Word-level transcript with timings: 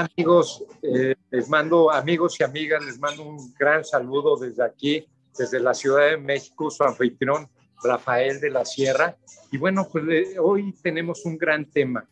Amigos? 0.00 0.64
Eh, 0.82 1.14
les 1.30 1.48
mando, 1.50 1.90
amigos 1.90 2.40
y 2.40 2.42
amigas, 2.42 2.82
les 2.82 2.98
mando 2.98 3.22
un 3.22 3.52
gran 3.58 3.84
saludo 3.84 4.34
desde 4.36 4.64
aquí, 4.64 5.06
desde 5.36 5.60
la 5.60 5.74
Ciudad 5.74 6.10
de 6.10 6.16
México, 6.16 6.70
su 6.70 6.82
anfitrión 6.84 7.46
Rafael 7.82 8.40
de 8.40 8.48
la 8.48 8.64
Sierra. 8.64 9.14
Y 9.52 9.58
bueno, 9.58 9.86
pues 9.92 10.04
eh, 10.08 10.38
hoy 10.38 10.72
tenemos 10.82 11.26
un 11.26 11.36
gran 11.36 11.66
tema, 11.66 12.08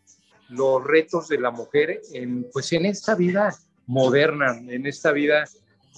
los 0.50 0.84
retos 0.84 1.28
de 1.28 1.38
la 1.40 1.50
mujer 1.50 2.02
en, 2.12 2.46
pues 2.52 2.70
en 2.74 2.84
esta 2.84 3.14
vida 3.14 3.54
moderna, 3.86 4.60
en 4.68 4.86
esta 4.86 5.10
vida 5.12 5.44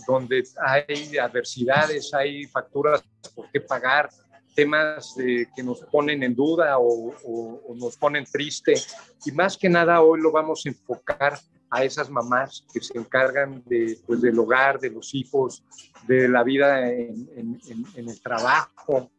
donde 0.07 0.45
hay 0.65 1.19
adversidades, 1.19 2.15
hay 2.15 2.45
facturas 2.45 3.02
por 3.35 3.51
qué 3.51 3.61
pagar, 3.61 4.11
temas 4.55 5.15
que 5.16 5.63
nos 5.65 5.80
ponen 5.80 6.23
en 6.23 6.37
duda 6.37 6.79
o, 6.79 7.15
o, 7.25 7.75
nos 7.75 7.97
ponen 7.97 8.25
triste. 8.25 8.75
Y 9.25 9.33
más 9.33 9.57
que 9.57 9.69
nada 9.69 10.02
hoy 10.02 10.21
lo 10.21 10.30
vamos 10.30 10.65
a 10.65 10.69
enfocar 10.69 11.38
a 11.70 11.84
esas 11.84 12.10
mamás 12.10 12.66
que 12.73 12.80
se 12.80 12.98
encargan 12.98 13.62
de, 13.66 13.98
pues, 14.06 14.20
del 14.20 14.38
hogar, 14.38 14.80
de 14.80 14.91
los 14.91 15.15
hijos, 15.15 15.65
de 16.06 16.29
la 16.29 16.43
vida 16.43 16.91
en, 16.91 17.29
en, 17.37 17.60
en 17.95 18.09
el 18.09 18.20
trabajo, 18.20 19.10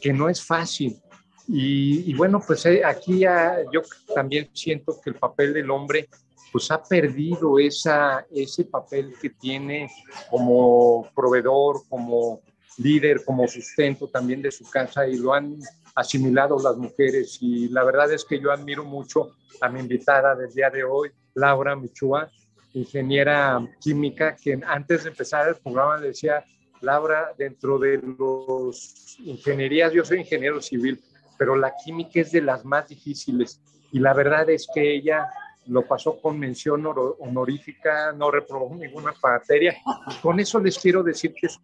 que 0.00 0.12
no 0.12 0.28
es 0.28 0.44
fácil. 0.44 1.00
Y, 1.48 2.10
y 2.10 2.14
bueno, 2.14 2.42
pues 2.44 2.66
eh, 2.66 2.84
aquí 2.84 3.20
ya, 3.20 3.58
yo 3.72 3.82
también 4.14 4.50
siento 4.52 5.00
que 5.00 5.10
el 5.10 5.16
papel 5.16 5.54
del 5.54 5.70
hombre 5.70 6.08
pues 6.52 6.70
ha 6.70 6.82
perdido 6.82 7.58
esa, 7.58 8.26
ese 8.30 8.64
papel 8.64 9.14
que 9.20 9.30
tiene 9.30 9.90
como 10.30 11.08
proveedor, 11.14 11.82
como 11.88 12.40
líder, 12.78 13.24
como 13.24 13.46
sustento 13.46 14.08
también 14.08 14.42
de 14.42 14.50
su 14.50 14.68
casa 14.68 15.06
y 15.06 15.16
lo 15.16 15.34
han 15.34 15.56
asimilado 15.94 16.58
las 16.58 16.76
mujeres. 16.76 17.38
Y 17.40 17.68
la 17.68 17.84
verdad 17.84 18.12
es 18.12 18.24
que 18.24 18.40
yo 18.40 18.50
admiro 18.50 18.84
mucho 18.84 19.36
a 19.60 19.68
mi 19.68 19.80
invitada 19.80 20.34
del 20.34 20.52
día 20.52 20.70
de 20.70 20.84
hoy, 20.84 21.10
Laura 21.36 21.76
Michua, 21.76 22.30
ingeniera 22.72 23.60
química, 23.80 24.34
que 24.34 24.58
antes 24.66 25.04
de 25.04 25.10
empezar 25.10 25.48
el 25.48 25.56
programa 25.56 26.00
decía, 26.00 26.44
Laura, 26.80 27.32
dentro 27.36 27.78
de 27.78 27.98
los 28.18 29.16
ingenierías, 29.20 29.92
yo 29.92 30.04
soy 30.04 30.20
ingeniero 30.20 30.60
civil, 30.60 31.00
pero 31.38 31.54
la 31.54 31.74
química 31.84 32.20
es 32.20 32.32
de 32.32 32.40
las 32.40 32.64
más 32.64 32.88
difíciles. 32.88 33.60
Y 33.92 34.00
la 34.00 34.14
verdad 34.14 34.48
es 34.50 34.66
que 34.74 34.96
ella 34.96 35.28
lo 35.66 35.86
pasó 35.86 36.20
con 36.20 36.38
mención 36.38 36.84
honorífica, 36.86 38.12
no 38.12 38.30
reprobó 38.30 38.74
ninguna 38.74 39.14
materia. 39.22 39.76
Con 40.22 40.40
eso 40.40 40.58
les 40.58 40.78
quiero 40.78 41.02
decir 41.02 41.34
que 41.34 41.46
es 41.46 41.60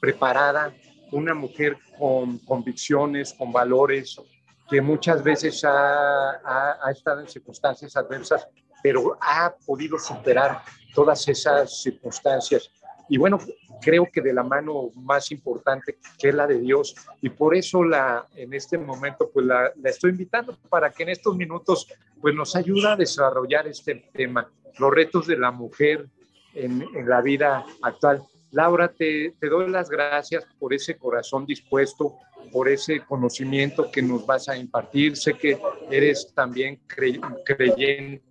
preparada, 0.00 0.72
una 1.10 1.34
mujer 1.34 1.78
con 1.98 2.38
convicciones, 2.38 3.34
con 3.34 3.52
valores, 3.52 4.20
que 4.68 4.80
muchas 4.80 5.22
veces 5.22 5.64
ha, 5.64 6.78
ha, 6.82 6.90
estado 6.90 7.20
en 7.20 7.28
circunstancias 7.28 7.96
adversas, 7.96 8.48
pero 8.84 9.16
ha 9.18 9.54
podido 9.64 9.98
superar 9.98 10.60
todas 10.94 11.26
esas 11.26 11.80
circunstancias. 11.80 12.70
Y 13.08 13.16
bueno, 13.16 13.38
creo 13.80 14.06
que 14.12 14.20
de 14.20 14.34
la 14.34 14.42
mano 14.42 14.90
más 14.94 15.32
importante 15.32 15.96
que 16.18 16.28
es 16.28 16.34
la 16.34 16.46
de 16.46 16.58
Dios. 16.58 16.94
Y 17.22 17.30
por 17.30 17.56
eso 17.56 17.82
la, 17.82 18.26
en 18.36 18.52
este 18.52 18.76
momento 18.76 19.30
pues 19.32 19.46
la, 19.46 19.72
estoy 19.84 20.10
invitando 20.10 20.58
para 20.68 20.90
que 20.90 21.02
en 21.02 21.08
estos 21.08 21.34
minutos 21.34 21.88
pues 22.20 22.34
nos 22.34 22.54
ayude 22.56 22.86
a 22.86 22.94
desarrollar 22.94 23.66
este 23.66 24.10
tema, 24.12 24.52
los 24.78 24.92
retos 24.92 25.26
de 25.26 25.38
la 25.38 25.50
mujer 25.50 26.06
en, 26.52 26.84
la 27.08 27.22
vida 27.22 27.64
actual. 27.80 28.22
Laura, 28.50 28.88
te, 28.88 29.32
doy 29.40 29.70
las 29.70 29.88
gracias 29.88 30.44
por 30.58 30.74
ese 30.74 30.98
corazón 30.98 31.46
dispuesto, 31.46 32.16
por 32.52 32.68
ese 32.68 33.00
conocimiento 33.00 33.90
que 33.90 34.02
nos 34.02 34.26
vas 34.26 34.46
a 34.50 34.58
impartir. 34.58 35.16
Sé 35.16 35.32
que 35.32 35.58
eres 35.90 36.34
también 36.34 36.78
creyente, 36.86 38.22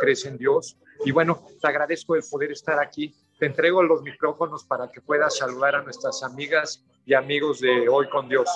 crees 0.00 0.24
en 0.26 0.36
Dios. 0.36 0.76
Y 1.04 1.10
bueno, 1.10 1.46
te 1.60 1.68
agradezco 1.68 2.14
el 2.14 2.22
poder 2.30 2.52
estar 2.52 2.78
aquí 2.78 3.14
te 3.42 3.46
entrego 3.46 3.82
los 3.82 4.02
micrófonos 4.02 4.62
para 4.62 4.86
que 4.92 5.00
puedas 5.00 5.36
saludar 5.36 5.74
a 5.74 5.82
nuestras 5.82 6.22
amigas 6.22 6.80
y 7.04 7.12
amigos 7.12 7.58
de 7.58 7.88
Hoy 7.88 8.08
con 8.08 8.28
Dios. 8.28 8.48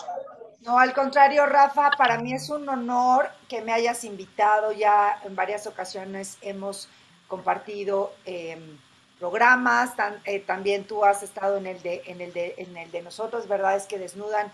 No, 0.60 0.78
al 0.78 0.94
contrario, 0.94 1.44
Rafa, 1.44 1.90
para 1.98 2.18
mí 2.18 2.32
es 2.32 2.50
un 2.50 2.68
honor 2.68 3.28
que 3.48 3.62
me 3.62 3.72
hayas 3.72 4.04
invitado. 4.04 4.70
Ya 4.70 5.20
en 5.24 5.34
varias 5.34 5.66
ocasiones 5.66 6.38
hemos 6.40 6.88
compartido 7.26 8.12
em, 8.26 8.78
programas, 9.18 9.92
eh, 10.24 10.38
también 10.38 10.84
tú 10.84 11.04
has 11.04 11.24
estado 11.24 11.56
en 11.56 11.66
el, 11.66 11.82
de, 11.82 12.02
en, 12.06 12.20
el 12.20 12.32
de, 12.32 12.54
en 12.56 12.76
el 12.76 12.88
de 12.92 13.02
nosotros, 13.02 13.48
¿verdad? 13.48 13.74
Es 13.74 13.86
que 13.86 13.98
desnudan. 13.98 14.52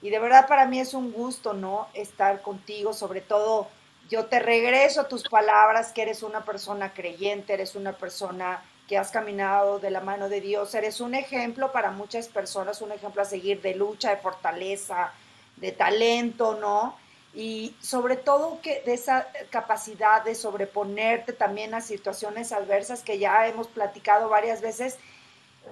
Y 0.00 0.08
de 0.08 0.18
verdad 0.18 0.48
para 0.48 0.66
mí 0.66 0.80
es 0.80 0.94
un 0.94 1.12
gusto, 1.12 1.52
¿no? 1.52 1.88
Estar 1.92 2.40
contigo, 2.40 2.94
sobre 2.94 3.20
todo 3.20 3.68
yo 4.08 4.26
te 4.26 4.38
regreso 4.38 5.06
tus 5.06 5.28
palabras, 5.28 5.92
que 5.92 6.02
eres 6.02 6.22
una 6.22 6.44
persona 6.44 6.92
creyente, 6.92 7.54
eres 7.54 7.74
una 7.74 7.92
persona 7.92 8.62
que 8.88 8.96
has 8.96 9.10
caminado 9.10 9.78
de 9.78 9.90
la 9.90 10.00
mano 10.00 10.28
de 10.28 10.40
Dios. 10.40 10.74
Eres 10.74 11.00
un 11.00 11.14
ejemplo 11.14 11.72
para 11.72 11.90
muchas 11.90 12.28
personas, 12.28 12.82
un 12.82 12.92
ejemplo 12.92 13.22
a 13.22 13.24
seguir 13.24 13.60
de 13.60 13.74
lucha, 13.74 14.10
de 14.10 14.18
fortaleza, 14.18 15.12
de 15.56 15.72
talento, 15.72 16.56
¿no? 16.60 16.96
Y 17.34 17.74
sobre 17.80 18.16
todo 18.16 18.60
que 18.62 18.82
de 18.86 18.94
esa 18.94 19.26
capacidad 19.50 20.24
de 20.24 20.34
sobreponerte 20.34 21.32
también 21.32 21.74
a 21.74 21.80
situaciones 21.80 22.52
adversas 22.52 23.02
que 23.02 23.18
ya 23.18 23.46
hemos 23.48 23.66
platicado 23.66 24.28
varias 24.28 24.60
veces. 24.60 24.98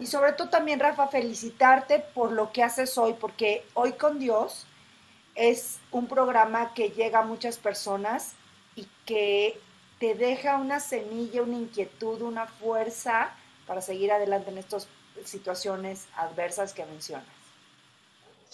Y 0.00 0.06
sobre 0.06 0.32
todo 0.32 0.50
también, 0.50 0.80
Rafa, 0.80 1.06
felicitarte 1.06 2.00
por 2.00 2.32
lo 2.32 2.52
que 2.52 2.64
haces 2.64 2.98
hoy, 2.98 3.14
porque 3.14 3.64
hoy 3.74 3.92
con 3.92 4.18
Dios 4.18 4.66
es 5.34 5.78
un 5.90 6.06
programa 6.06 6.74
que 6.74 6.90
llega 6.90 7.20
a 7.20 7.24
muchas 7.24 7.58
personas 7.58 8.34
y 8.76 8.86
que 9.04 9.58
te 9.98 10.14
deja 10.14 10.56
una 10.56 10.80
semilla, 10.80 11.42
una 11.42 11.56
inquietud, 11.56 12.22
una 12.22 12.46
fuerza 12.46 13.34
para 13.66 13.80
seguir 13.80 14.12
adelante 14.12 14.50
en 14.50 14.58
estas 14.58 14.88
situaciones 15.24 16.06
adversas 16.16 16.72
que 16.72 16.84
mencionas. 16.84 17.26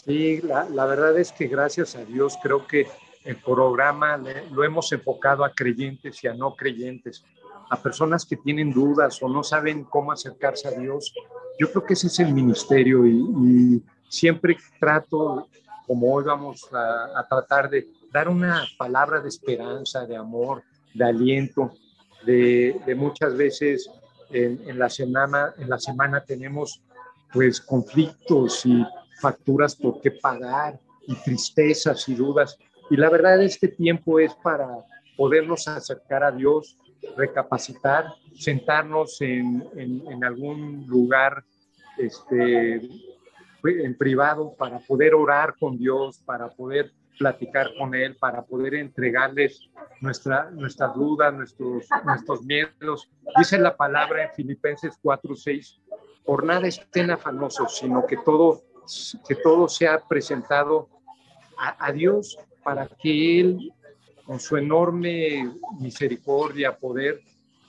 Sí, 0.04 0.40
la, 0.40 0.86
verdad 0.86 1.18
es 1.18 1.32
que 1.32 1.46
gracias 1.46 1.94
a 1.94 2.04
Dios 2.04 2.38
creo 2.42 2.66
que 2.66 2.86
el 3.24 3.36
programa 3.36 4.16
lo 4.50 4.64
hemos 4.64 4.90
enfocado 4.92 5.44
a 5.44 5.52
creyentes 5.52 6.22
y 6.24 6.28
a 6.28 6.34
no 6.34 6.54
creyentes, 6.54 7.22
a 7.68 7.82
personas 7.82 8.24
que 8.24 8.36
tienen 8.36 8.72
dudas 8.72 9.22
o 9.22 9.28
no 9.28 9.42
saben 9.42 9.84
cómo 9.84 10.12
acercarse 10.12 10.68
a 10.68 10.72
Dios. 10.72 11.12
Yo 11.58 11.70
creo 11.70 11.84
que 11.84 11.92
ese 11.92 12.06
es 12.06 12.18
el 12.18 12.32
ministerio 12.32 13.06
y 13.06 13.82
siempre 14.08 14.56
trato, 14.78 15.48
como 15.90 16.14
hoy 16.14 16.22
vamos 16.22 16.72
a, 16.72 17.18
a 17.18 17.26
tratar 17.26 17.68
de 17.68 17.88
dar 18.12 18.28
una 18.28 18.64
palabra 18.78 19.20
de 19.20 19.28
esperanza, 19.28 20.06
de 20.06 20.16
amor, 20.16 20.62
de 20.94 21.04
aliento, 21.04 21.72
de, 22.24 22.80
de 22.86 22.94
muchas 22.94 23.36
veces 23.36 23.90
en, 24.30 24.62
en, 24.68 24.78
la 24.78 24.88
semana, 24.88 25.52
en 25.58 25.68
la 25.68 25.80
semana 25.80 26.22
tenemos 26.22 26.80
pues 27.32 27.60
conflictos 27.60 28.64
y 28.66 28.86
facturas 29.20 29.74
por 29.74 30.00
qué 30.00 30.12
pagar 30.12 30.78
y 31.08 31.16
tristezas 31.16 32.08
y 32.08 32.14
dudas. 32.14 32.56
Y 32.88 32.96
la 32.96 33.10
verdad 33.10 33.42
este 33.42 33.66
tiempo 33.66 34.20
es 34.20 34.32
para 34.44 34.68
podernos 35.16 35.66
acercar 35.66 36.22
a 36.22 36.30
Dios, 36.30 36.76
recapacitar, 37.16 38.04
sentarnos 38.38 39.20
en, 39.22 39.68
en, 39.74 40.06
en 40.06 40.22
algún 40.22 40.86
lugar 40.86 41.42
este, 41.98 42.80
en 43.64 43.96
privado 43.96 44.54
para 44.56 44.78
poder 44.78 45.14
orar 45.14 45.54
con 45.58 45.78
Dios, 45.78 46.18
para 46.24 46.48
poder 46.48 46.92
platicar 47.18 47.68
con 47.78 47.94
Él, 47.94 48.16
para 48.16 48.42
poder 48.42 48.74
entregarles 48.74 49.68
nuestra, 50.00 50.50
nuestras 50.50 50.94
dudas, 50.94 51.34
nuestros, 51.34 51.86
nuestros 52.04 52.42
miedos. 52.42 53.10
Dice 53.36 53.58
la 53.58 53.76
palabra 53.76 54.24
en 54.24 54.30
Filipenses 54.32 54.98
4:6, 55.02 55.80
por 56.24 56.44
nada 56.44 56.66
estén 56.66 57.10
afanosos, 57.10 57.76
sino 57.76 58.06
que 58.06 58.16
todo, 58.16 58.62
que 59.28 59.34
todo 59.34 59.68
sea 59.68 60.00
presentado 60.08 60.88
a, 61.58 61.86
a 61.86 61.92
Dios 61.92 62.38
para 62.62 62.88
que 62.88 63.40
Él, 63.40 63.72
con 64.24 64.40
su 64.40 64.56
enorme 64.56 65.52
misericordia, 65.78 66.76
poder, 66.76 67.20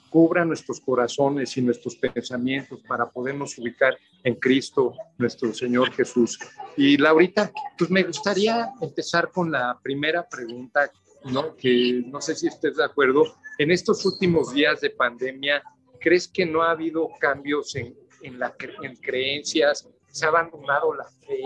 cubra 0.08 0.44
nuestros 0.44 0.80
corazones 0.80 1.56
y 1.56 1.62
nuestros 1.62 1.96
pensamientos 1.96 2.80
para 2.86 3.08
podernos 3.10 3.56
ubicar 3.58 3.96
en 4.24 4.34
Cristo, 4.36 4.94
nuestro 5.18 5.52
Señor 5.52 5.92
Jesús. 5.92 6.38
Y 6.76 6.96
Laurita, 6.96 7.50
pues 7.76 7.90
me 7.90 8.02
gustaría 8.02 8.70
empezar 8.80 9.30
con 9.30 9.50
la 9.50 9.78
primera 9.82 10.26
pregunta, 10.28 10.90
¿no? 11.24 11.54
Que 11.56 12.02
no 12.06 12.20
sé 12.20 12.34
si 12.34 12.46
estés 12.46 12.76
de 12.76 12.84
acuerdo. 12.84 13.36
En 13.58 13.70
estos 13.70 14.04
últimos 14.04 14.52
días 14.52 14.80
de 14.80 14.90
pandemia, 14.90 15.62
¿crees 16.00 16.28
que 16.28 16.46
no 16.46 16.62
ha 16.62 16.70
habido 16.70 17.08
cambios 17.20 17.74
en, 17.76 17.94
en, 18.22 18.38
la, 18.38 18.54
en 18.82 18.96
creencias? 18.96 19.88
¿Se 20.08 20.24
ha 20.24 20.28
abandonado 20.28 20.94
la 20.94 21.06
fe? 21.26 21.42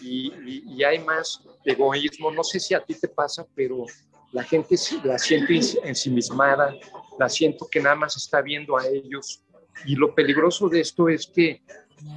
Y, 0.00 0.32
y, 0.46 0.74
y 0.76 0.84
hay 0.84 0.98
más 1.00 1.42
egoísmo. 1.64 2.30
No 2.30 2.44
sé 2.44 2.60
si 2.60 2.74
a 2.74 2.84
ti 2.84 2.94
te 2.94 3.08
pasa, 3.08 3.46
pero 3.54 3.84
la 4.32 4.44
gente 4.44 4.76
la 5.04 5.18
siente 5.18 5.58
ensimismada, 5.84 6.74
la 7.18 7.28
siento 7.28 7.66
que 7.70 7.80
nada 7.80 7.96
más 7.96 8.16
está 8.16 8.42
viendo 8.42 8.76
a 8.76 8.86
ellos. 8.86 9.42
Y 9.86 9.94
lo 9.94 10.14
peligroso 10.14 10.68
de 10.68 10.80
esto 10.80 11.08
es 11.08 11.26
que 11.26 11.62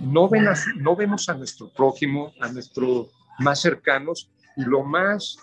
no, 0.01 0.29
no 0.77 0.95
vemos 0.95 1.29
a 1.29 1.33
nuestro 1.33 1.69
prójimo, 1.69 2.33
a 2.39 2.49
nuestros 2.49 3.09
más 3.39 3.61
cercanos, 3.61 4.29
y 4.55 4.63
lo 4.63 4.83
más 4.83 5.37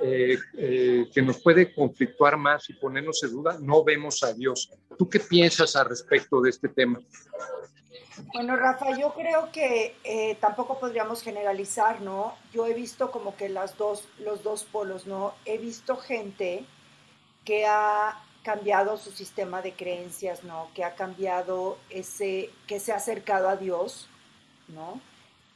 eh, 0.00 0.38
eh, 0.56 1.08
que 1.12 1.22
nos 1.22 1.38
puede 1.42 1.72
conflictuar 1.74 2.36
más 2.36 2.68
y 2.70 2.74
ponernos 2.74 3.22
en 3.22 3.30
duda, 3.30 3.58
no 3.60 3.84
vemos 3.84 4.22
a 4.22 4.32
Dios. 4.32 4.70
¿Tú 4.96 5.08
qué 5.08 5.20
piensas 5.20 5.76
al 5.76 5.88
respecto 5.88 6.40
de 6.40 6.50
este 6.50 6.68
tema? 6.68 7.00
Bueno, 8.34 8.56
Rafa, 8.56 8.98
yo 8.98 9.14
creo 9.14 9.50
que 9.52 9.94
eh, 10.02 10.36
tampoco 10.40 10.78
podríamos 10.80 11.22
generalizar, 11.22 12.00
¿no? 12.00 12.34
Yo 12.52 12.66
he 12.66 12.74
visto 12.74 13.10
como 13.10 13.36
que 13.36 13.48
las 13.48 13.76
dos, 13.76 14.08
los 14.18 14.42
dos 14.42 14.64
polos, 14.64 15.06
¿no? 15.06 15.34
He 15.44 15.58
visto 15.58 15.96
gente 15.96 16.64
que 17.44 17.64
ha 17.66 18.20
cambiado 18.48 18.96
su 18.96 19.10
sistema 19.10 19.60
de 19.60 19.74
creencias, 19.74 20.42
¿no? 20.42 20.70
Que 20.74 20.82
ha 20.82 20.94
cambiado 20.94 21.76
ese, 21.90 22.48
que 22.66 22.80
se 22.80 22.92
ha 22.92 22.96
acercado 22.96 23.46
a 23.50 23.56
Dios, 23.56 24.08
¿no? 24.68 25.02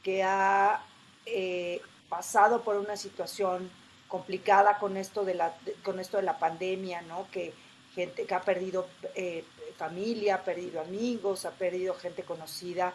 Que 0.03 0.21
ha 0.21 0.79
eh, 1.25 1.81
pasado 2.07 2.61
por 2.61 2.75
una 2.75 2.95
situación 2.95 3.71
complicada 4.07 4.77
con 4.77 4.95
esto 4.95 5.25
de 5.25 5.33
la, 5.33 5.55
con 5.83 5.99
esto 5.99 6.17
de 6.17 6.23
la 6.23 6.37
pandemia, 6.37 7.01
¿no? 7.01 7.25
Que 7.31 7.51
gente 7.95 8.27
que 8.27 8.35
ha 8.35 8.41
perdido 8.41 8.87
eh, 9.15 9.43
familia, 9.75 10.35
ha 10.35 10.43
perdido 10.43 10.79
amigos, 10.79 11.45
ha 11.45 11.51
perdido 11.53 11.95
gente 11.95 12.21
conocida. 12.21 12.93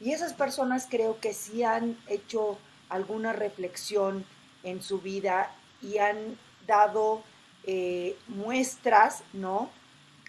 Y 0.00 0.12
esas 0.12 0.34
personas 0.34 0.86
creo 0.90 1.18
que 1.18 1.32
sí 1.32 1.62
han 1.62 1.96
hecho 2.08 2.58
alguna 2.90 3.32
reflexión 3.32 4.26
en 4.64 4.82
su 4.82 5.00
vida 5.00 5.50
y 5.80 5.96
han 5.96 6.38
dado 6.66 7.22
eh, 7.66 8.16
muestras, 8.28 9.22
¿no? 9.32 9.70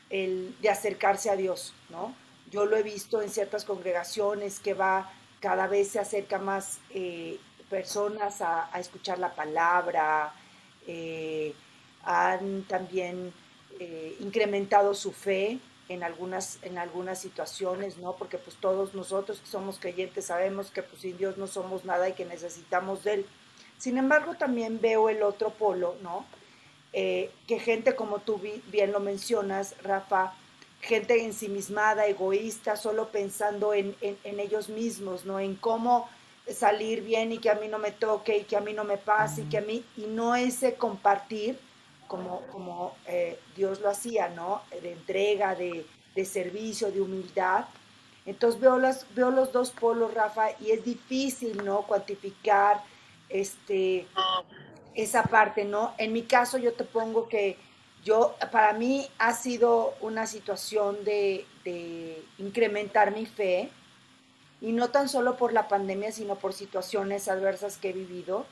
El, 0.10 0.56
de 0.62 0.70
acercarse 0.70 1.30
a 1.30 1.36
Dios, 1.36 1.74
¿no? 1.90 2.16
Yo 2.52 2.66
lo 2.66 2.78
he 2.78 2.84
visto 2.84 3.22
en 3.22 3.30
ciertas 3.30 3.66
congregaciones 3.66 4.60
que 4.60 4.74
va, 4.74 5.12
cada 5.40 5.68
vez 5.68 5.90
se 5.90 6.00
acerca 6.00 6.38
más 6.40 6.80
eh, 6.92 7.40
personas 7.70 8.42
a, 8.42 8.70
escuchar 8.80 9.20
la 9.20 9.36
palabra, 9.36 10.34
eh, 10.88 11.54
han 12.04 12.64
también 12.64 13.34
incrementado 14.22 14.94
su 14.94 15.12
fe 15.12 15.60
en 15.90 16.04
algunas, 16.04 16.60
en 16.62 16.78
algunas 16.78 17.20
situaciones, 17.20 17.98
¿no? 17.98 18.16
Porque 18.16 18.38
pues 18.38 18.56
todos 18.56 18.94
nosotros 18.94 19.40
que 19.40 19.48
somos 19.48 19.80
creyentes 19.80 20.26
sabemos 20.26 20.72
que 20.72 20.82
pues 20.82 21.02
sin 21.02 21.18
Dios 21.18 21.38
no 21.38 21.48
somos 21.48 21.84
nada 21.84 22.08
y 22.08 22.14
que 22.14 22.26
necesitamos 22.26 23.04
de 23.04 23.16
Él. 23.16 23.26
Sin 23.78 23.98
embargo, 23.98 24.36
también 24.36 24.80
veo 24.80 25.10
el 25.10 25.22
otro 25.22 25.50
polo, 25.50 25.96
¿no? 26.02 26.26
Eh, 26.98 27.30
que 27.46 27.60
gente 27.60 27.94
como 27.94 28.20
tú 28.20 28.40
bien 28.72 28.94
lo 28.94 29.02
mencionas, 29.02 29.76
Rafa, 29.84 30.34
gente 30.80 31.26
ensimismada, 31.26 32.08
egoísta, 32.08 32.78
solo 32.78 33.10
pensando 33.10 33.74
en, 33.74 33.98
ellos 34.24 34.70
mismos, 34.70 35.26
¿no? 35.26 35.42
En 35.42 35.56
cómo 35.56 36.10
salir 36.48 37.02
bien 37.02 37.34
y 37.34 37.40
que 37.40 37.50
a 37.50 37.56
mí 37.56 37.68
no 37.68 37.80
me 37.80 37.92
toque 37.92 38.38
y 38.38 38.44
que 38.46 38.56
a 38.56 38.62
mí 38.62 38.72
no 38.72 38.86
me 38.86 38.96
pase 38.96 39.42
y 39.42 39.46
que 39.50 39.58
a 39.58 39.62
mí, 39.62 39.84
y 39.98 40.06
no 40.06 40.36
ese 40.36 40.76
compartir 40.76 41.60
como, 42.08 42.44
como 42.54 42.96
eh, 43.08 43.38
Dios 43.58 43.82
lo 43.82 43.90
hacía, 43.90 44.30
¿no? 44.30 44.62
De 44.82 44.94
entrega, 44.94 45.54
de, 45.54 45.86
de, 46.16 46.24
servicio, 46.24 46.94
de 46.94 47.02
humildad. 47.02 47.66
Entonces 48.26 48.62
veo, 48.62 48.78
las, 48.78 49.06
veo 49.14 49.32
los 49.32 49.52
dos 49.52 49.72
polos, 49.72 50.14
Rafa, 50.14 50.52
y 50.62 50.72
es 50.72 50.86
difícil, 50.86 51.66
¿no? 51.66 51.82
Cuantificar, 51.82 52.82
este, 53.28 54.08
esa 54.96 55.24
parte, 55.24 55.66
¿no? 55.66 55.94
En 55.98 56.14
mi 56.14 56.24
caso 56.24 56.58
yo 56.58 56.74
te 56.74 56.84
pongo 56.84 57.28
que 57.28 57.58
yo, 58.06 58.36
para 58.52 58.74
mí 58.74 59.10
ha 59.18 59.34
sido 59.34 59.96
una 60.00 60.28
situación 60.28 61.04
de, 61.04 61.46
incrementar 62.38 63.12
mi 63.12 63.26
fe, 63.26 63.70
y 64.62 64.72
no 64.72 64.90
tan 64.90 65.10
solo 65.10 65.38
por 65.38 65.54
la 65.54 65.68
pandemia, 65.68 66.12
sino 66.12 66.36
por 66.36 66.54
situaciones 66.54 67.28
adversas 67.28 67.78
que 67.78 67.90
he 67.90 67.94
vivido. 67.94 68.46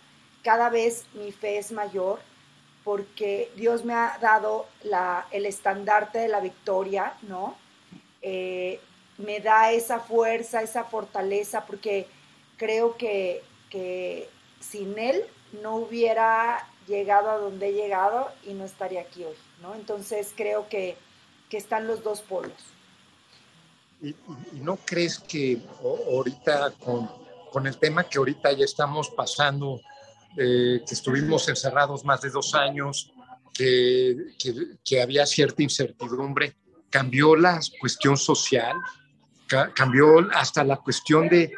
Cada 0.43 0.69
vez 0.69 1.05
mi 1.13 1.31
fe 1.31 1.57
es 1.57 1.71
mayor 1.71 2.19
porque 2.83 3.51
Dios 3.55 3.85
me 3.85 3.93
ha 3.93 4.17
dado 4.19 4.67
la, 4.83 5.27
el 5.31 5.45
estandarte 5.45 6.19
de 6.19 6.27
la 6.27 6.41
victoria, 6.41 7.13
¿no? 7.21 7.55
Eh, 8.21 8.79
me 9.17 9.39
da 9.39 9.71
esa 9.71 9.99
fuerza, 9.99 10.61
esa 10.61 10.83
fortaleza, 10.83 11.65
porque 11.65 12.07
creo 12.57 12.97
que, 12.97 13.43
que 13.69 14.29
sin 14.59 14.97
Él 14.99 15.23
no 15.61 15.75
hubiera 15.75 16.67
llegado 16.87 17.29
a 17.29 17.37
donde 17.37 17.69
he 17.69 17.73
llegado 17.73 18.29
y 18.45 18.53
no 18.53 18.65
estaría 18.65 19.01
aquí 19.01 19.23
hoy, 19.23 19.35
¿no? 19.61 19.75
Entonces 19.75 20.33
creo 20.35 20.67
que, 20.69 20.97
están 21.51 21.85
los 21.85 22.01
dos 22.01 22.21
polos. 22.21 22.57
¿Y, 24.01 24.15
no 24.53 24.75
crees 24.77 25.19
que 25.19 25.61
ahorita 26.11 26.73
con, 27.51 27.67
el 27.67 27.77
tema 27.77 28.05
que 28.05 28.17
ahorita 28.17 28.53
ya 28.53 28.65
estamos 28.65 29.11
pasando, 29.11 29.79
eh, 30.35 30.81
que 30.83 30.95
estuvimos 30.95 31.47
encerrados 31.47 32.03
más 32.03 32.21
de 32.21 32.31
dos 32.31 32.55
años, 32.55 33.13
que, 33.53 34.99
había 34.99 35.27
cierta 35.27 35.61
incertidumbre, 35.61 36.55
cambió 36.89 37.35
la 37.35 37.59
cuestión 37.79 38.17
social, 38.17 38.75
cambió 39.75 40.27
hasta 40.33 40.63
la 40.63 40.77
cuestión 40.77 41.29
de, 41.29 41.51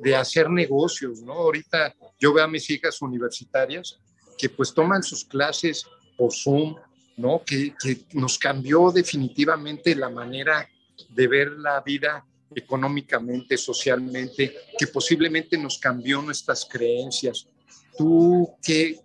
de 0.00 0.16
hacer 0.16 0.50
negocios, 0.50 1.20
¿no? 1.22 1.32
Ahorita 1.32 1.94
yo 2.18 2.32
veo 2.32 2.44
a 2.44 2.48
mis 2.48 2.68
hijas 2.70 3.00
universitarias 3.02 3.98
que 4.38 4.48
pues 4.48 4.72
toman 4.74 5.02
sus 5.02 5.24
clases 5.24 5.84
por 6.16 6.32
Zoom, 6.32 6.76
¿no? 7.16 7.42
Que, 7.44 7.74
nos 8.12 8.38
cambió 8.38 8.90
definitivamente 8.90 9.94
la 9.94 10.08
manera 10.08 10.68
de 11.10 11.26
ver 11.26 11.52
la 11.52 11.80
vida 11.80 12.24
económicamente, 12.54 13.56
socialmente, 13.56 14.54
que 14.78 14.86
posiblemente 14.86 15.56
nos 15.56 15.78
cambió 15.78 16.20
nuestras 16.20 16.66
creencias. 16.70 17.48
¿Tú 17.96 18.48
qué, 18.62 19.00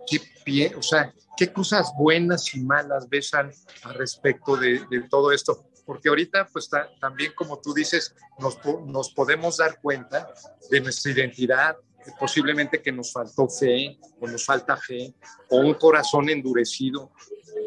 qué, 0.45 0.75
o 0.75 0.81
sea, 0.81 1.13
qué 1.37 1.51
cosas 1.51 1.91
buenas 1.97 2.53
y 2.55 2.61
malas 2.61 3.07
ves 3.07 3.33
al, 3.33 3.53
respecto 3.93 4.57
de, 4.57 4.81
todo 5.09 5.31
esto? 5.31 5.65
Porque 5.87 6.09
ahorita, 6.09 6.49
pues 6.51 6.69
también 6.99 7.31
como 7.33 7.61
tú 7.61 7.73
dices, 7.73 8.13
nos, 8.39 9.09
podemos 9.11 9.55
dar 9.55 9.79
cuenta 9.79 10.27
de 10.69 10.81
nuestra 10.81 11.13
identidad, 11.13 11.77
posiblemente 12.19 12.81
que 12.81 12.91
nos 12.91 13.13
faltó 13.13 13.47
fe 13.47 13.97
o 14.19 14.27
nos 14.27 14.45
falta 14.45 14.75
fe 14.75 15.15
o 15.49 15.59
un 15.59 15.73
corazón 15.75 16.29
endurecido. 16.29 17.13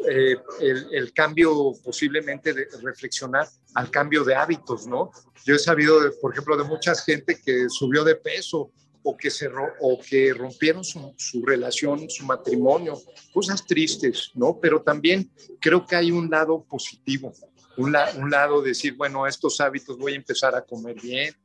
Eh, 0.07 0.35
el, 0.59 1.11
cambio 1.13 1.73
posiblemente 1.83 2.53
de 2.53 2.67
reflexionar 2.83 3.47
al 3.73 3.89
cambio 3.89 4.23
de 4.23 4.35
hábitos, 4.35 4.85
¿no? 4.85 5.11
Yo 5.43 5.55
he 5.55 5.59
sabido, 5.59 5.99
por 6.21 6.31
ejemplo, 6.31 6.55
de 6.57 6.63
mucha 6.63 6.93
gente 6.95 7.39
que 7.43 7.69
subió 7.69 8.03
de 8.03 8.15
peso 8.15 8.71
o 9.03 9.17
que, 9.17 9.29
se, 9.31 9.49
o 9.81 9.99
que 9.99 10.33
rompieron 10.33 10.83
su, 10.83 11.15
relación, 11.45 12.09
su 12.09 12.25
matrimonio, 12.25 12.99
cosas 13.33 13.65
tristes, 13.65 14.31
¿no? 14.35 14.59
Pero 14.61 14.81
también 14.81 15.31
creo 15.59 15.85
que 15.85 15.95
hay 15.95 16.11
un 16.11 16.29
lado 16.29 16.63
positivo, 16.69 17.33
un, 17.77 17.95
un 18.17 18.29
lado 18.29 18.61
de 18.61 18.69
decir, 18.69 18.95
bueno, 18.95 19.25
estos 19.27 19.59
hábitos 19.61 19.97
voy 19.97 20.13
a 20.13 20.17
empezar 20.17 20.55
a 20.55 20.61
comer 20.61 20.95
bien, 21.01 21.35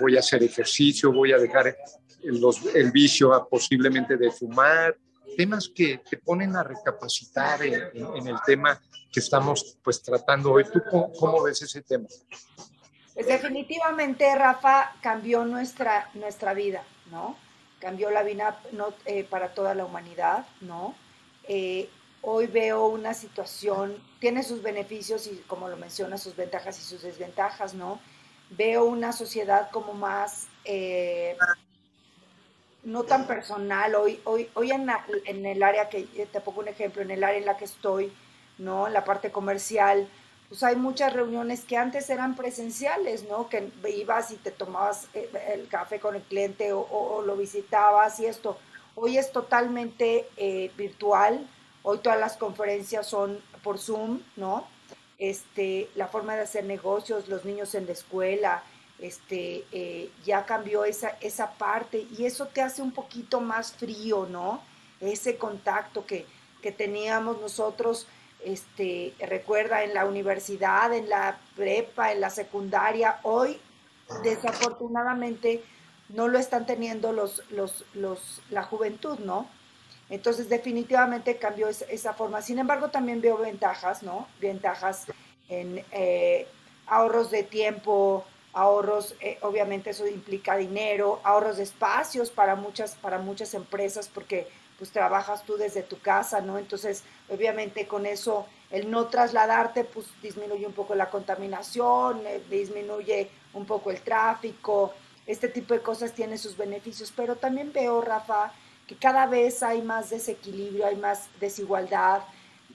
voy 0.00 0.16
a 0.16 0.20
hacer 0.20 0.42
ejercicio, 0.42 1.12
voy 1.12 1.32
a 1.32 1.38
dejar 1.38 1.76
el 2.22 2.90
vicio 2.90 3.32
a 3.32 3.48
posiblemente 3.48 4.16
de 4.16 4.30
fumar, 4.30 4.96
temas 5.36 5.70
que 5.74 5.98
te 5.98 6.18
ponen 6.18 6.56
a 6.56 6.62
recapacitar 6.62 7.62
en, 7.62 8.26
el 8.26 8.36
tema 8.44 8.80
que 9.12 9.20
estamos 9.20 9.78
pues 9.82 10.02
tratando 10.02 10.52
hoy. 10.52 10.64
¿Tú 10.64 10.82
cómo, 11.18 11.42
ves 11.42 11.62
ese 11.62 11.82
tema? 11.82 12.06
Pues 13.14 13.26
definitivamente, 13.26 14.34
Rafa, 14.34 14.94
cambió 15.00 15.44
nuestra, 15.44 16.10
nuestra 16.14 16.54
vida, 16.54 16.84
¿no? 17.10 17.36
Cambió 17.80 18.10
la 18.10 18.22
vida 18.22 18.60
no, 18.72 18.94
eh, 19.06 19.24
para 19.24 19.54
toda 19.54 19.74
la 19.74 19.84
humanidad, 19.84 20.46
¿no? 20.60 20.94
Eh, 21.48 21.88
hoy 22.22 22.46
veo 22.46 22.86
una 22.86 23.14
situación, 23.14 23.96
tiene 24.20 24.42
sus 24.42 24.62
beneficios 24.62 25.26
y 25.26 25.42
como 25.46 25.68
lo 25.68 25.76
menciona, 25.76 26.18
sus 26.18 26.36
ventajas 26.36 26.78
y 26.78 26.82
sus 26.82 27.02
desventajas, 27.02 27.74
¿no? 27.74 28.00
Veo 28.50 28.84
una 28.84 29.12
sociedad 29.12 29.70
como 29.70 29.94
más 29.94 30.48
eh, 30.64 31.36
no 32.82 33.04
tan 33.04 33.26
personal. 33.26 33.94
Hoy, 33.94 34.20
hoy, 34.24 34.48
hoy 34.54 34.70
en, 34.70 34.90
en, 35.24 35.46
el 35.46 35.62
área 35.62 35.88
que, 35.88 36.04
te 36.04 36.40
pongo 36.40 36.60
un 36.60 36.68
ejemplo, 36.68 37.02
en 37.02 37.10
el 37.10 37.24
área 37.24 37.38
en 37.38 37.46
la 37.46 37.56
que 37.56 37.64
estoy, 37.64 38.12
¿no? 38.58 38.86
En 38.86 38.92
la 38.92 39.04
parte 39.04 39.30
comercial, 39.30 40.08
pues 40.48 40.62
hay 40.62 40.76
muchas 40.76 41.12
reuniones 41.12 41.64
que 41.64 41.76
antes 41.76 42.10
eran 42.10 42.34
presenciales, 42.34 43.24
¿no? 43.28 43.48
Que 43.48 43.70
ibas 43.88 44.30
y 44.32 44.36
te 44.36 44.50
tomabas 44.50 45.08
eh, 45.14 45.30
el 45.52 45.68
café 45.68 46.00
con 46.00 46.16
el 46.16 46.22
cliente 46.22 46.72
o, 46.72 47.22
lo 47.24 47.36
visitabas 47.36 48.18
y 48.20 48.26
esto. 48.26 48.58
Hoy 48.96 49.16
es 49.16 49.32
totalmente 49.32 50.28
eh, 50.36 50.72
virtual, 50.76 51.46
hoy 51.82 51.98
todas 51.98 52.18
las 52.18 52.36
conferencias 52.36 53.06
son 53.06 53.40
por 53.62 53.78
Zoom, 53.78 54.20
¿no? 54.36 54.66
Este, 55.18 55.88
la 55.94 56.08
forma 56.08 56.34
de 56.34 56.42
hacer 56.42 56.64
negocios, 56.64 57.28
los 57.28 57.44
niños 57.44 57.74
en 57.74 57.86
la 57.86 57.92
escuela, 57.92 58.62
este, 58.98 59.64
eh, 59.72 60.10
ya 60.24 60.44
cambió 60.44 60.84
esa, 60.84 61.16
esa 61.20 61.52
parte 61.52 62.06
y 62.16 62.24
eso 62.24 62.46
te 62.46 62.62
hace 62.62 62.82
un 62.82 62.92
poquito 62.92 63.40
más 63.40 63.72
frío, 63.72 64.26
¿no? 64.30 64.62
Ese 65.00 65.36
contacto 65.36 66.04
que, 66.06 66.26
teníamos 66.76 67.40
nosotros, 67.40 68.06
este, 68.44 69.14
recuerda, 69.18 69.82
en 69.82 69.94
la 69.94 70.04
universidad, 70.04 70.92
en 70.92 71.08
la 71.08 71.38
prepa, 71.56 72.12
en 72.12 72.20
la 72.20 72.28
secundaria, 72.28 73.18
hoy 73.22 73.58
desafortunadamente 74.22 75.64
no 76.10 76.28
lo 76.28 76.38
están 76.38 76.66
teniendo 76.66 77.12
los, 77.12 77.42
los, 77.50 77.86
los, 77.94 78.42
la 78.50 78.62
juventud, 78.62 79.18
¿no? 79.20 79.48
Entonces, 80.10 80.48
definitivamente 80.48 81.36
cambió 81.36 81.68
esa, 81.68 82.12
forma. 82.14 82.42
Sin 82.42 82.58
embargo, 82.58 82.88
también 82.88 83.20
veo 83.20 83.38
ventajas, 83.38 84.02
¿no? 84.02 84.26
Ventajas 84.40 85.06
en 85.48 85.84
eh, 85.92 86.46
ahorros 86.86 87.30
de 87.30 87.44
tiempo, 87.44 88.24
ahorros, 88.52 89.14
eh, 89.20 89.38
obviamente 89.42 89.90
eso 89.90 90.06
implica 90.06 90.56
dinero, 90.56 91.20
ahorros 91.22 91.58
de 91.58 91.62
espacios 91.62 92.30
para 92.30 92.56
muchas, 92.56 92.96
para 92.96 93.18
muchas 93.18 93.54
empresas, 93.54 94.08
porque 94.08 94.48
pues 94.76 94.90
trabajas 94.90 95.44
tú 95.44 95.56
desde 95.56 95.82
tu 95.82 96.00
casa, 96.00 96.40
¿no? 96.40 96.58
Entonces, 96.58 97.04
obviamente 97.28 97.86
con 97.86 98.06
eso, 98.06 98.46
el 98.70 98.90
no 98.90 99.06
trasladarte, 99.06 99.84
pues 99.84 100.06
disminuye 100.22 100.66
un 100.66 100.72
poco 100.72 100.94
la 100.94 101.10
contaminación, 101.10 102.26
eh, 102.26 102.42
disminuye 102.50 103.30
un 103.52 103.66
poco 103.66 103.90
el 103.90 104.00
tráfico, 104.00 104.94
este 105.26 105.48
tipo 105.48 105.74
de 105.74 105.82
cosas 105.82 106.12
tiene 106.12 106.38
sus 106.38 106.56
beneficios, 106.56 107.12
pero 107.14 107.36
también 107.36 107.72
veo, 107.72 108.00
Rafa, 108.00 108.52
que 108.90 108.96
cada 108.96 109.26
vez 109.26 109.62
hay 109.62 109.82
más 109.82 110.10
desequilibrio, 110.10 110.84
hay 110.84 110.96
más 110.96 111.28
desigualdad, 111.38 112.22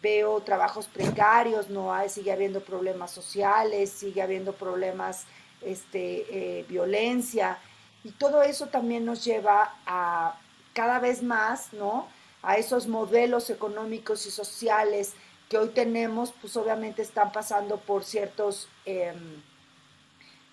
veo 0.02 0.40
trabajos 0.40 0.88
precarios, 0.88 1.70
no 1.70 1.94
hay, 1.94 2.08
sigue 2.08 2.32
habiendo 2.32 2.62
problemas 2.62 3.12
sociales, 3.12 3.90
sigue 3.90 4.22
habiendo 4.22 4.54
problemas, 4.54 5.26
este, 5.62 6.26
eh, 6.30 6.66
violencia, 6.70 7.60
y 8.06 8.12
todo 8.12 8.44
eso 8.44 8.68
también 8.68 9.04
nos 9.04 9.26
lleva 9.26 9.76
a 9.86 10.40
cada 10.74 11.00
vez 11.00 11.22
más, 11.22 11.74
¿no? 11.74 12.08
A 12.42 12.56
esos 12.56 12.88
modelos 12.88 13.50
económicos 13.50 14.26
y 14.26 14.32
sociales 14.32 15.16
que 15.50 15.58
hoy 15.58 15.68
tenemos, 15.68 16.34
pues 16.40 16.56
obviamente 16.56 17.02
están 17.02 17.34
pasando 17.34 17.76
por 17.76 18.06
ciertos, 18.06 18.70
em, 18.86 19.42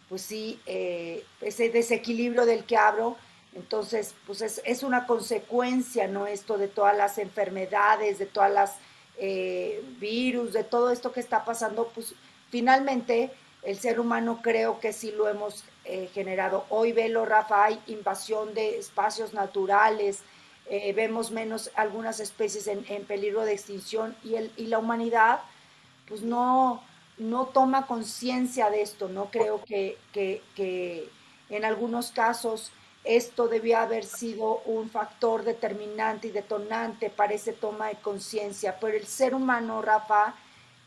pues 0.09 0.23
sí, 0.23 0.61
eh, 0.67 1.25
ese 1.41 1.69
desequilibrio 1.69 2.47
del 2.47 2.65
que 2.65 2.77
hablo, 2.77 3.17
entonces, 3.55 4.15
pues 4.27 4.41
es, 4.41 4.83
una 4.83 5.07
consecuencia, 5.07 6.09
¿no? 6.09 6.27
Esto 6.27 6.57
de 6.57 6.69
todas 6.69 6.97
las 6.97 7.19
enfermedades, 7.19 8.19
de 8.19 8.27
todas 8.27 8.51
las 8.51 8.77
eh, 9.19 9.85
virus, 9.99 10.55
de 10.55 10.65
todo 10.65 10.91
esto 10.91 11.13
que 11.13 11.21
está 11.21 11.45
pasando, 11.45 11.91
pues 11.95 12.15
finalmente 12.51 13.31
el 13.63 13.79
ser 13.79 14.01
humano 14.01 14.41
creo 14.43 14.81
que 14.81 14.93
sí 14.93 15.13
lo 15.13 15.29
hemos 15.29 15.65
eh, 15.85 16.09
generado. 16.15 16.65
Hoy 16.71 16.93
velo, 16.93 17.27
Rafa, 17.27 17.65
hay 17.65 17.79
invasión 17.89 18.55
de 18.55 18.79
espacios 18.79 19.35
naturales, 19.35 20.21
eh, 20.71 20.93
vemos 20.95 21.31
menos 21.31 21.71
algunas 21.75 22.21
especies 22.21 22.67
en, 22.69 23.05
peligro 23.05 23.45
de 23.45 23.53
extinción 23.53 24.17
y, 24.25 24.37
el, 24.37 24.53
y 24.57 24.67
la 24.67 24.79
humanidad 24.79 25.41
pues 26.09 26.23
no, 26.23 26.83
no 27.19 27.47
toma 27.47 27.87
conciencia 27.87 28.71
de 28.71 28.81
esto, 28.81 29.09
¿no? 29.09 29.27
Creo 29.31 29.63
que, 29.65 29.99
que, 30.13 30.43
que 30.55 31.09
en 31.51 31.65
algunos 31.65 32.13
casos 32.13 32.73
esto 33.05 33.49
debía 33.49 33.83
haber 33.83 34.05
sido 34.05 34.63
un 34.65 34.91
factor 34.91 35.45
determinante 35.45 36.29
y 36.29 36.31
detonante 36.31 37.11
para 37.11 37.35
ese 37.35 37.53
toma 37.53 37.89
de 37.89 37.97
conciencia, 37.97 38.79
pero 38.81 38.97
el 38.97 39.07
ser 39.07 39.35
humano, 39.35 39.83
Rafa, 39.83 40.35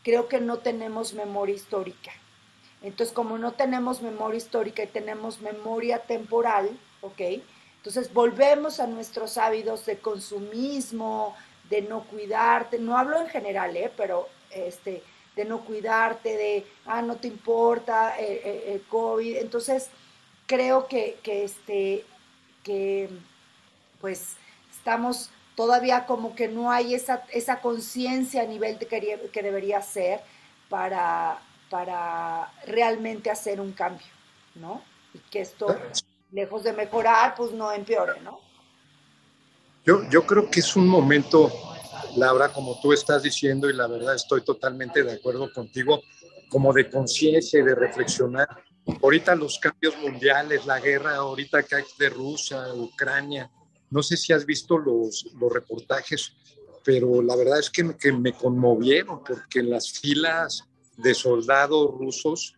creo 0.02 0.28
que 0.28 0.40
no 0.40 0.58
tenemos 0.58 1.12
memoria 1.12 1.54
histórica. 1.54 2.12
Entonces, 2.82 3.14
como 3.14 3.38
no 3.38 3.52
tenemos 3.52 4.02
memoria 4.02 4.38
histórica 4.38 4.82
y 4.82 4.86
tenemos 4.86 5.40
memoria 5.40 5.98
temporal, 5.98 6.78
¿ok? 7.00 7.20
Entonces 7.86 8.12
volvemos 8.12 8.80
a 8.80 8.86
nuestros 8.86 9.38
hábitos 9.38 9.86
de 9.86 9.98
consumismo, 9.98 11.36
de 11.70 11.82
no 11.82 12.02
cuidarte, 12.04 12.78
no 12.78 12.98
hablo 12.98 13.20
en 13.20 13.28
general, 13.28 13.76
¿eh? 13.76 13.92
pero 13.96 14.28
este, 14.50 15.02
de 15.36 15.44
no 15.44 15.60
cuidarte, 15.64 16.36
de, 16.36 16.66
ah, 16.86 17.02
no 17.02 17.16
te 17.16 17.28
importa 17.28 18.18
eh, 18.18 18.40
eh, 18.44 18.72
el 18.74 18.82
COVID. 18.82 19.36
Entonces, 19.36 19.90
creo 20.46 20.86
que, 20.88 21.18
este, 21.24 22.04
que 22.62 23.10
pues 24.00 24.36
estamos 24.76 25.30
todavía 25.54 26.06
como 26.06 26.34
que 26.34 26.48
no 26.48 26.70
hay 26.70 26.94
esa, 26.94 27.24
esa 27.32 27.60
conciencia 27.60 28.42
a 28.42 28.46
nivel 28.46 28.78
de 28.78 28.86
que, 28.86 29.30
que 29.32 29.42
debería 29.42 29.80
ser 29.82 30.20
para, 30.68 31.40
para 31.70 32.52
realmente 32.66 33.30
hacer 33.30 33.60
un 33.60 33.72
cambio, 33.72 34.06
¿no? 34.54 34.82
Y 35.14 35.18
que 35.30 35.40
esto, 35.40 35.74
lejos 36.30 36.62
de 36.62 36.72
mejorar, 36.72 37.34
pues 37.34 37.52
no 37.52 37.72
empeore, 37.72 38.20
¿no? 38.20 38.40
Yo, 39.84 40.08
yo 40.10 40.26
creo 40.26 40.50
que 40.50 40.60
es 40.60 40.76
un 40.76 40.88
momento, 40.88 41.50
Laura, 42.16 42.52
como 42.52 42.78
tú 42.80 42.92
estás 42.92 43.22
diciendo, 43.22 43.70
y 43.70 43.72
la 43.72 43.86
verdad 43.86 44.14
estoy 44.14 44.42
totalmente 44.42 45.02
de 45.02 45.12
acuerdo 45.12 45.52
contigo, 45.52 46.02
como 46.48 46.72
de 46.72 46.90
conciencia 46.90 47.60
y 47.60 47.62
de 47.62 47.74
reflexionar 47.74 48.65
ahorita 49.02 49.34
los 49.34 49.58
cambios 49.58 49.96
mundiales, 49.98 50.66
la 50.66 50.80
guerra 50.80 51.16
ahorita 51.16 51.62
que 51.62 51.76
hay 51.76 51.84
de 51.98 52.08
Rusia, 52.08 52.72
Ucrania, 52.74 53.50
no 53.90 54.02
sé 54.02 54.16
si 54.16 54.32
has 54.32 54.44
visto 54.44 54.78
los, 54.78 55.26
los 55.38 55.52
reportajes, 55.52 56.32
pero 56.84 57.22
la 57.22 57.36
verdad 57.36 57.58
es 57.58 57.70
que, 57.70 57.96
que 57.96 58.12
me 58.12 58.32
conmovieron 58.32 59.22
porque 59.24 59.60
en 59.60 59.70
las 59.70 59.90
filas 59.90 60.64
de 60.96 61.14
soldados 61.14 61.90
rusos 61.98 62.54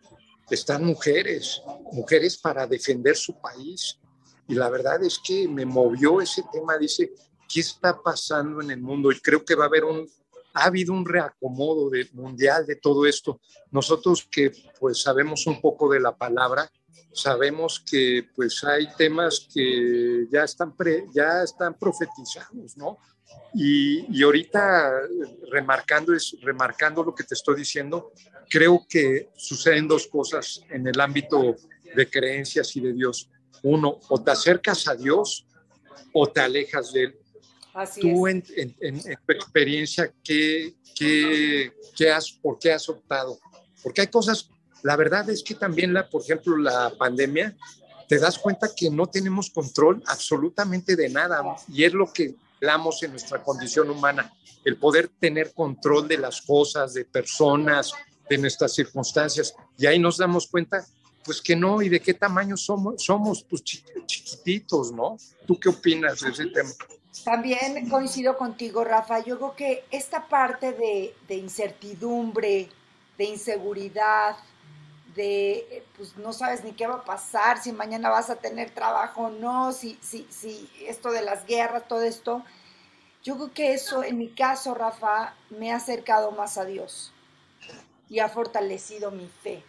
están 0.49 0.85
mujeres, 0.85 1.61
mujeres 1.91 2.37
para 2.37 2.65
defender 2.67 3.15
su 3.15 3.39
país. 3.39 3.99
Y 4.47 4.55
la 4.55 4.69
verdad 4.69 5.03
es 5.03 5.19
que 5.23 5.47
me 5.47 5.65
movió 5.65 6.21
ese 6.21 6.43
tema, 6.51 6.77
dice, 6.77 7.11
¿qué 7.51 7.59
está 7.59 8.01
pasando 8.01 8.61
en 8.61 8.71
el 8.71 8.81
mundo? 8.81 9.11
Y 9.11 9.19
creo 9.19 9.45
que 9.45 9.55
va 9.55 9.65
a 9.65 9.67
haber 9.67 9.83
un, 9.83 10.09
ha 10.53 10.65
habido 10.65 10.93
un 10.93 11.05
reacomodo 11.05 11.89
de, 11.89 12.07
mundial 12.13 12.65
de 12.65 12.75
todo 12.75 13.05
esto. 13.05 13.39
Nosotros 13.71 14.27
que 14.29 14.51
pues 14.79 15.01
sabemos 15.01 15.47
un 15.47 15.61
poco 15.61 15.89
de 15.89 15.99
la 15.99 16.15
palabra, 16.15 16.69
sabemos 17.13 17.79
que 17.79 18.27
pues 18.35 18.63
hay 18.63 18.87
temas 18.97 19.47
que 19.53 20.27
ya 20.31 20.43
están, 20.43 20.73
ya 21.13 21.43
están 21.43 21.77
profetizados, 21.77 22.77
¿no? 22.77 22.97
Y, 23.53 24.05
y, 24.09 24.23
ahorita 24.23 24.91
remarcando, 25.51 26.15
es, 26.15 26.35
remarcando 26.41 27.03
lo 27.03 27.13
que 27.13 27.23
te 27.23 27.35
estoy 27.35 27.57
diciendo, 27.57 28.11
creo 28.49 28.85
que 28.89 29.29
suceden 29.35 29.87
dos 29.87 30.07
cosas 30.07 30.61
en 30.69 30.87
el 30.87 30.99
ámbito 30.99 31.55
de 31.95 32.09
creencias 32.09 32.75
y 32.75 32.81
de 32.81 32.93
Dios. 32.93 33.29
Uno, 33.63 33.99
o 34.09 34.21
te 34.21 34.31
acercas 34.31 34.87
a 34.87 34.95
Dios 34.95 35.45
o 36.13 36.27
te 36.27 36.41
alejas 36.41 36.91
de 36.93 37.03
Él. 37.03 37.18
Tú 38.01 38.27
En, 38.27 38.43
tu 38.45 39.31
experiencia, 39.31 40.11
¿qué, 40.23 40.73
qué, 40.95 42.11
has, 42.11 42.31
¿por 42.31 42.59
qué 42.59 42.73
has 42.73 42.89
optado? 42.89 43.39
Porque 43.83 44.01
hay 44.01 44.07
cosas, 44.07 44.49
la 44.83 44.95
verdad 44.95 45.29
es 45.29 45.43
que 45.43 45.55
también, 45.55 45.93
la, 45.93 46.09
por 46.09 46.21
ejemplo, 46.21 46.57
la 46.57 46.91
pandemia, 46.97 47.55
te 48.07 48.17
das 48.17 48.39
cuenta 48.39 48.69
que 48.75 48.89
no 48.89 49.05
tenemos 49.05 49.51
control 49.51 50.01
absolutamente 50.07 50.95
de 50.95 51.09
nada 51.09 51.43
y 51.71 51.83
es 51.83 51.93
lo 51.93 52.11
que 52.11 52.35
hablamos 52.55 53.01
en 53.03 53.11
nuestra 53.11 53.43
condición 53.43 53.89
humana, 53.89 54.33
el 54.65 54.77
poder 54.77 55.09
tener 55.19 55.53
control 55.53 56.07
de 56.07 56.17
las 56.17 56.41
cosas, 56.41 56.93
de 56.93 57.05
personas, 57.05 57.93
de 58.29 58.37
nuestras 58.37 58.73
circunstancias. 58.73 59.53
Y 59.77 59.85
ahí 59.85 59.99
nos 59.99 60.17
damos 60.17 60.47
cuenta, 60.47 60.85
pues 61.23 61.41
que 61.41 61.55
no, 61.55 61.81
y 61.81 61.89
de 61.89 61.99
qué 61.99 62.13
tamaño 62.13 62.57
somos, 62.57 63.03
somos 63.03 63.43
pues 63.43 63.63
chiquititos, 63.63 64.91
¿no? 64.91 65.17
¿Tú 65.45 65.59
qué 65.59 65.69
opinas 65.69 66.19
de 66.21 66.29
ese 66.29 66.47
tema? 66.47 66.71
También 67.23 67.89
coincido 67.89 68.37
contigo, 68.37 68.83
Rafa. 68.83 69.19
Yo 69.19 69.37
creo 69.37 69.55
que 69.55 69.85
esta 69.91 70.27
parte 70.27 70.73
de, 70.73 71.35
incertidumbre, 71.35 72.69
de 73.17 73.23
inseguridad, 73.23 74.37
de 75.15 75.83
pues 75.97 76.15
no 76.17 76.33
sabes 76.33 76.63
ni 76.63 76.71
qué 76.73 76.85
va 76.87 76.95
a 76.95 77.03
pasar, 77.03 77.61
si 77.61 77.71
mañana 77.71 78.09
vas 78.09 78.29
a 78.29 78.35
tener 78.35 78.69
trabajo 78.69 79.23
o 79.23 79.29
no, 79.29 79.73
si, 79.73 79.97
si, 80.01 80.27
si 80.29 80.69
esto 80.81 81.11
de 81.11 81.23
las 81.23 81.45
guerras, 81.45 81.87
todo 81.87 82.03
esto, 82.03 82.43
yo 83.23 83.35
creo 83.35 83.53
que 83.53 83.73
eso, 83.73 84.03
en 84.03 84.17
mi 84.17 84.29
caso, 84.29 84.75
Rafa, 84.75 85.33
me 85.49 85.71
ha 85.71 85.77
acercado 85.77 86.31
más 86.31 86.57
a 86.57 86.65
Dios 86.65 87.11
y 88.07 88.19
ha 88.19 88.29
fortalecido 88.29 89.11
mi 89.11 89.27
fe. 89.27 89.63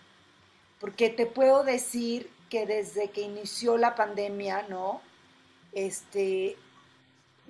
Porque 0.78 1.10
te 1.10 1.26
puedo 1.26 1.64
decir 1.64 2.30
que 2.48 2.66
desde 2.66 3.10
que 3.10 3.22
inició 3.22 3.76
la 3.76 3.94
pandemia, 3.94 4.66
¿no? 4.68 5.00
Este, 5.72 6.56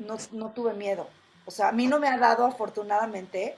no, 0.01 0.51
tuve 0.51 0.75
miedo. 0.75 1.09
O 1.47 1.51
sea, 1.51 1.69
a 1.69 1.73
mí 1.73 1.87
no 1.87 1.99
me 1.99 2.09
ha 2.09 2.19
dado, 2.19 2.45
afortunadamente, 2.45 3.57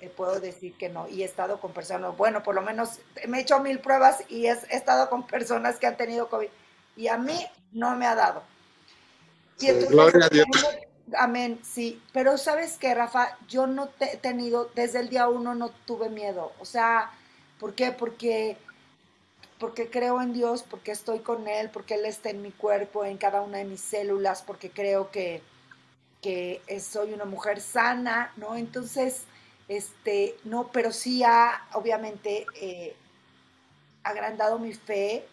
eh, 0.00 0.12
puedo 0.14 0.40
decir 0.40 0.76
que 0.76 0.88
no. 0.88 1.08
Y 1.08 1.22
he 1.22 1.24
estado 1.24 1.60
con 1.60 1.72
personas, 1.72 2.16
bueno, 2.16 2.42
por 2.42 2.54
lo 2.54 2.62
menos 2.62 3.00
me 3.28 3.38
he 3.38 3.40
hecho 3.42 3.60
mil 3.60 3.78
pruebas 3.80 4.24
y 4.28 4.46
he, 4.46 4.52
estado 4.70 5.08
con 5.08 5.26
personas 5.26 5.78
que 5.78 5.86
han 5.86 5.96
tenido 5.96 6.28
COVID. 6.28 6.48
Y 6.96 7.08
a 7.08 7.18
mí 7.18 7.46
no 7.72 7.96
me 7.96 8.06
ha 8.06 8.14
dado. 8.14 8.42
gloria 9.90 10.26
a 10.26 10.28
Dios. 10.28 10.46
Amén, 11.18 11.60
sí. 11.62 12.02
Pero 12.12 12.38
sabes 12.38 12.76
qué, 12.78 12.94
Rafa, 12.94 13.36
yo 13.48 13.66
no 13.66 13.90
he 14.00 14.16
tenido, 14.16 14.70
desde 14.74 15.00
el 15.00 15.08
día 15.08 15.28
uno 15.28 15.54
no 15.54 15.70
tuve 15.86 16.08
miedo. 16.08 16.52
O 16.60 16.64
sea, 16.64 17.10
¿por 17.58 17.74
qué? 17.74 17.92
Porque 17.92 18.56
porque 19.58 19.88
creo 19.88 20.20
en 20.20 20.32
Dios, 20.32 20.62
porque 20.62 20.92
estoy 20.92 21.20
con 21.20 21.48
Él, 21.48 21.70
porque 21.70 21.94
Él 21.94 22.04
está 22.04 22.30
en 22.30 22.42
mi 22.42 22.50
cuerpo, 22.50 23.04
en 23.04 23.16
cada 23.16 23.40
una 23.40 23.58
de 23.58 23.64
mis 23.64 23.80
células, 23.80 24.42
porque 24.42 24.70
creo 24.70 25.10
que, 25.10 25.42
que 26.24 26.60
soy 26.80 27.08
una 27.12 27.24
mujer 27.26 27.58
sana, 27.60 28.32
¿no? 28.36 28.56
Entonces, 28.56 29.10
este, 29.68 30.36
no, 30.44 30.70
pero 30.72 30.90
sí 30.92 31.22
ha, 31.24 31.68
obviamente, 31.74 32.46
eh, 32.60 32.94
agrandado 34.02 34.58
mi 34.58 34.72
fe. 34.74 35.26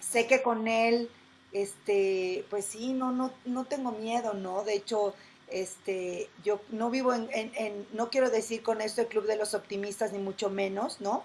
Sé 0.00 0.26
que 0.26 0.42
con 0.42 0.68
él, 0.68 1.10
este, 1.52 2.44
pues 2.50 2.64
sí, 2.72 2.92
no, 2.92 3.10
no, 3.12 3.30
no 3.44 3.64
tengo 3.64 3.92
miedo, 3.92 4.34
¿no? 4.34 4.62
De 4.64 4.74
hecho, 4.74 5.14
Este, 5.48 6.28
yo 6.44 6.60
no 6.70 6.90
vivo 6.90 7.12
en, 7.14 7.28
en, 7.64 7.86
no 7.92 8.08
quiero 8.10 8.30
decir 8.30 8.62
con 8.62 8.80
esto 8.80 9.00
el 9.02 9.06
Club 9.12 9.26
de 9.26 9.36
los 9.36 9.54
Optimistas, 9.54 10.12
ni 10.12 10.18
mucho 10.18 10.50
menos, 10.50 11.00
¿no? 11.00 11.22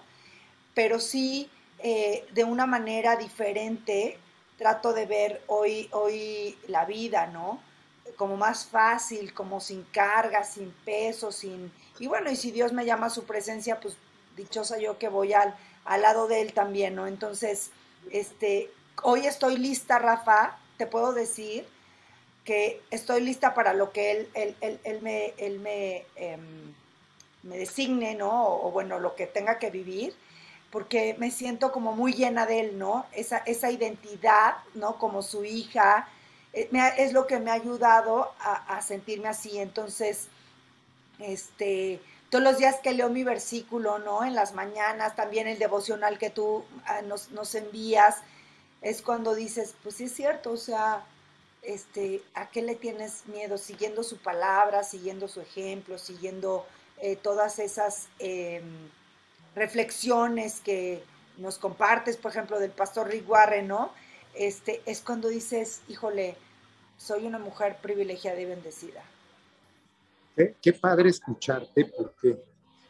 Pero 0.74 1.00
sí 1.00 1.50
eh, 1.80 2.24
de 2.32 2.44
una 2.44 2.66
manera 2.66 3.16
diferente 3.16 4.18
trato 4.56 4.92
de 4.92 5.06
ver 5.06 5.42
hoy, 5.48 5.88
hoy 5.92 6.56
la 6.68 6.84
vida, 6.84 7.26
¿no? 7.26 7.58
Como 8.22 8.36
más 8.36 8.66
fácil, 8.66 9.34
como 9.34 9.58
sin 9.58 9.82
carga, 9.82 10.44
sin 10.44 10.70
peso, 10.84 11.32
sin... 11.32 11.72
Y 11.98 12.06
bueno, 12.06 12.30
y 12.30 12.36
si 12.36 12.52
Dios 12.52 12.72
me 12.72 12.84
llama 12.84 13.06
a 13.06 13.10
su 13.10 13.24
presencia, 13.24 13.80
pues 13.80 13.96
dichosa 14.36 14.78
yo 14.78 14.96
que 14.96 15.08
voy 15.08 15.32
al, 15.32 15.56
al 15.84 16.02
lado 16.02 16.28
de 16.28 16.40
Él 16.40 16.52
también, 16.52 16.94
¿no? 16.94 17.08
Entonces, 17.08 17.72
este, 18.12 18.70
hoy 19.02 19.26
estoy 19.26 19.56
lista, 19.56 19.98
Rafa, 19.98 20.56
te 20.76 20.86
puedo 20.86 21.12
decir 21.12 21.66
que 22.44 22.80
estoy 22.92 23.22
lista 23.22 23.54
para 23.54 23.74
lo 23.74 23.90
que 23.90 24.12
Él, 24.12 24.28
él, 24.34 24.78
él, 24.84 25.02
me, 25.02 25.34
él 25.36 25.58
me, 25.58 26.06
em, 26.14 26.74
me 27.42 27.56
designe, 27.56 28.14
¿no? 28.14 28.54
O, 28.54 28.70
bueno, 28.70 29.00
lo 29.00 29.16
que 29.16 29.26
tenga 29.26 29.58
que 29.58 29.70
vivir 29.70 30.14
porque 30.70 31.16
me 31.18 31.32
siento 31.32 31.72
como 31.72 31.92
muy 31.92 32.12
llena 32.12 32.46
de 32.46 32.60
él, 32.60 32.78
¿no? 32.78 33.04
Esa, 33.10 33.38
esa 33.38 33.72
identidad, 33.72 34.58
¿no? 34.74 34.96
Como 34.96 35.22
su 35.22 35.44
hija, 35.44 36.08
es 36.52 37.12
lo 37.12 37.26
que 37.26 37.38
me 37.38 37.50
ha 37.50 37.54
ayudado 37.54 38.32
a, 38.40 38.80
sentirme 38.82 39.28
así. 39.28 39.58
Entonces, 39.58 40.28
este, 41.18 42.00
todos 42.30 42.44
los 42.44 42.58
días 42.58 42.76
que 42.82 42.92
leo 42.92 43.08
mi 43.08 43.24
versículo, 43.24 43.98
¿no? 43.98 44.24
En 44.24 44.34
las 44.34 44.54
mañanas, 44.54 45.16
también 45.16 45.48
el 45.48 45.58
devocional 45.58 46.18
que 46.18 46.30
tú 46.30 46.64
ah, 46.84 47.02
nos, 47.02 47.30
nos, 47.30 47.54
envías, 47.54 48.18
es 48.80 49.02
cuando 49.02 49.34
dices, 49.34 49.74
pues 49.82 49.96
sí 49.96 50.04
es 50.04 50.14
cierto, 50.14 50.52
o 50.52 50.56
sea, 50.56 51.04
este, 51.62 52.22
¿a 52.34 52.50
qué 52.50 52.62
le 52.62 52.74
tienes 52.74 53.26
miedo? 53.26 53.56
Siguiendo 53.56 54.02
su 54.02 54.18
palabra, 54.18 54.82
siguiendo 54.82 55.28
su 55.28 55.40
ejemplo, 55.40 55.98
siguiendo 55.98 56.66
eh, 56.98 57.16
todas 57.16 57.58
esas... 57.58 58.08
Em, 58.18 58.90
reflexiones 59.54 60.60
que 60.60 61.02
nos 61.38 61.58
compartes, 61.58 62.16
por 62.16 62.30
ejemplo, 62.30 62.58
del 62.58 62.70
pastor 62.70 63.08
Rick 63.08 63.28
Warren, 63.28 63.68
¿no? 63.68 63.92
Este, 64.34 64.82
es 64.86 65.00
cuando 65.00 65.28
dices, 65.28 65.82
híjole, 65.88 66.36
soy 66.96 67.26
una 67.26 67.38
mujer 67.38 67.76
privilegiada 67.82 68.40
y 68.40 68.44
bendecida. 68.46 69.02
Qué, 70.34 70.72
padre 70.72 71.10
escucharte, 71.10 71.84
porque 71.96 72.42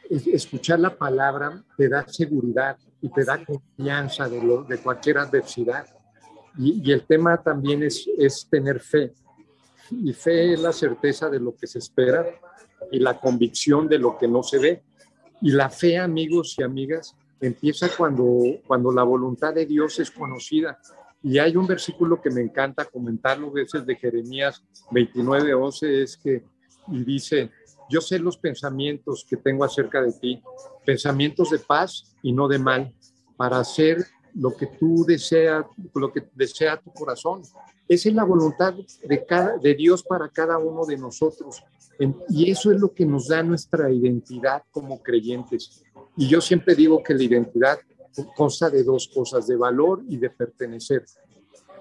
escuchar 0.09 0.79
la 0.79 0.97
palabra 0.97 1.63
te 1.77 1.89
da 1.89 2.07
seguridad 2.07 2.77
y 3.01 3.09
te 3.09 3.25
da 3.25 3.45
confianza 3.45 4.29
de, 4.29 4.41
lo, 4.43 4.63
de 4.63 4.79
cualquier 4.79 5.19
adversidad. 5.19 5.87
Y, 6.57 6.89
y, 6.89 6.93
el 6.93 7.05
tema 7.05 7.43
también 7.43 7.83
es, 7.83 8.09
es 8.17 8.47
tener 8.49 8.79
fe. 8.79 9.13
Y 9.91 10.13
fe 10.13 10.53
es 10.53 10.61
la 10.61 10.73
certeza 10.73 11.29
de 11.29 11.41
lo 11.41 11.57
que 11.57 11.67
se 11.67 11.79
espera 11.79 12.25
y 12.91 13.01
la 13.01 13.19
convicción 13.19 13.89
de 13.89 13.99
lo 13.99 14.17
que 14.17 14.29
no 14.29 14.43
se 14.43 14.59
ve. 14.59 14.83
Y 15.41 15.51
la 15.51 15.69
fe, 15.69 15.99
amigos 15.99 16.55
y 16.59 16.63
amigas, 16.63 17.17
empieza 17.41 17.89
cuando, 17.97 18.61
cuando 18.67 18.93
la 18.93 19.03
voluntad 19.03 19.53
de 19.53 19.67
Dios 19.67 19.99
es 19.99 20.11
conocida. 20.11 20.79
Y 21.23 21.38
hay 21.38 21.57
un 21.57 21.67
versículo 21.67 22.21
que 22.21 22.31
me 22.31 22.41
encanta 22.41 22.85
comentarlo, 22.85 23.52
que 23.52 23.62
es 23.62 23.75
el 23.75 23.87
de 23.87 23.97
Jeremías 23.97 24.62
29, 24.91 25.55
11, 25.55 26.02
es 26.02 26.17
que, 26.17 26.43
y 26.88 27.05
dice, 27.05 27.50
yo 27.88 28.00
sé 28.00 28.19
los 28.19 28.38
pensamientos 28.38 29.25
que 29.29 29.37
tengo 29.37 29.64
acerca 29.64 30.02
de 30.02 30.12
ti, 30.12 30.43
pensamientos 30.85 31.50
de 31.50 31.59
paz 31.59 32.17
y 32.23 32.33
no 32.33 32.49
de 32.49 32.59
mal, 32.59 32.93
para 33.37 33.59
hacer 33.59 34.05
lo 34.35 34.56
que 34.56 34.67
tú 34.67 35.04
deseas, 35.06 35.65
lo 35.95 36.13
que 36.13 36.26
desea 36.35 36.80
tu 36.80 36.91
corazón. 36.93 37.43
Esa 37.89 38.08
es 38.08 38.15
la 38.15 38.25
voluntad 38.25 38.75
de 38.75 39.75
Dios 39.75 40.02
para 40.02 40.28
cada 40.28 40.58
uno 40.58 40.85
de 40.87 40.97
nosotros. 40.97 41.63
Y 42.30 42.50
eso 42.50 42.73
es 42.73 42.80
lo 42.80 42.93
que 42.93 43.04
nos 43.04 43.28
da 43.28 43.43
nuestra 43.43 43.91
identidad 43.91 44.63
como 44.71 45.02
creyentes. 45.02 45.85
Y 46.17 46.26
yo 46.28 46.41
siempre 46.41 46.75
digo 46.75 47.02
que 47.02 47.15
la 47.15 47.23
identidad 47.23 47.78
consta 48.37 48.71
de 48.71 48.83
dos 48.83 49.09
cosas, 49.09 49.47
de 49.47 49.57
valor 49.57 50.03
y 50.09 50.17
de 50.17 50.31
pertenecer. 50.31 51.05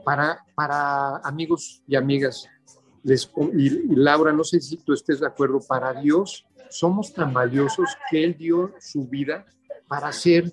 Para, 0.04 0.44
para 0.56 1.18
amigos 1.18 1.84
y 1.88 1.96
amigas, 1.96 2.48
les, 3.04 3.32
y, 3.54 3.68
y 3.68 3.96
Laura, 3.96 4.32
no 4.34 4.44
sé 4.44 4.60
si 4.60 4.78
tú 4.78 4.94
estés 4.94 5.20
de 5.20 5.28
acuerdo, 5.28 5.60
para 5.60 5.94
Dios 5.94 6.46
somos 6.70 7.14
tan 7.14 7.34
valiosos 7.34 7.90
que 8.10 8.24
Él 8.24 8.36
dio 8.38 8.74
su 8.80 9.08
vida 9.08 9.46
para 9.88 10.12
ser 10.12 10.52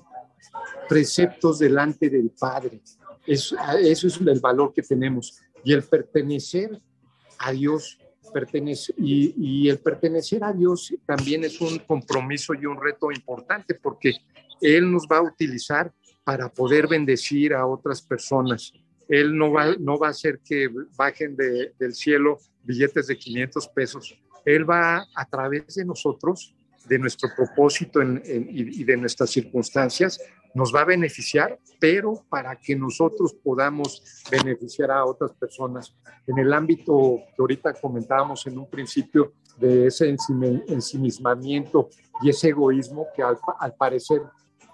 preceptos 0.88 1.58
delante 1.58 2.10
del 2.10 2.30
Padre. 2.30 2.82
Eso, 3.26 3.56
eso 3.80 4.06
es 4.06 4.20
el 4.20 4.40
valor 4.40 4.72
que 4.72 4.82
tenemos. 4.82 5.38
Y 5.62 5.72
el 5.72 5.82
pertenecer 5.82 6.80
a 7.38 7.52
Dios 7.52 7.98
pertenece, 8.32 8.94
y, 8.96 9.68
el 9.68 9.78
pertenecer 9.78 10.44
a 10.44 10.52
Dios 10.52 10.94
también 11.06 11.44
es 11.44 11.60
un 11.60 11.78
compromiso 11.78 12.54
y 12.54 12.66
un 12.66 12.80
reto 12.80 13.10
importante 13.12 13.74
porque 13.74 14.14
Él 14.60 14.90
nos 14.90 15.06
va 15.06 15.18
a 15.18 15.22
utilizar 15.22 15.92
para 16.24 16.48
poder 16.48 16.86
bendecir 16.88 17.54
a 17.54 17.66
otras 17.66 18.02
personas. 18.02 18.72
Él 19.08 19.36
no 19.36 19.52
va, 19.52 19.74
no 19.78 19.98
va 19.98 20.08
a 20.08 20.10
hacer 20.10 20.40
que 20.44 20.68
bajen 20.96 21.36
del 21.36 21.94
cielo 21.94 22.38
billetes 22.62 23.06
de 23.06 23.16
500 23.16 23.68
pesos. 23.68 24.18
Él 24.44 24.68
va 24.68 25.06
a 25.14 25.24
través 25.24 25.74
de 25.74 25.84
nosotros, 25.84 26.54
de 26.86 26.98
nuestro 26.98 27.30
propósito 27.34 28.00
y 28.02 28.84
de 28.84 28.96
nuestras 28.96 29.30
circunstancias, 29.30 30.20
nos 30.54 30.74
va 30.74 30.80
a 30.80 30.84
beneficiar, 30.84 31.58
pero 31.78 32.24
para 32.28 32.56
que 32.56 32.74
nosotros 32.74 33.34
podamos 33.34 34.02
beneficiar 34.30 34.90
a 34.90 35.04
otras 35.04 35.32
personas. 35.32 35.94
En 36.26 36.38
el 36.38 36.52
ámbito 36.52 37.20
que 37.28 37.42
ahorita 37.42 37.74
comentábamos 37.74 38.46
en 38.46 38.58
un 38.58 38.68
principio 38.68 39.34
de 39.58 39.86
ese 39.86 40.08
ensimismamiento 40.08 41.88
y 42.22 42.30
ese 42.30 42.48
egoísmo 42.48 43.06
que 43.14 43.22
al, 43.22 43.38
parecer 43.76 44.22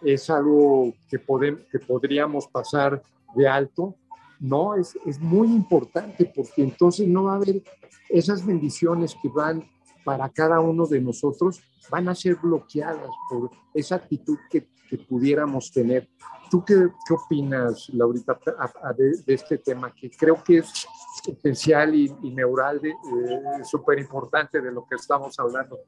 es 0.05 0.31
algo 0.31 0.93
que, 1.09 1.19
podemos, 1.19 1.63
que 1.71 1.79
podríamos 1.79 2.47
pasar 2.47 3.03
de 3.35 3.49
alto, 3.49 3.97
no, 4.41 4.75
es, 4.75 4.97
es 5.07 5.19
muy 5.21 5.49
importante 5.49 6.31
porque 6.35 6.63
entonces 6.63 7.09
no 7.09 7.25
va 7.25 7.33
a 7.33 7.37
haber 7.37 7.63
esas 8.09 8.45
bendiciones 8.45 9.17
que 9.21 9.29
van 9.29 9.65
para 10.05 10.29
cada 10.29 10.61
uno 10.61 10.87
de 10.87 11.01
nosotros, 11.01 11.61
van 11.91 12.09
a 12.09 12.15
ser 12.15 12.37
bloqueadas 12.37 13.11
por 13.31 13.51
esa 13.73 13.97
actitud 13.97 14.39
que 14.51 14.69
que 14.89 14.99
pudiéramos 14.99 15.71
tener. 15.71 16.09
¿Tú 16.51 16.65
qué, 16.65 16.89
qué 17.07 17.15
opinas, 17.15 17.89
Laurita, 17.93 18.39
de, 18.97 19.35
este 19.35 19.59
tema? 19.59 19.93
Que 19.93 20.11
creo 20.11 20.43
que 20.43 20.59
es 20.59 20.87
esencial 21.27 21.95
y, 21.95 22.11
neural, 22.31 22.81
eh, 22.85 22.93
súper 23.65 23.99
importante 23.99 24.61
de 24.61 24.71
lo 24.71 24.87
que 24.87 24.97
estamos 24.97 25.39
hablando. 25.39 25.79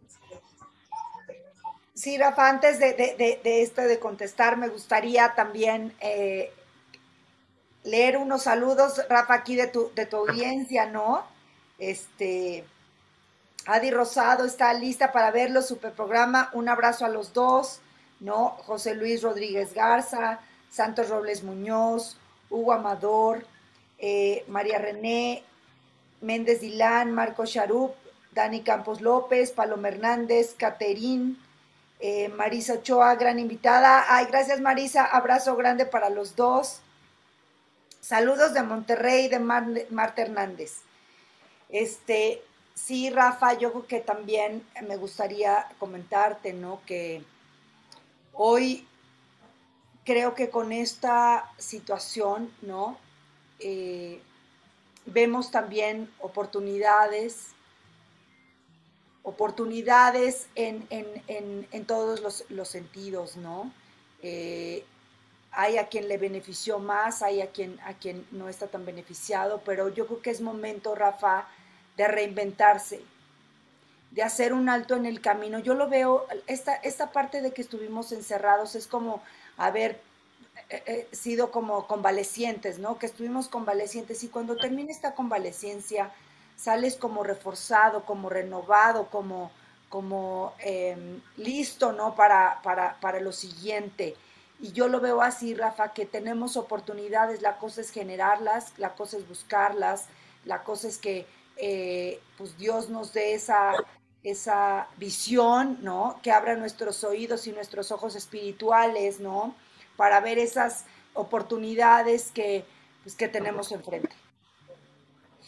Sí, 1.96 2.16
Rafa, 2.16 2.48
antes 2.48 2.78
de, 2.78 2.92
de, 2.92 3.40
de 3.42 3.62
esto 3.62 3.82
de 3.82 3.98
contestar, 3.98 4.56
me 4.56 4.68
gustaría 4.68 5.34
también 5.34 5.92
eh, 6.00 6.52
leer 7.82 8.18
unos 8.18 8.44
saludos, 8.44 9.02
Rafa, 9.08 9.34
aquí 9.34 9.56
de 9.56 9.66
tu, 9.66 9.90
de 9.96 10.06
tu 10.06 10.16
audiencia, 10.18 10.86
¿no? 10.86 11.24
Este, 11.78 12.64
Adi 13.66 13.90
Rosado 13.90 14.44
está 14.44 14.72
lista 14.74 15.10
para 15.10 15.32
verlo, 15.32 15.60
super 15.62 15.92
programa. 15.92 16.50
Un 16.52 16.68
abrazo 16.68 17.04
a 17.04 17.08
los 17.08 17.32
dos. 17.32 17.80
¿no? 18.20 18.50
José 18.66 18.94
Luis 18.94 19.22
Rodríguez 19.22 19.74
Garza, 19.74 20.40
Santos 20.70 21.08
Robles 21.08 21.42
Muñoz, 21.42 22.16
Hugo 22.50 22.72
Amador, 22.72 23.46
eh, 23.98 24.44
María 24.48 24.78
René, 24.78 25.42
Méndez 26.20 26.60
Dilán, 26.60 27.12
Marco 27.12 27.44
Charup, 27.46 27.94
Dani 28.32 28.62
Campos 28.62 29.00
López, 29.00 29.50
Paloma 29.50 29.88
Hernández, 29.88 30.54
Caterín, 30.56 31.38
eh, 32.00 32.28
Marisa 32.28 32.74
Ochoa, 32.74 33.14
gran 33.14 33.38
invitada. 33.38 34.04
Ay, 34.08 34.26
gracias 34.26 34.60
Marisa, 34.60 35.04
abrazo 35.04 35.56
grande 35.56 35.86
para 35.86 36.10
los 36.10 36.36
dos. 36.36 36.80
Saludos 38.00 38.54
de 38.54 38.62
Monterrey, 38.62 39.28
de 39.28 39.38
Marta 39.38 40.22
Hernández. 40.22 40.82
Este, 41.68 42.42
sí, 42.74 43.10
Rafa, 43.10 43.54
yo 43.54 43.72
creo 43.72 43.86
que 43.86 44.00
también 44.00 44.64
me 44.86 44.96
gustaría 44.96 45.66
comentarte, 45.78 46.52
¿no? 46.52 46.80
Que 46.86 47.24
Hoy 48.38 48.86
creo 50.04 50.34
que 50.34 50.50
con 50.50 50.70
esta 50.70 51.50
situación, 51.56 52.52
¿no? 52.60 52.98
Eh, 53.60 54.20
vemos 55.06 55.50
también 55.50 56.12
oportunidades, 56.20 57.54
oportunidades 59.26 60.46
en, 60.54 60.86
todos 61.86 62.44
los, 62.48 62.68
sentidos, 62.68 63.36
¿no? 63.36 63.72
Eh, 64.22 64.84
hay 65.50 65.78
a 65.78 65.88
quien 65.88 66.06
le 66.06 66.16
benefició 66.16 66.78
más, 66.78 67.22
hay 67.22 67.40
a 67.40 67.48
quien, 67.48 67.80
a 67.84 67.94
quien 67.94 68.24
no 68.30 68.48
está 68.48 68.68
tan 68.68 68.86
beneficiado, 68.86 69.62
pero 69.64 69.88
yo 69.88 70.06
creo 70.06 70.22
que 70.22 70.30
es 70.30 70.40
momento, 70.40 70.94
Rafa, 70.94 71.48
de 71.96 72.06
reinventarse, 72.06 73.00
de 74.12 74.22
hacer 74.22 74.52
un 74.52 74.68
alto 74.68 74.94
en 74.94 75.06
el 75.06 75.20
camino. 75.20 75.58
Yo 75.58 75.74
lo 75.74 75.88
veo, 75.88 76.24
esta, 76.46 76.76
esta 76.76 77.10
parte 77.10 77.42
de 77.42 77.52
que 77.52 77.62
estuvimos 77.62 78.12
encerrados 78.12 78.76
es 78.76 78.86
como 78.86 79.22
haber 79.56 80.00
eh, 80.70 80.82
eh, 80.86 81.08
sido 81.10 81.50
como 81.50 81.88
convalecientes, 81.88 82.78
¿no? 82.78 83.00
Que 83.00 83.06
estuvimos 83.06 83.48
convalecientes 83.48 84.22
y 84.22 84.28
cuando 84.28 84.56
termine 84.56 84.92
esta 84.92 85.16
convalecencia, 85.16 86.12
sales 86.56 86.96
como 86.96 87.22
reforzado, 87.22 88.04
como 88.04 88.28
renovado, 88.28 89.08
como, 89.10 89.50
como 89.88 90.54
em, 90.58 91.20
listo, 91.36 91.92
¿no? 91.92 92.14
Para, 92.14 92.60
para, 92.62 92.98
para 93.00 93.20
lo 93.20 93.32
siguiente. 93.32 94.16
Y 94.58 94.72
yo 94.72 94.88
lo 94.88 95.00
veo 95.00 95.20
así, 95.20 95.54
Rafa, 95.54 95.92
que 95.92 96.06
tenemos 96.06 96.56
oportunidades, 96.56 97.42
la 97.42 97.58
cosa 97.58 97.82
es 97.82 97.90
generarlas, 97.90 98.72
la 98.78 98.94
cosa 98.94 99.18
es 99.18 99.28
buscarlas, 99.28 100.06
la 100.44 100.62
cosa 100.64 100.88
es 100.88 100.96
que 100.98 101.26
eh, 101.56 102.20
pues 102.38 102.56
Dios 102.56 102.88
nos 102.88 103.12
dé 103.12 103.34
esa, 103.34 103.74
esa 104.22 104.88
visión, 104.96 105.78
¿no? 105.82 106.18
Que 106.22 106.32
abra 106.32 106.56
nuestros 106.56 107.04
oídos 107.04 107.46
y 107.46 107.52
nuestros 107.52 107.92
ojos 107.92 108.16
espirituales, 108.16 109.20
¿no? 109.20 109.54
Para 109.96 110.20
ver 110.20 110.38
esas 110.38 110.84
oportunidades 111.14 112.30
que, 112.30 112.64
pues, 113.02 113.14
que 113.14 113.28
tenemos 113.28 113.72
enfrente. 113.72 114.14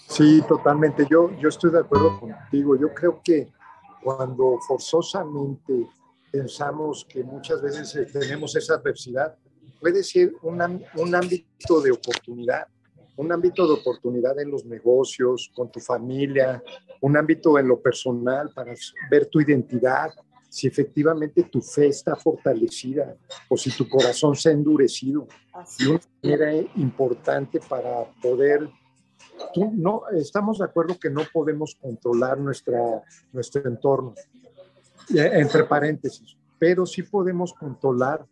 Sí, 0.08 0.42
totalmente. 0.48 1.06
Yo, 1.10 1.30
yo 1.38 1.50
estoy 1.50 1.70
de 1.70 1.80
acuerdo 1.80 2.18
contigo. 2.18 2.76
Yo 2.76 2.92
creo 2.94 3.20
que 3.22 3.52
cuando 4.02 4.58
forzosamente 4.66 5.86
pensamos 6.32 7.06
que 7.08 7.22
muchas 7.22 7.60
veces 7.60 7.94
eh, 7.94 8.06
tenemos 8.10 8.56
esa 8.56 8.74
adversidad, 8.74 9.36
puede 9.78 10.02
ser 10.02 10.32
un, 10.42 10.82
un 10.96 11.14
ámbito 11.14 11.80
de 11.82 11.92
oportunidad, 11.92 12.66
un 13.16 13.30
ámbito 13.32 13.66
de 13.66 13.74
oportunidad 13.74 14.38
en 14.40 14.50
los 14.50 14.64
negocios, 14.64 15.50
con 15.54 15.70
tu 15.70 15.78
familia, 15.78 16.62
un 17.02 17.16
ámbito 17.16 17.58
en 17.58 17.68
lo 17.68 17.80
personal 17.80 18.50
para 18.54 18.74
ver 19.10 19.26
tu 19.26 19.40
identidad, 19.40 20.10
si 20.48 20.66
efectivamente 20.66 21.42
tu 21.44 21.60
fe 21.60 21.88
está 21.88 22.16
fortalecida 22.16 23.14
o 23.48 23.56
si 23.58 23.70
tu 23.70 23.86
corazón 23.86 24.34
se 24.34 24.48
ha 24.48 24.52
endurecido. 24.52 25.28
Y 25.78 25.86
una 25.86 26.00
manera 26.22 26.54
importante 26.76 27.60
para 27.60 28.04
poder 28.22 28.68
tú, 29.54 29.70
no, 29.74 30.02
estamos 30.12 30.58
de 30.58 30.64
acuerdo 30.64 30.98
que 30.98 31.10
no 31.10 31.22
podemos 31.32 31.76
controlar 31.80 32.38
nuestra, 32.38 33.02
nuestro 33.32 33.68
entorno, 33.68 34.14
eh, 35.14 35.30
entre 35.34 35.64
paréntesis, 35.64 36.36
pero 36.58 36.86
sí 36.86 37.02
podemos 37.02 37.52
controlar 37.54 38.24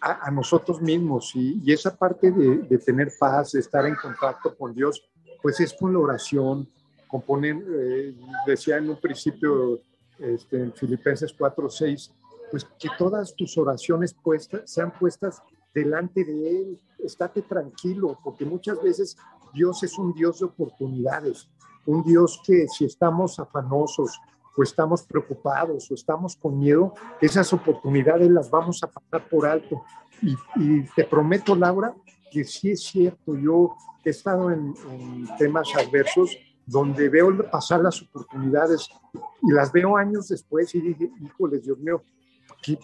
a, 0.00 0.30
nosotros 0.30 0.80
mismos 0.80 1.32
y, 1.34 1.70
esa 1.70 1.94
parte 1.94 2.30
de, 2.30 2.58
de, 2.58 2.78
tener 2.78 3.12
paz, 3.18 3.52
de 3.52 3.60
estar 3.60 3.84
en 3.84 3.94
contacto 3.94 4.56
con 4.56 4.74
Dios, 4.74 5.06
pues 5.42 5.60
es 5.60 5.74
con 5.74 5.92
la 5.92 5.98
oración, 5.98 6.66
con 7.10 7.44
eh, 7.44 8.14
decía 8.46 8.76
en 8.76 8.88
un 8.88 9.00
principio 9.00 9.80
este, 10.18 10.60
en 10.60 10.72
Filipenses 10.72 11.34
4, 11.36 11.68
6, 11.68 12.12
pues 12.50 12.64
que 12.78 12.88
todas 12.98 13.34
tus 13.34 13.56
oraciones 13.58 14.14
puestas, 14.14 14.70
sean 14.70 14.92
puestas 14.92 15.42
delante 15.74 16.24
de 16.24 16.50
Él, 16.50 16.80
estate 16.98 17.42
tranquilo, 17.42 18.18
porque 18.22 18.44
muchas 18.44 18.80
veces 18.82 19.16
Dios 19.52 19.82
es 19.82 19.98
un 19.98 20.12
Dios 20.12 20.40
de 20.40 20.46
oportunidades, 20.46 21.48
un 21.86 22.02
Dios 22.02 22.40
que 22.44 22.66
si 22.68 22.84
estamos 22.84 23.38
afanosos 23.38 24.20
o 24.56 24.62
estamos 24.62 25.02
preocupados 25.02 25.90
o 25.90 25.94
estamos 25.94 26.36
con 26.36 26.58
miedo, 26.58 26.94
esas 27.20 27.52
oportunidades 27.52 28.30
las 28.30 28.50
vamos 28.50 28.82
a 28.82 28.88
pasar 28.88 29.28
por 29.28 29.46
alto. 29.46 29.82
Y, 30.22 30.82
te 30.94 31.04
prometo, 31.04 31.54
Laura, 31.54 31.94
que 32.30 32.44
sí 32.44 32.72
es 32.72 32.82
cierto, 32.82 33.36
yo 33.36 33.74
he 34.04 34.10
estado 34.10 34.50
en, 34.50 34.74
temas 35.38 35.68
adversos 35.76 36.36
donde 36.66 37.08
veo 37.08 37.50
pasar 37.50 37.80
las 37.80 38.00
oportunidades 38.02 38.88
y 39.42 39.52
las 39.52 39.72
veo 39.72 39.96
años 39.96 40.28
después 40.28 40.74
y 40.74 40.80
dije, 40.80 41.10
híjoles, 41.20 41.64
Dios 41.64 41.78
mío, 41.78 42.02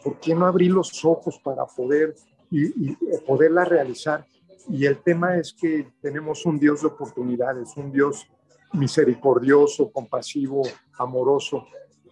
¿por 0.03 0.19
qué 0.19 0.35
no 0.35 0.47
abrí 0.47 0.69
los 0.69 1.05
ojos 1.05 1.39
para 1.45 1.65
poder 1.67 2.15
y, 2.51 2.91
y 2.91 2.97
poderla 3.27 3.65
realizar? 3.65 4.27
Y 4.69 4.87
el 4.87 4.99
tema 5.03 5.37
es 5.37 5.53
que 5.53 5.93
tenemos 6.01 6.45
un 6.45 6.59
Dios 6.59 6.83
de 6.83 6.89
oportunidades, 6.89 7.77
un 7.77 7.93
Dios 7.93 8.27
misericordioso, 8.73 9.91
compasivo, 9.91 10.63
amoroso, 10.99 11.67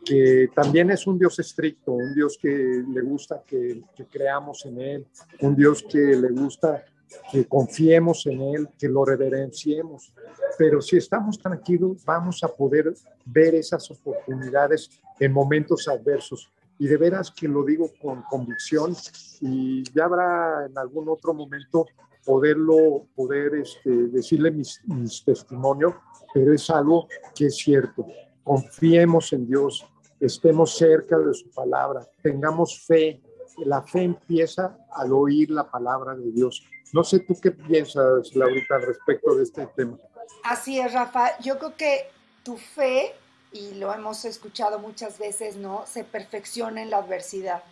que 0.04 0.50
también 0.54 0.90
es 0.90 1.06
un 1.06 1.18
Dios 1.18 1.38
estricto, 1.38 1.92
un 1.92 2.14
Dios 2.14 2.38
que 2.40 2.48
le 2.48 3.00
gusta 3.00 3.42
que, 3.46 3.82
creamos 4.10 4.64
en 4.66 4.80
Él, 4.80 5.06
un 5.40 5.56
Dios 5.56 5.82
que 5.82 5.98
le 5.98 6.28
gusta 6.28 6.84
que 7.30 7.46
confiemos 7.46 8.26
en 8.26 8.40
Él, 8.40 8.68
que 8.78 8.88
lo 8.88 9.04
reverenciemos. 9.04 10.12
Pero 10.58 10.80
si 10.80 10.96
estamos 10.96 11.38
tranquilos, 11.38 12.04
vamos 12.04 12.42
a 12.44 12.48
poder 12.48 12.92
ver 13.24 13.54
esas 13.54 13.90
oportunidades 13.90 14.90
en 15.18 15.32
momentos 15.32 15.88
adversos. 15.88 16.52
Y 16.78 16.88
de 16.88 16.96
veras 16.96 17.30
que 17.30 17.48
lo 17.48 17.64
digo 17.64 17.90
con 18.00 18.22
convicción 18.22 18.94
y 19.40 19.84
ya 19.94 20.04
habrá 20.04 20.66
en 20.66 20.76
algún 20.76 21.08
otro 21.08 21.32
momento 21.32 21.86
poderlo, 22.24 23.06
poder 23.14 23.54
este, 23.56 23.90
decirle 24.08 24.50
mis, 24.50 24.80
mis 24.86 25.24
testimonios, 25.24 25.94
pero 26.32 26.52
es 26.52 26.68
algo 26.70 27.06
que 27.34 27.46
es 27.46 27.56
cierto. 27.56 28.06
Confiemos 28.42 29.32
en 29.32 29.46
Dios, 29.46 29.86
estemos 30.18 30.76
cerca 30.76 31.18
de 31.18 31.34
su 31.34 31.50
palabra, 31.50 32.08
tengamos 32.22 32.84
fe. 32.86 33.22
La 33.58 33.82
fe 33.82 34.02
empieza 34.02 34.76
al 34.92 35.12
oír 35.12 35.50
la 35.50 35.70
palabra 35.70 36.14
de 36.14 36.32
Dios. 36.32 36.66
No 36.92 37.04
sé 37.04 37.20
tú 37.20 37.34
qué 37.40 37.52
piensas, 37.52 38.34
Laurita, 38.34 38.76
al 38.76 38.86
respecto 38.86 39.34
de 39.34 39.44
este 39.44 39.66
tema. 39.76 39.96
Así 40.44 40.80
es, 40.80 40.92
Rafa. 40.92 41.38
Yo 41.40 41.58
creo 41.58 41.76
que 41.76 42.08
tu 42.42 42.56
fe, 42.56 43.14
y 43.54 43.72
lo 43.74 43.94
hemos 43.94 44.24
escuchado 44.24 44.80
muchas 44.80 45.18
veces, 45.18 45.54
¿no? 45.56 45.84
Se 45.86 46.02
perfecciona 46.02 46.82
en 46.82 46.90
la 46.90 46.98
adversidad. 46.98 47.62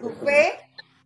Tu 0.00 0.10
fe 0.10 0.52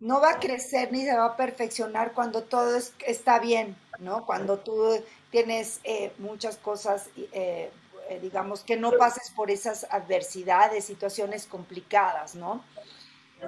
no 0.01 0.21
va 0.21 0.33
a 0.33 0.41
crecer 0.41 0.93
ni 0.93 1.05
se 1.05 1.17
va 1.17 1.27
a 1.27 1.37
perfeccionar 1.37 2.13
cuando 2.13 2.43
todo 2.43 2.77
está 3.07 3.39
bien, 3.39 3.77
¿no? 4.01 4.27
Cuando 4.27 4.59
tú 4.59 5.01
tienes 5.31 5.79
eh, 5.85 6.13
muchas 6.19 6.57
cosas, 6.57 7.09
eh, 7.33 7.71
eh, 8.11 8.19
digamos, 8.21 8.65
que 8.65 8.77
no 8.77 8.91
pases 8.99 9.31
por 9.31 9.49
esas 9.49 9.87
adversidades, 9.91 10.85
situaciones 10.85 11.47
complicadas, 11.47 12.35
¿no? 12.35 12.65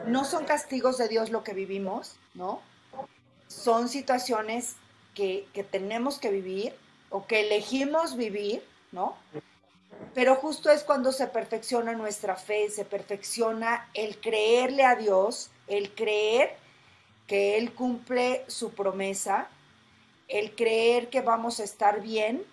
No 0.07 0.25
son 0.25 0.45
castigos 0.45 0.97
de 0.97 1.09
Dios 1.09 1.31
lo 1.31 1.43
que 1.43 1.55
vivimos, 1.55 2.15
¿no? 2.35 2.63
Son 3.49 3.89
situaciones 3.89 4.77
que, 5.13 5.49
que 5.53 5.65
tenemos 5.65 6.21
que 6.21 6.31
vivir 6.31 6.73
o 7.11 7.27
que 7.27 7.41
elegimos 7.41 8.17
vivir, 8.17 8.65
¿no? 8.93 9.17
Pero 10.15 10.35
justo 10.37 10.71
es 10.71 10.83
cuando 10.83 11.13
se 11.13 11.27
perfecciona 11.27 11.93
nuestra 11.93 12.37
fe, 12.37 12.69
se 12.71 12.85
perfecciona 12.85 13.89
el 13.95 14.21
creerle 14.21 14.85
a 14.85 14.97
Dios, 14.97 15.51
el 15.67 15.95
creer 15.95 16.57
que 17.27 17.57
Él 17.57 17.73
cumple 17.75 18.45
su 18.49 18.73
promesa, 18.73 19.49
el 20.27 20.55
creer 20.57 21.11
que 21.11 21.21
vamos 21.21 21.61
a 21.61 21.65
estar 21.65 22.01
bien, 22.01 22.45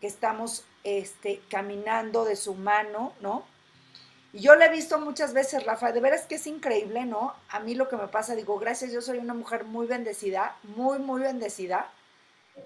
que 0.00 0.06
estamos 0.06 0.64
este, 0.84 1.40
caminando 1.48 2.24
de 2.24 2.36
su 2.36 2.54
mano, 2.54 3.12
¿no? 3.20 3.44
Y 4.32 4.40
yo 4.40 4.54
lo 4.54 4.64
he 4.64 4.70
visto 4.70 4.98
muchas 4.98 5.34
veces, 5.34 5.64
Rafa, 5.64 5.92
de 5.92 6.00
veras 6.00 6.26
que 6.26 6.36
es 6.36 6.46
increíble, 6.46 7.04
¿no? 7.04 7.34
A 7.50 7.60
mí 7.60 7.74
lo 7.74 7.88
que 7.88 7.96
me 7.96 8.08
pasa, 8.08 8.34
digo, 8.34 8.58
gracias, 8.58 8.92
yo 8.92 9.02
soy 9.02 9.18
una 9.18 9.34
mujer 9.34 9.64
muy 9.64 9.86
bendecida, 9.86 10.56
muy, 10.62 10.98
muy 10.98 11.20
bendecida. 11.20 11.90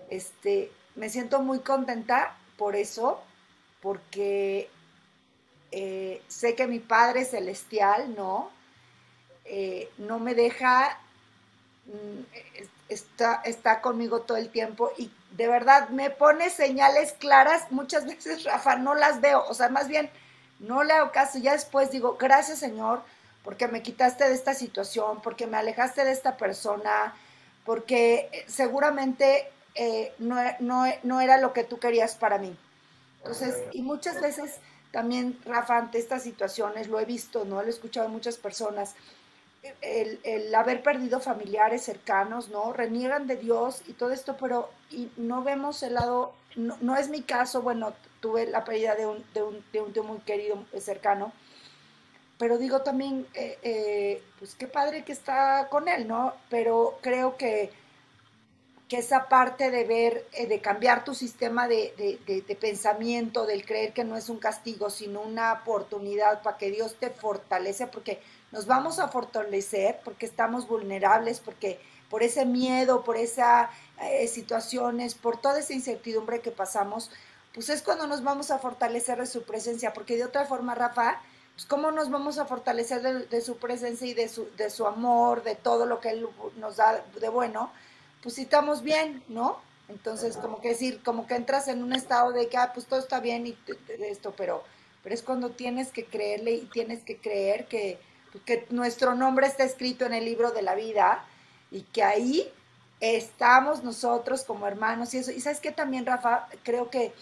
Este, 0.08 0.70
me 0.94 1.10
siento 1.10 1.40
muy 1.40 1.60
contenta 1.60 2.36
por 2.56 2.76
eso, 2.76 3.20
porque 3.80 4.70
eh, 5.72 6.22
sé 6.28 6.54
que 6.54 6.66
mi 6.66 6.78
Padre 6.78 7.24
Celestial, 7.24 8.14
¿no? 8.14 8.50
Eh, 9.44 9.90
no 9.98 10.18
me 10.18 10.34
deja, 10.34 10.98
mm, 11.86 12.20
está, 12.88 13.42
está 13.44 13.80
conmigo 13.80 14.22
todo 14.22 14.38
el 14.38 14.48
tiempo 14.50 14.90
y 14.96 15.10
de 15.32 15.48
verdad 15.48 15.88
me 15.90 16.10
pone 16.10 16.50
señales 16.50 17.12
claras, 17.12 17.70
muchas 17.70 18.06
veces, 18.08 18.44
Rafa, 18.44 18.76
no 18.76 18.94
las 18.94 19.20
veo, 19.20 19.44
o 19.48 19.54
sea, 19.54 19.68
más 19.68 19.88
bien 19.88 20.10
no 20.60 20.82
le 20.82 20.94
hago 20.94 21.12
caso, 21.12 21.38
ya 21.38 21.52
después 21.52 21.90
digo, 21.90 22.16
gracias 22.18 22.58
Señor, 22.60 23.02
porque 23.44 23.68
me 23.68 23.82
quitaste 23.82 24.28
de 24.28 24.34
esta 24.34 24.54
situación, 24.54 25.20
porque 25.20 25.46
me 25.46 25.58
alejaste 25.58 26.04
de 26.04 26.12
esta 26.12 26.36
persona, 26.36 27.14
porque 27.64 28.30
eh, 28.32 28.44
seguramente 28.48 29.50
no, 30.18 30.36
no 31.02 31.20
era 31.20 31.36
lo 31.36 31.52
que 31.52 31.62
tú 31.62 31.78
querías 31.78 32.16
para 32.16 32.38
mí. 32.38 32.56
Entonces, 33.26 33.64
y 33.72 33.82
muchas 33.82 34.20
veces 34.20 34.60
también, 34.92 35.38
Rafa, 35.44 35.78
ante 35.78 35.98
estas 35.98 36.22
situaciones, 36.22 36.88
lo 36.88 37.00
he 37.00 37.04
visto, 37.04 37.44
¿no? 37.44 37.60
Lo 37.60 37.66
he 37.66 37.70
escuchado 37.70 38.06
a 38.06 38.10
muchas 38.10 38.36
personas, 38.36 38.94
el, 39.82 40.54
haber 40.54 40.82
perdido 40.82 41.20
familiares 41.20 41.82
cercanos, 41.82 42.48
¿no? 42.50 42.72
Reniegan 42.72 43.26
de 43.26 43.36
Dios 43.36 43.82
y 43.88 43.94
todo 43.94 44.12
esto, 44.12 44.36
pero 44.38 44.70
y 44.90 45.10
no 45.16 45.42
vemos 45.42 45.82
el 45.82 45.94
lado, 45.94 46.34
no, 46.54 46.96
es 46.96 47.08
mi 47.08 47.22
caso, 47.22 47.62
bueno, 47.62 47.94
tuve 48.20 48.46
la 48.46 48.64
pérdida 48.64 48.94
de 48.94 49.06
un, 49.06 49.24
de 49.34 49.42
un, 49.42 49.64
de 49.72 49.80
un 49.80 49.92
tío 49.92 50.04
muy 50.04 50.18
querido, 50.20 50.64
cercano, 50.78 51.32
pero 52.38 52.58
digo 52.58 52.82
también, 52.82 53.26
eh, 53.34 53.58
eh, 53.62 54.22
pues 54.38 54.54
qué 54.54 54.68
padre 54.68 55.04
que 55.04 55.12
está 55.12 55.68
con 55.68 55.88
él, 55.88 56.06
¿no? 56.06 56.34
Pero 56.48 56.98
creo 57.02 57.36
que 57.36 57.70
que 58.88 58.98
esa 58.98 59.28
parte 59.28 59.70
de 59.70 59.84
ver, 59.84 60.26
eh, 60.32 60.46
de 60.46 60.60
cambiar 60.60 61.04
tu 61.04 61.14
sistema 61.14 61.66
de, 61.66 62.20
pensamiento, 62.60 63.44
del 63.44 63.64
creer 63.64 63.92
que 63.92 64.04
no 64.04 64.16
es 64.16 64.28
un 64.28 64.38
castigo, 64.38 64.90
sino 64.90 65.22
una 65.22 65.52
oportunidad 65.52 66.42
para 66.42 66.56
que 66.56 66.70
Dios 66.70 66.94
te 66.98 67.10
fortalece, 67.10 67.88
porque 67.88 68.20
nos 68.52 68.66
vamos 68.66 69.00
a 69.00 69.08
fortalecer, 69.08 70.00
porque 70.04 70.26
estamos 70.26 70.68
vulnerables, 70.68 71.40
porque 71.40 71.80
por 72.08 72.22
ese 72.22 72.46
miedo, 72.46 73.02
por 73.02 73.16
esas 73.16 73.68
eh, 74.02 74.28
situaciones, 74.28 75.14
por 75.14 75.40
toda 75.40 75.58
esa 75.58 75.72
incertidumbre 75.72 76.40
que 76.40 76.52
pasamos, 76.52 77.10
pues 77.52 77.68
es 77.70 77.82
cuando 77.82 78.06
nos 78.06 78.22
vamos 78.22 78.52
a 78.52 78.58
fortalecer 78.58 79.18
de 79.18 79.26
su 79.26 79.42
presencia, 79.42 79.92
porque 79.92 80.16
de 80.16 80.24
otra 80.24 80.44
forma, 80.44 80.76
Rafa, 80.76 81.20
pues 81.54 81.66
cómo 81.66 81.90
nos 81.90 82.10
vamos 82.10 82.38
a 82.38 82.44
fortalecer 82.44 83.00
de, 83.28 83.40
su 83.40 83.56
presencia 83.56 84.06
y 84.06 84.14
de 84.14 84.28
su, 84.28 84.46
de 84.56 84.70
su 84.70 84.86
amor, 84.86 85.42
de 85.42 85.56
todo 85.56 85.86
lo 85.86 85.98
que 86.00 86.10
Él 86.10 86.28
nos 86.58 86.76
da 86.76 87.02
de 87.18 87.28
bueno, 87.30 87.72
pues 88.26 88.34
si 88.34 88.42
estamos 88.42 88.82
bien, 88.82 89.22
¿no? 89.28 89.60
Entonces, 89.88 90.36
como 90.36 90.60
que 90.60 90.70
decir, 90.70 91.00
como 91.04 91.28
que 91.28 91.36
entras 91.36 91.68
en 91.68 91.80
un 91.80 91.92
estado 91.92 92.32
de 92.32 92.48
que, 92.48 92.56
ah, 92.56 92.72
pues 92.74 92.86
todo 92.86 92.98
está 92.98 93.20
bien 93.20 93.46
y 93.46 93.56
esto, 94.00 94.34
pero, 94.36 94.64
pero 95.04 95.14
es 95.14 95.22
cuando 95.22 95.50
tienes 95.50 95.92
que 95.92 96.06
creerle 96.06 96.54
y 96.54 96.64
tienes 96.64 97.04
que 97.04 97.18
creer 97.18 97.66
que, 97.66 98.00
que 98.44 98.66
nuestro 98.70 99.14
nombre 99.14 99.46
está 99.46 99.62
escrito 99.62 100.06
en 100.06 100.12
el 100.12 100.24
libro 100.24 100.50
de 100.50 100.62
la 100.62 100.74
vida 100.74 101.24
y 101.70 101.82
que 101.82 102.02
ahí 102.02 102.52
estamos 102.98 103.84
nosotros 103.84 104.42
como 104.42 104.66
hermanos 104.66 105.14
y 105.14 105.18
eso. 105.18 105.30
Y 105.30 105.40
sabes 105.40 105.60
que 105.60 105.70
también, 105.70 106.04
Rafa, 106.04 106.48
creo 106.64 106.90
que 106.90 107.14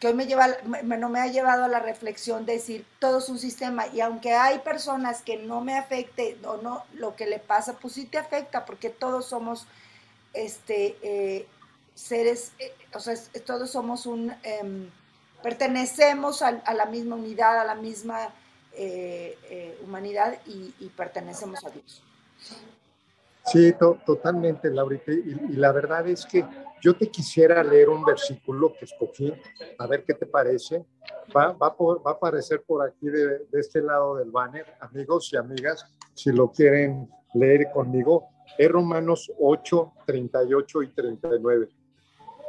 que 0.00 0.08
hoy 0.08 0.14
me, 0.14 0.26
lleva, 0.26 0.48
no 0.82 1.08
me 1.08 1.20
ha 1.20 1.26
llevado 1.26 1.64
a 1.64 1.68
la 1.68 1.80
reflexión 1.80 2.44
de 2.44 2.54
decir, 2.54 2.84
todo 2.98 3.18
es 3.18 3.28
un 3.28 3.38
sistema 3.38 3.86
y 3.88 4.00
aunque 4.00 4.34
hay 4.34 4.58
personas 4.58 5.22
que 5.22 5.38
no 5.38 5.62
me 5.62 5.76
afecte 5.76 6.36
o 6.44 6.58
no 6.58 6.84
lo 6.94 7.16
que 7.16 7.26
le 7.26 7.38
pasa, 7.38 7.74
pues 7.78 7.94
sí 7.94 8.04
te 8.04 8.18
afecta 8.18 8.66
porque 8.66 8.90
todos 8.90 9.26
somos 9.26 9.66
este, 10.32 10.96
eh, 11.02 11.46
seres, 11.94 12.52
eh, 12.58 12.72
o 12.94 13.00
sea, 13.00 13.14
todos 13.44 13.70
somos 13.70 14.06
un, 14.06 14.32
em, 14.42 14.90
pertenecemos 15.42 16.42
a, 16.42 16.52
la 16.74 16.86
misma 16.86 17.16
unidad, 17.16 17.60
a 17.60 17.64
la 17.64 17.74
misma 17.74 18.34
eh, 18.72 19.78
humanidad 19.82 20.38
y, 20.46 20.90
pertenecemos 20.96 21.64
a 21.64 21.70
Dios. 21.70 22.02
Sí, 23.46 23.72
totalmente, 24.04 24.70
Laurita. 24.70 25.12
y 25.12 25.56
la 25.56 25.70
verdad 25.72 26.08
es 26.08 26.26
que 26.26 26.44
yo 26.80 26.96
te 26.96 27.10
quisiera 27.10 27.62
leer 27.64 27.88
un 27.88 28.04
versículo 28.04 28.72
que 28.78 28.84
escogí, 28.84 29.32
a 29.78 29.86
ver 29.86 30.04
qué 30.04 30.14
te 30.14 30.26
parece. 30.26 30.84
Va, 31.34 31.52
va, 31.52 31.74
va 31.78 32.10
a 32.10 32.14
aparecer 32.14 32.62
por 32.62 32.86
aquí 32.86 33.08
de, 33.08 33.40
de, 33.50 33.60
este 33.60 33.80
lado 33.80 34.16
del 34.16 34.30
banner, 34.30 34.66
amigos 34.80 35.30
y 35.32 35.36
amigas, 35.36 35.84
si 36.14 36.30
lo 36.30 36.50
quieren 36.50 37.08
leer 37.34 37.70
conmigo. 37.72 38.28
Es 38.58 38.70
Romanos 38.70 39.30
8, 39.38 39.92
38 40.06 40.82
y 40.82 40.88
39. 40.88 41.68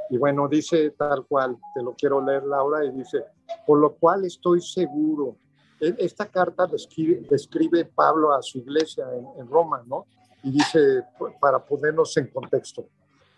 Y 0.10 0.18
bueno, 0.18 0.48
dice 0.48 0.92
tal 0.92 1.26
cual, 1.26 1.58
te 1.74 1.82
lo 1.82 1.94
quiero 1.94 2.24
leer, 2.24 2.44
Laura, 2.44 2.86
y 2.86 2.92
dice, 2.92 3.26
por 3.66 3.80
lo 3.80 3.94
cual 3.96 4.26
estoy 4.26 4.62
seguro. 4.62 5.36
E, 5.80 5.94
esta 6.00 6.26
carta 6.26 6.66
describe, 6.66 7.28
describe 7.30 7.86
Pablo 7.86 8.34
a 8.34 8.42
su 8.42 8.60
iglesia 8.60 9.06
en, 9.14 9.42
en 9.42 9.48
Roma, 9.50 9.84
¿no? 9.86 10.06
Y 10.44 10.52
dice, 10.52 11.04
para 11.42 11.60
ponernos 11.60 12.16
en 12.18 12.28
contexto, 12.28 12.88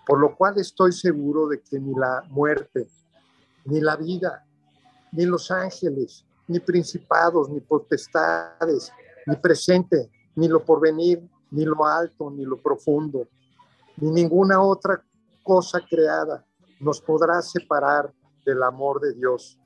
por 0.05 0.19
lo 0.19 0.36
cual 0.36 0.58
estoy 0.58 0.91
seguro 0.91 1.47
de 1.47 1.62
que 1.62 1.79
ni 1.79 1.93
la 1.95 2.23
muerte, 2.29 2.88
ni 3.65 3.82
la 3.82 3.95
vida, 3.95 4.45
ni 5.12 5.25
los 5.25 5.49
ángeles, 5.49 6.25
ni 6.47 6.60
principados, 6.60 7.49
ni 7.49 7.60
potestades, 7.62 8.91
ni 9.25 9.36
presente, 9.36 10.10
ni 10.36 10.47
lo 10.47 10.63
porvenir, 10.63 11.23
ni 11.51 11.65
lo 11.65 11.85
alto, 11.85 12.29
ni 12.29 12.43
lo 12.45 12.57
profundo, 12.57 13.27
ni 13.97 14.12
ninguna 14.12 14.62
otra 14.62 15.03
cosa 15.43 15.81
creada 15.88 16.45
nos 16.79 17.01
podrá 17.01 17.41
separar 17.41 18.12
del 18.45 18.63
amor 18.63 19.01
de 19.01 19.13
Dios. 19.13 19.57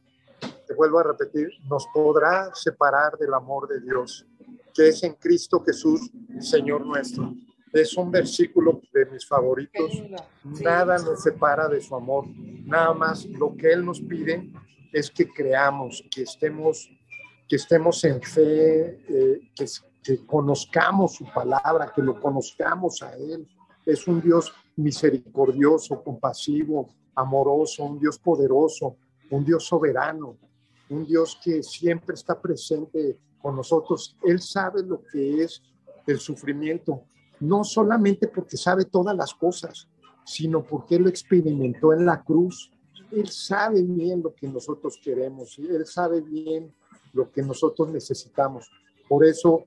Te 0.68 0.74
vuelvo 0.74 1.00
a 1.00 1.04
repetir, 1.04 1.50
nos 1.70 1.86
podrá 1.94 2.54
separar 2.54 3.18
del 3.18 3.34
amor 3.34 3.68
de 3.68 3.80
Dios, 3.82 4.26
que 4.74 4.90
es 4.90 5.04
en 5.04 5.14
Cristo 5.14 5.64
Jesús, 5.64 6.10
Señor 6.40 6.86
nuestro. 6.86 7.34
Es 7.72 7.96
un 7.98 8.12
versículo 8.12 8.82
de 8.94 9.06
mis 9.08 9.28
favoritos. 9.28 10.04
Nada 10.44 10.98
nos 11.00 11.24
separa 11.24 11.68
de 11.68 11.82
su 11.82 11.96
amor. 11.96 12.26
Nada 12.66 12.94
más 12.94 13.26
lo 13.26 13.56
que 13.56 13.72
Él 13.72 13.84
nos 13.84 14.00
pide 14.00 14.52
es 14.92 15.10
que 15.10 15.28
creamos, 15.28 16.04
que 16.14 16.22
estemos, 16.22 16.90
que 17.48 17.56
estemos 17.56 18.04
en 18.04 18.22
fe, 18.22 19.00
eh, 19.10 19.52
que, 19.56 19.66
que 20.04 20.26
conozcamos 20.26 21.16
su 21.16 21.26
palabra, 21.26 21.92
que 21.96 22.02
lo 22.02 22.20
conozcamos 22.20 23.02
a 23.02 23.16
Él. 23.16 23.48
Es 23.86 24.08
un 24.08 24.22
Dios 24.22 24.54
misericordioso, 24.76 26.04
compasivo, 26.04 26.90
amoroso, 27.16 27.86
un 27.86 28.00
Dios 28.00 28.20
poderoso, 28.20 28.98
un 29.30 29.46
Dios 29.46 29.66
soberano, 29.66 30.38
un 30.90 31.06
Dios 31.06 31.40
que 31.44 31.64
siempre 31.64 32.16
está 32.16 32.40
presente 32.40 33.18
con 33.42 33.56
nosotros. 33.56 34.16
Él 34.24 34.42
sabe 34.42 34.84
lo 34.84 35.02
que 35.04 35.44
es 35.44 35.62
el 36.06 36.20
sufrimiento, 36.20 37.04
no 37.40 37.64
solamente 37.64 38.28
porque 38.28 38.58
sabe 38.58 38.86
todas 38.86 39.16
las 39.16 39.34
cosas, 39.34 39.88
sino 40.26 40.64
porque 40.64 41.00
lo 41.00 41.10
experimentó 41.10 41.94
en 41.94 42.06
la 42.06 42.22
cruz. 42.24 42.72
Él 43.12 43.30
sabe 43.30 43.82
bien 43.84 44.22
lo 44.22 44.34
que 44.34 44.48
nosotros 44.48 45.00
queremos, 45.04 45.58
Él 45.60 45.86
sabe 45.86 46.22
bien 46.22 46.74
lo 47.14 47.32
que 47.32 47.42
nosotros 47.44 47.90
necesitamos. 47.90 48.70
Por 49.08 49.26
eso, 49.26 49.66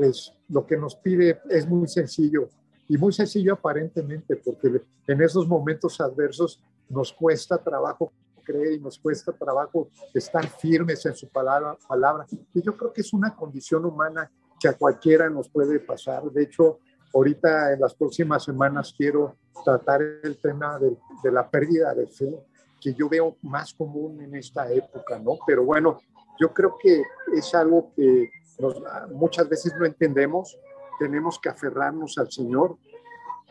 pues 0.00 0.32
lo 0.48 0.64
que 0.64 0.78
nos 0.78 0.96
pide 0.96 1.40
es 1.50 1.68
muy 1.68 1.86
sencillo 1.86 2.48
y 2.88 2.96
muy 2.96 3.12
sencillo 3.12 3.52
aparentemente, 3.52 4.36
porque 4.36 4.82
en 5.06 5.20
esos 5.20 5.46
momentos 5.46 6.00
adversos 6.00 6.62
nos 6.88 7.12
cuesta 7.12 7.58
trabajo 7.58 8.10
creer 8.42 8.72
y 8.72 8.80
nos 8.80 8.98
cuesta 8.98 9.30
trabajo 9.32 9.90
estar 10.14 10.48
firmes 10.48 11.04
en 11.04 11.14
su 11.14 11.28
palabra, 11.28 11.76
palabra. 11.86 12.26
Y 12.54 12.62
yo 12.62 12.74
creo 12.76 12.92
que 12.94 13.02
es 13.02 13.12
una 13.12 13.36
condición 13.36 13.84
humana 13.84 14.30
que 14.58 14.68
a 14.68 14.72
cualquiera 14.72 15.28
nos 15.28 15.50
puede 15.50 15.78
pasar. 15.80 16.24
De 16.30 16.44
hecho, 16.44 16.78
Ahorita 17.12 17.72
en 17.72 17.80
las 17.80 17.94
próximas 17.94 18.44
semanas 18.44 18.94
quiero 18.96 19.36
tratar 19.64 20.00
el 20.22 20.40
tema 20.40 20.78
de, 20.78 20.96
la 21.30 21.48
pérdida 21.48 21.92
de 21.92 22.06
fe, 22.06 22.32
que 22.80 22.94
yo 22.94 23.08
veo 23.08 23.36
más 23.42 23.74
común 23.74 24.20
en 24.22 24.36
esta 24.36 24.70
época, 24.72 25.18
¿no? 25.18 25.38
Pero 25.44 25.64
bueno, 25.64 25.98
yo 26.40 26.54
creo 26.54 26.76
que 26.80 27.02
es 27.34 27.54
algo 27.54 27.92
que 27.96 28.30
muchas 29.12 29.48
veces 29.48 29.74
no 29.78 29.86
entendemos, 29.86 30.58
tenemos 30.98 31.38
que 31.38 31.48
aferrarnos 31.48 32.18
al 32.18 32.30
Señor, 32.30 32.76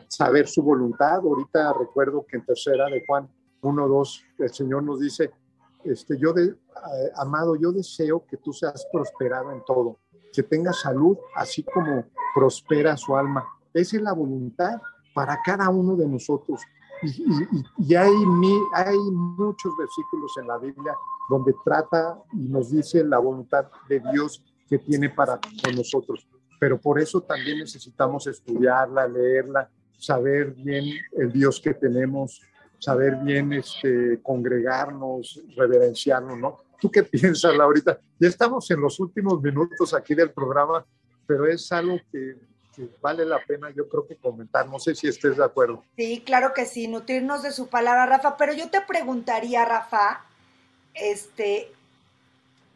saber 0.08 0.46
su 0.46 0.62
voluntad. 0.62 1.16
Ahorita 1.16 1.72
recuerdo 1.72 2.24
que 2.26 2.36
en 2.36 2.44
tercera 2.44 2.86
de 2.86 3.04
Juan 3.06 3.28
1, 3.62 3.88
2, 3.88 4.24
el 4.38 4.50
Señor 4.50 4.82
nos 4.82 5.00
dice, 5.00 5.32
este, 5.84 6.18
yo 6.18 6.32
de, 6.32 6.46
eh, 6.46 6.56
amado, 7.16 7.56
yo 7.56 7.72
deseo 7.72 8.24
que 8.26 8.36
tú 8.36 8.52
seas 8.52 8.86
prosperado 8.92 9.50
en 9.52 9.64
todo, 9.64 9.98
que 10.32 10.42
tengas 10.42 10.80
salud, 10.80 11.16
así 11.34 11.62
como 11.62 12.04
prospera 12.34 12.96
su 12.96 13.16
alma. 13.16 13.44
Esa 13.72 13.96
es 13.96 14.02
la 14.02 14.12
voluntad 14.12 14.80
para 15.14 15.38
cada 15.44 15.68
uno 15.70 15.96
de 15.96 16.06
nosotros. 16.06 16.60
Y, 17.02 17.94
hay, 17.94 18.12
hay 18.74 18.98
muchos 19.10 19.72
versículos 19.76 20.36
en 20.38 20.46
la 20.46 20.58
Biblia 20.58 20.94
donde 21.30 21.54
trata 21.64 22.22
y 22.32 22.46
nos 22.48 22.70
dice 22.70 23.02
la 23.04 23.18
voluntad 23.18 23.66
de 23.88 24.00
Dios 24.12 24.44
que 24.70 24.78
tiene 24.78 25.10
para 25.10 25.38
con 25.62 25.74
nosotros. 25.74 26.26
Pero 26.58 26.80
por 26.80 26.98
eso 26.98 27.20
también 27.20 27.58
necesitamos 27.58 28.26
estudiarla, 28.26 29.06
leerla, 29.06 29.68
saber 29.98 30.52
bien 30.52 30.84
el 31.12 31.30
Dios 31.32 31.60
que 31.60 31.74
tenemos, 31.74 32.40
saber 32.78 33.16
bien 33.16 33.52
este, 33.52 34.20
congregarnos, 34.22 35.42
reverenciarnos, 35.56 36.38
¿no? 36.38 36.56
¿Tú 36.80 36.90
qué 36.90 37.02
piensas, 37.02 37.54
Laurita? 37.54 37.98
Ya 38.18 38.28
estamos 38.28 38.70
en 38.70 38.80
los 38.80 38.98
últimos 39.00 39.42
minutos 39.42 39.92
aquí 39.92 40.14
del 40.14 40.30
programa 40.30 40.86
pero 41.30 41.46
es 41.46 41.70
algo 41.70 41.96
que, 42.10 42.34
vale 43.00 43.24
la 43.24 43.38
pena, 43.38 43.70
yo 43.70 43.88
creo 43.88 44.04
que 44.04 44.16
comentar. 44.16 44.68
No 44.68 44.80
sé 44.80 44.96
si 44.96 45.06
estés 45.06 45.36
de 45.36 45.44
acuerdo. 45.44 45.84
Sí, 45.96 46.24
claro 46.26 46.52
que 46.52 46.66
sí, 46.66 46.88
nutrirnos 46.88 47.44
de 47.44 47.52
su 47.52 47.68
palabra, 47.68 48.04
Rafa. 48.04 48.36
Pero 48.36 48.52
yo 48.52 48.68
te 48.68 48.80
preguntaría, 48.80 49.64
Rafa, 49.64 50.24
este, 50.92 51.70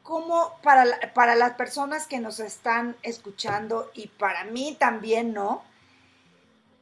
¿cómo 0.05 0.57
para, 0.62 0.85
para 1.14 1.35
las 1.35 1.55
personas 1.55 2.07
que 2.07 2.21
nos 2.21 2.38
están 2.38 2.97
escuchando 3.03 3.90
y 3.95 4.07
para 4.07 4.45
mí 4.45 4.77
también, 4.79 5.33
¿no? 5.33 5.64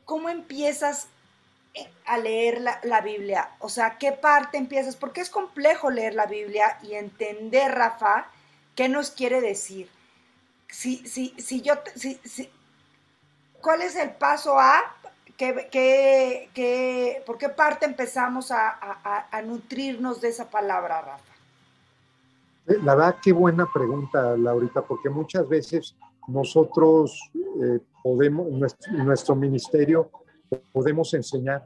¿Cómo 0.04 0.28
empiezas 0.28 1.08
eh, 1.72 1.90
a 2.04 2.18
leer 2.18 2.60
la, 2.60 2.78
la, 2.82 3.00
Biblia? 3.00 3.52
O 3.60 3.70
sea, 3.70 3.96
¿qué 3.96 4.12
parte 4.12 4.58
empiezas? 4.58 4.96
Porque 4.96 5.22
es 5.22 5.30
complejo 5.30 5.90
leer 5.90 6.14
la 6.14 6.26
Biblia 6.26 6.78
y 6.82 6.92
entender, 6.92 7.72
Rafa, 7.72 8.26
qué 8.74 8.90
nos 8.90 9.10
quiere 9.10 9.40
decir 9.40 9.88
si, 10.72 11.06
si, 11.06 11.34
si 11.38 11.60
yo, 11.60 11.74
si, 11.94 12.18
si, 12.24 12.50
¿cuál 13.60 13.82
es 13.82 13.94
el 13.94 14.10
paso 14.10 14.58
A? 14.58 14.96
¿Qué, 15.36 17.22
por 17.26 17.36
qué 17.36 17.48
parte 17.48 17.84
empezamos 17.84 18.50
a, 18.50 18.68
a, 18.68 19.26
a, 19.30 19.42
nutrirnos 19.42 20.20
de 20.20 20.28
esa 20.28 20.50
palabra, 20.50 21.00
Rafa? 21.00 21.31
Eh, 22.66 22.78
la 22.82 22.94
verdad, 22.94 23.16
qué 23.22 23.32
buena 23.32 23.66
pregunta, 23.72 24.36
Laurita, 24.36 24.82
porque 24.82 25.10
muchas 25.10 25.48
veces 25.48 25.96
nosotros 26.28 27.30
eh, 27.34 27.80
podemos, 28.02 28.50
nuestro, 28.50 28.92
nuestro 28.92 29.34
ministerio, 29.34 30.10
podemos 30.72 31.12
enseñar, 31.14 31.64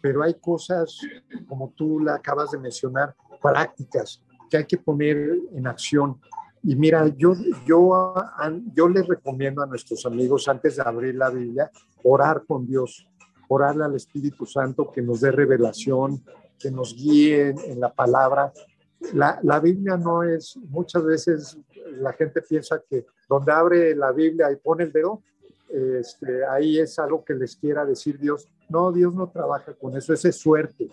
pero 0.00 0.22
hay 0.22 0.34
cosas, 0.34 1.00
como 1.48 1.72
tú 1.76 2.00
la 2.00 2.14
acabas 2.14 2.52
de 2.52 2.58
mencionar, 2.58 3.14
prácticas 3.42 4.22
que 4.48 4.56
hay 4.56 4.64
que 4.64 4.78
poner 4.78 5.38
en 5.54 5.66
acción. 5.66 6.20
Y 6.62 6.74
mira, 6.74 7.06
yo, 7.16 7.34
yo, 7.66 8.14
yo 8.74 8.88
les 8.88 9.06
recomiendo 9.06 9.62
a 9.62 9.66
nuestros 9.66 10.04
amigos, 10.06 10.48
antes 10.48 10.76
de 10.76 10.82
abrir 10.82 11.14
la 11.14 11.30
Biblia, 11.30 11.70
orar 12.02 12.44
con 12.46 12.66
Dios, 12.66 13.06
orarle 13.48 13.84
al 13.84 13.94
Espíritu 13.94 14.46
Santo 14.46 14.90
que 14.90 15.02
nos 15.02 15.20
dé 15.20 15.30
revelación, 15.30 16.22
que 16.58 16.70
nos 16.70 16.94
guíe 16.94 17.50
en 17.50 17.80
la 17.80 17.92
palabra, 17.92 18.52
la, 19.12 19.38
la, 19.42 19.60
Biblia 19.60 19.96
no 19.96 20.22
es, 20.22 20.56
muchas 20.68 21.04
veces 21.04 21.58
la 22.00 22.12
gente 22.12 22.42
piensa 22.42 22.82
que 22.88 23.06
donde 23.28 23.52
abre 23.52 23.94
la 23.94 24.12
Biblia 24.12 24.50
y 24.50 24.56
pone 24.56 24.84
el 24.84 24.92
dedo, 24.92 25.22
este, 25.68 26.46
ahí 26.46 26.78
es 26.78 26.98
algo 26.98 27.24
que 27.24 27.34
les 27.34 27.56
quiera 27.56 27.84
decir 27.84 28.18
Dios. 28.18 28.48
No, 28.68 28.90
Dios 28.90 29.14
no 29.14 29.28
trabaja 29.28 29.74
con 29.74 29.96
eso, 29.96 30.12
esa 30.12 30.28
es 30.28 30.36
suerte. 30.36 30.90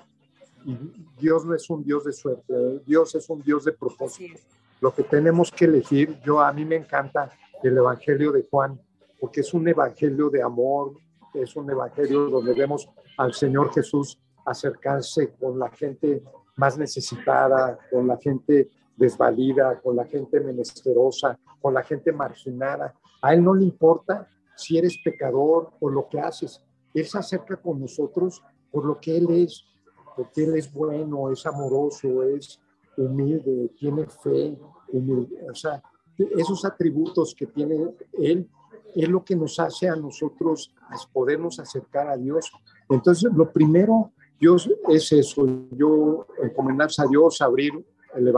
Y 0.65 0.77
Dios 1.19 1.45
no 1.45 1.53
es 1.53 1.69
un 1.69 1.83
Dios 1.83 2.05
de 2.05 2.13
suerte, 2.13 2.53
Dios 2.85 3.13
es 3.15 3.29
un 3.29 3.41
Dios 3.41 3.65
de 3.65 3.71
propósito. 3.71 4.39
Lo 4.81 4.93
que 4.93 5.03
tenemos 5.03 5.51
que 5.51 5.65
elegir, 5.65 6.19
yo 6.25 6.41
a 6.41 6.51
mí 6.51 6.65
me 6.65 6.75
encanta 6.75 7.31
el 7.63 7.77
Evangelio 7.77 8.31
de 8.31 8.45
Juan, 8.49 8.79
porque 9.19 9.41
es 9.41 9.53
un 9.53 9.67
Evangelio 9.67 10.29
de 10.29 10.41
amor, 10.41 10.93
es 11.33 11.55
un 11.55 11.69
Evangelio 11.69 12.29
donde 12.29 12.53
vemos 12.53 12.89
al 13.17 13.33
Señor 13.33 13.73
Jesús 13.73 14.19
acercarse 14.45 15.33
con 15.39 15.57
la 15.57 15.69
gente 15.69 16.23
más 16.55 16.77
necesitada, 16.77 17.77
con 17.91 18.07
la 18.07 18.17
gente 18.17 18.69
desvalida, 18.95 19.79
con 19.81 19.95
la 19.95 20.05
gente 20.05 20.39
menesterosa, 20.39 21.37
con 21.61 21.73
la 21.73 21.83
gente 21.83 22.11
marginada. 22.11 22.93
A 23.21 23.33
Él 23.33 23.43
no 23.43 23.53
le 23.53 23.65
importa 23.65 24.27
si 24.55 24.77
eres 24.77 24.97
pecador 25.03 25.71
o 25.79 25.89
lo 25.89 26.07
que 26.07 26.19
haces. 26.19 26.61
Él 26.93 27.05
se 27.05 27.17
acerca 27.17 27.57
con 27.57 27.79
nosotros 27.79 28.41
por 28.71 28.85
lo 28.85 28.99
que 28.99 29.17
Él 29.17 29.27
es, 29.31 29.65
porque 30.15 30.45
Él 30.45 30.55
es 30.55 30.71
bueno, 30.71 31.29
es 31.31 31.45
amoroso, 31.45 32.23
es 32.23 32.59
humilde, 32.97 33.71
tiene 33.77 34.05
fe, 34.05 34.57
humilde. 34.87 35.45
O 35.51 35.55
sea, 35.55 35.83
esos 36.17 36.63
atributos 36.63 37.35
que 37.35 37.47
tiene 37.47 37.93
Él 38.13 38.49
es 38.95 39.09
lo 39.09 39.25
que 39.25 39.35
nos 39.35 39.59
hace 39.59 39.89
a 39.89 39.95
nosotros 39.95 40.73
podernos 41.11 41.59
acercar 41.59 42.07
a 42.07 42.15
Dios. 42.15 42.49
Entonces, 42.89 43.29
lo 43.33 43.51
primero 43.51 44.13
Dios 44.39 44.69
es 44.89 45.11
eso, 45.11 45.45
yo 45.71 46.27
encomendarse 46.41 47.01
a 47.01 47.05
Dios, 47.05 47.41
abrir, 47.41 47.73
el, 48.15 48.33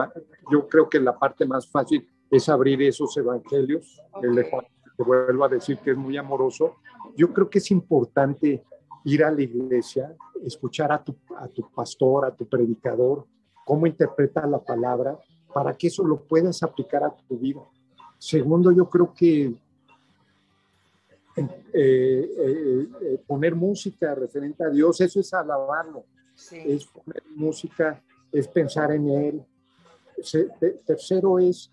yo 0.51 0.67
creo 0.67 0.87
que 0.87 0.99
la 0.99 1.17
parte 1.17 1.45
más 1.45 1.69
fácil 1.69 2.07
es 2.29 2.47
abrir 2.49 2.81
esos 2.83 3.15
evangelios, 3.17 4.01
el 4.21 4.35
te 4.97 5.03
vuelvo 5.03 5.45
a 5.45 5.49
decir 5.49 5.77
que 5.77 5.91
es 5.91 5.97
muy 5.97 6.17
amoroso. 6.17 6.77
Yo 7.15 7.31
creo 7.31 7.49
que 7.49 7.59
es 7.59 7.69
importante 7.69 8.63
ir 9.05 9.23
a 9.23 9.31
la 9.31 9.41
iglesia, 9.41 10.15
escuchar 10.43 10.91
a 10.91 11.03
tu, 11.03 11.15
a 11.37 11.47
tu 11.47 11.69
pastor, 11.71 12.25
a 12.25 12.35
tu 12.35 12.47
predicador, 12.47 13.25
cómo 13.63 13.85
interpreta 13.85 14.45
la 14.47 14.59
palabra, 14.59 15.17
para 15.53 15.73
que 15.75 15.87
eso 15.87 16.03
lo 16.03 16.23
puedas 16.23 16.63
aplicar 16.63 17.03
a 17.03 17.15
tu 17.15 17.37
vida. 17.37 17.61
Segundo, 18.17 18.71
yo 18.71 18.89
creo 18.89 19.13
que 19.13 19.53
eh, 21.37 21.43
eh, 21.73 22.87
eh, 23.01 23.19
poner 23.27 23.53
música 23.53 24.15
referente 24.15 24.63
a 24.63 24.69
Dios, 24.69 24.99
eso 25.01 25.19
es 25.19 25.33
alabarlo. 25.33 26.05
Es 26.51 26.85
poner 26.85 27.23
música, 27.35 28.01
es 28.31 28.47
pensar 28.47 28.91
en 28.91 29.09
Él. 29.09 29.45
tercero 30.85 31.39
es 31.39 31.71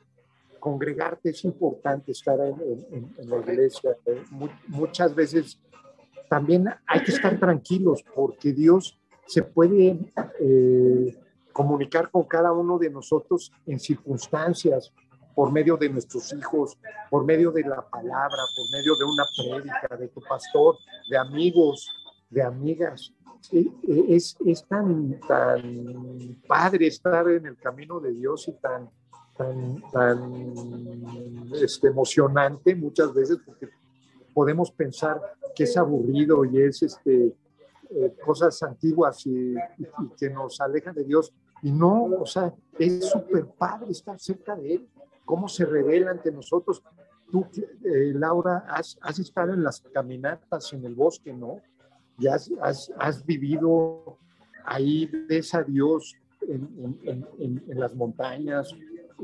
congregarte, 0.58 1.30
es 1.30 1.44
importante 1.44 2.12
estar 2.12 2.38
en, 2.40 3.14
la 3.28 3.38
iglesia. 3.38 3.96
muchas 4.68 5.14
veces 5.14 5.58
también 6.28 6.68
hay 6.86 7.02
que 7.02 7.12
estar 7.12 7.38
tranquilos 7.38 8.02
porque 8.14 8.52
Dios 8.52 8.98
se 9.26 9.42
puede 9.42 9.98
comunicar 11.52 12.10
con 12.10 12.24
cada 12.24 12.52
uno 12.52 12.78
de 12.78 12.90
nosotros 12.90 13.52
en 13.66 13.78
circunstancias, 13.78 14.92
por 15.34 15.52
medio 15.52 15.76
de 15.76 15.88
nuestros 15.88 16.32
hijos, 16.32 16.78
por 17.10 17.24
medio 17.24 17.50
de 17.50 17.62
la 17.62 17.82
palabra, 17.82 18.38
por 18.56 18.70
medio 18.70 18.94
de 18.96 19.04
una 19.04 19.24
prédica, 19.36 19.96
de 19.96 20.08
tu 20.08 20.20
pastor, 20.20 20.76
de 21.10 21.16
amigos, 21.16 21.88
de 22.30 22.42
amigas. 22.42 23.12
E, 23.52 23.58
e, 23.58 24.16
es, 24.16 24.36
es 24.46 24.64
tan, 24.66 25.20
tan 25.20 26.40
padre 26.46 26.86
estar 26.86 27.28
en 27.28 27.46
el 27.46 27.56
camino 27.56 28.00
de 28.00 28.12
Dios 28.12 28.48
y 28.48 28.52
tan, 28.52 28.88
tan, 29.36 29.82
tan 29.90 31.02
este, 31.60 31.88
emocionante 31.88 32.74
muchas 32.74 33.12
veces 33.12 33.38
porque 33.44 33.68
podemos 34.32 34.70
pensar 34.70 35.20
que 35.54 35.64
es 35.64 35.76
aburrido 35.76 36.44
y 36.44 36.62
es 36.62 36.82
este, 36.82 37.34
eh, 37.90 38.16
cosas 38.24 38.62
antiguas 38.62 39.26
y, 39.26 39.54
y, 39.54 40.08
que 40.16 40.30
nos 40.30 40.60
alejan 40.60 40.94
de 40.94 41.04
Dios. 41.04 41.32
Y 41.62 41.70
no, 41.70 42.04
o 42.04 42.26
sea, 42.26 42.52
es 42.78 43.08
súper 43.10 43.46
padre 43.46 43.90
estar 43.90 44.18
cerca 44.18 44.56
de 44.56 44.74
Él 44.74 44.88
cómo 45.24 45.48
se 45.48 45.64
revela 45.64 46.10
ante 46.10 46.30
nosotros. 46.30 46.82
Tú, 47.30 47.46
eh, 47.56 48.12
Laura, 48.14 48.64
has, 48.68 48.98
has, 49.00 49.18
estado 49.18 49.54
en 49.54 49.62
las 49.62 49.80
caminatas 49.80 50.72
en 50.72 50.84
el 50.84 50.94
bosque, 50.94 51.32
¿no? 51.32 51.60
Y 52.18 52.28
has, 52.28 52.50
has, 52.60 52.92
has 52.98 53.24
vivido 53.24 54.18
ahí, 54.64 55.06
ves 55.28 55.54
a 55.54 55.62
Dios 55.62 56.14
en, 56.42 56.98
en, 57.04 57.26
en, 57.38 57.80
las 57.80 57.94
montañas, 57.94 58.72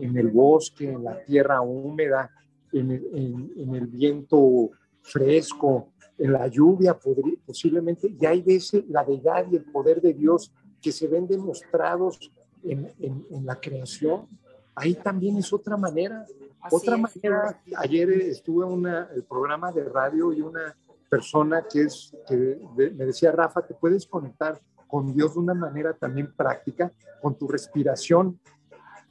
en 0.01 0.17
el 0.17 0.29
bosque, 0.29 0.91
en 0.91 1.05
la 1.05 1.23
tierra 1.25 1.61
húmeda, 1.61 2.31
en 2.73 2.91
el, 2.91 3.75
el 3.75 3.87
viento 3.87 4.71
fresco, 5.03 5.93
en 6.19 6.33
la 6.33 6.49
lluvia 6.49 6.99
posiblemente, 7.47 8.15
y 8.19 8.27
ahí 8.27 8.43
ves 8.43 8.73
la 8.89 9.05
deidad 9.05 9.47
y 9.51 9.57
el 9.57 9.65
poder 9.65 10.01
de 10.01 10.15
Dios 10.15 10.53
que 10.83 10.93
se 10.93 11.07
ven 11.07 11.27
demostrados 11.27 12.19
en, 12.63 12.93
en 12.99 13.47
la 13.47 13.59
creación 13.61 14.27
ahí 14.75 14.95
también 14.95 15.37
es 15.37 15.53
otra 15.53 15.77
manera. 15.77 16.27
otra 16.71 16.97
manera, 16.97 17.61
ayer 17.77 18.11
estuve 18.11 18.67
en 18.67 18.87
el 18.87 19.25
programa 19.25 19.73
de 19.73 19.85
radio 19.85 20.33
y 20.33 20.41
una 20.41 20.77
persona 21.09 21.65
que 21.71 21.83
es, 21.83 22.15
que 22.27 22.61
me 22.77 23.05
decía, 23.05 23.33
Rafa, 23.33 23.63
te 23.63 23.75
puedes 23.75 24.07
conectar 24.07 24.61
con 24.87 25.13
Dios 25.15 25.35
de 25.35 25.41
una 25.41 25.55
manera 25.55 25.93
también 25.93 26.33
práctica, 26.35 26.93
con 27.21 27.37
tu 27.37 27.49
respiración. 27.49 28.41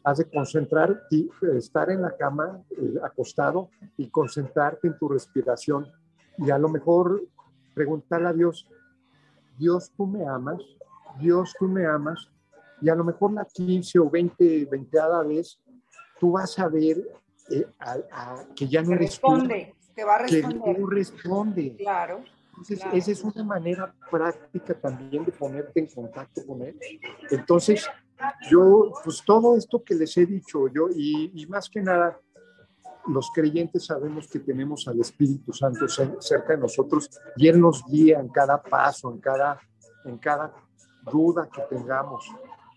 Has 0.04 0.17
de 0.17 0.30
concentrar 0.30 1.04
y 1.10 1.30
estar 1.56 1.89
en 1.89 2.02
la 2.02 2.15
cama 2.15 2.62
eh, 2.72 2.95
acostado 3.04 3.69
y 3.98 4.10
concentrarte 4.10 4.88
en 4.88 4.98
tu 4.98 5.10
respiración. 5.10 5.88
Y 6.38 6.52
a 6.52 6.58
lo 6.58 6.69
mejor 6.69 7.22
preguntarle 7.74 8.28
a 8.30 8.34
Dios, 8.34 8.67
Dios, 9.58 9.91
tú 9.95 10.08
me 10.08 10.26
amas, 10.26 10.62
Dios, 11.19 11.54
tú 11.60 11.67
me 11.67 11.86
amas, 11.86 12.30
y 12.81 12.89
a 12.89 12.95
lo 12.95 13.03
mejor 13.03 13.33
la 13.33 13.45
15 13.45 13.99
o 13.99 14.09
20, 14.09 14.65
20 14.65 14.97
vez, 15.27 15.59
tú 16.19 16.31
vas 16.31 16.57
a 16.59 16.67
ver 16.67 16.97
eh, 17.49 17.67
que 18.55 18.67
ya 18.67 18.81
no 18.81 18.95
responde, 18.95 19.75
te 19.95 20.03
va 20.03 20.15
a 20.15 20.19
responder. 20.19 20.61
Que 20.61 20.75
tú 20.75 20.87
responde. 20.87 21.75
Claro. 21.77 22.23
Entonces, 22.49 22.81
esa 22.93 23.11
es 23.11 23.23
una 23.23 23.43
manera 23.43 23.93
práctica 24.11 24.73
también 24.73 25.23
de 25.23 25.31
ponerte 25.31 25.79
en 25.79 25.87
contacto 25.87 26.45
con 26.45 26.61
él. 26.61 26.77
Entonces, 27.31 27.89
yo, 28.49 28.91
pues 29.01 29.23
todo 29.25 29.55
esto 29.55 29.81
que 29.81 29.95
les 29.95 30.17
he 30.17 30.25
dicho, 30.25 30.67
yo, 30.67 30.89
y, 30.93 31.31
y 31.41 31.45
más 31.45 31.69
que 31.69 31.81
nada, 31.81 32.19
los 33.07 33.31
creyentes 33.31 33.85
sabemos 33.85 34.27
que 34.27 34.39
tenemos 34.39 34.87
al 34.87 34.99
Espíritu 34.99 35.53
Santo 35.53 35.87
cerca 35.87 36.53
de 36.53 36.59
nosotros 36.59 37.09
y 37.37 37.47
Él 37.47 37.59
nos 37.59 37.83
guía 37.85 38.19
en 38.19 38.29
cada 38.29 38.61
paso, 38.61 39.11
en 39.11 39.19
cada, 39.19 39.59
en 40.05 40.17
cada 40.17 40.53
duda 41.11 41.49
que 41.49 41.61
tengamos 41.69 42.29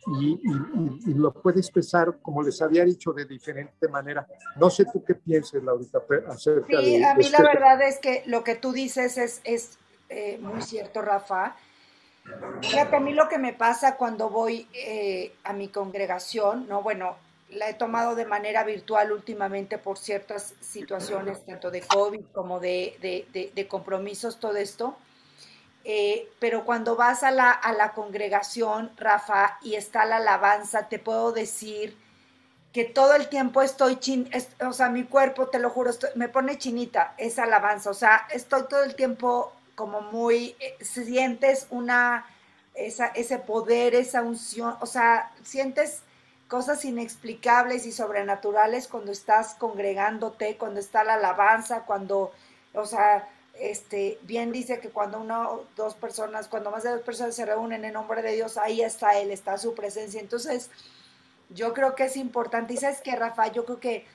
y, 0.07 1.15
lo 1.15 1.33
puede 1.33 1.61
expresar, 1.61 2.19
como 2.21 2.43
les 2.43 2.61
había 2.61 2.85
dicho, 2.85 3.13
de 3.13 3.25
diferente 3.25 3.89
manera. 3.89 4.27
No 4.57 4.69
sé 4.71 4.85
tú 4.93 5.05
qué 5.05 5.15
pienses, 5.15 5.63
Laurita, 5.63 6.03
acerca 6.29 6.81
sí, 6.81 6.99
de... 6.99 7.05
a 7.05 7.15
mí 7.15 7.29
la 7.29 7.39
este 7.39 7.43
verdad 7.43 7.83
es 7.83 7.99
que 7.99 8.23
lo 8.27 8.43
que 8.43 8.57
tú 8.57 8.73
dices 8.73 9.17
es, 9.19 9.41
es 9.45 9.79
eh, 10.09 10.39
muy 10.41 10.63
cierto, 10.63 11.03
Rafa. 11.03 11.57
Fíjate, 12.61 12.97
a 12.97 13.01
mí 13.01 13.13
lo 13.13 13.29
que 13.29 13.39
me 13.39 13.53
pasa 13.53 13.97
cuando 13.97 14.31
voy 14.31 14.67
eh, 14.73 15.35
a 15.45 15.53
mi 15.53 15.69
congregación, 15.69 16.67
¿no? 16.69 16.83
Bueno, 16.83 17.17
la 17.51 17.69
he 17.69 17.75
tomado 17.75 18.15
de 18.15 18.25
manera 18.25 18.65
virtual 18.65 19.13
últimamente 19.13 19.79
por 19.79 19.99
ciertas 19.99 20.55
situaciones, 20.61 21.45
tanto 21.45 21.71
de 21.71 21.83
COVID 21.83 22.25
como 22.33 22.61
de, 22.61 22.97
de, 23.01 23.53
de 23.55 23.69
compromisos, 23.69 24.39
todo 24.39 24.57
esto 24.57 24.97
eh, 25.85 26.31
pero 26.39 26.65
cuando 26.65 26.97
vas 26.97 27.23
a 27.23 27.31
la, 27.31 27.51
a 27.51 27.73
la 27.73 27.93
congregación, 27.93 28.93
Rafa, 28.97 29.59
y 29.63 29.75
está 29.75 30.05
la 30.05 30.17
alabanza, 30.17 30.89
te 30.89 30.99
puedo 30.99 31.33
decir 31.33 31.97
que 32.73 32.85
todo 32.85 33.15
el 33.15 33.29
tiempo 33.29 33.63
estoy, 33.63 33.97
chin, 33.97 34.31
o 34.67 34.73
sea, 34.73 34.89
mi 34.89 35.05
cuerpo, 35.05 35.49
te 35.49 35.59
lo 35.59 35.71
juro, 35.71 35.91
me 36.15 36.29
pone 36.29 36.57
chinita 36.57 37.15
esa 37.19 37.45
alabanza, 37.45 37.91
o 37.91 37.95
sea, 37.95 38.27
estoy 38.33 38.63
todo 38.69 38.83
el 38.83 38.95
tiempo 38.95 39.53
como 39.75 40.01
muy, 40.01 40.57
eh, 40.61 40.77
sientes 40.83 41.67
una, 41.71 42.27
esa, 42.75 43.09
ese 43.09 43.39
poder, 43.39 43.95
esa 43.95 44.23
unción, 44.23 44.77
o 44.81 44.87
sea, 44.87 45.33
sientes 45.43 46.03
cosas 46.49 46.85
inexplicables 46.85 47.87
y 47.87 47.93
sobrenaturales 47.93 48.89
cuando 48.89 49.13
estás 49.13 49.55
congregándote, 49.55 50.57
cuando 50.57 50.81
está 50.81 51.05
la 51.05 51.15
alabanza, 51.15 51.85
cuando, 51.85 52.33
o 52.75 52.87
sea, 52.87 53.29
este, 53.55 54.19
bien 54.23 54.53
dice 54.53 54.81
que 54.81 54.91
cuando 54.91 55.21
una 55.21 55.51
o 55.51 55.65
dos 55.77 55.95
personas, 55.95 56.49
cuando 56.49 56.71
más 56.71 56.83
de 56.83 56.91
dos 56.91 57.03
personas 57.03 57.35
se 57.35 57.47
reúnen 57.47 57.85
en 57.85 57.93
nombre 57.93 58.23
de 58.23 58.33
Dios, 58.33 58.57
ahí 58.57 58.83
está 58.83 59.19
Él, 59.19 59.31
está 59.31 59.59
su 59.59 59.75
presencia. 59.75 60.21
Entonces, 60.21 60.71
yo 61.51 61.75
creo 61.75 61.95
que 61.95 62.05
es 62.05 62.17
importante. 62.17 62.75
Y 62.75 62.77
sabes 62.79 63.01
que, 63.01 63.15
Rafa, 63.15 63.49
yo 63.49 63.65
creo 63.65 63.81
que 63.81 64.07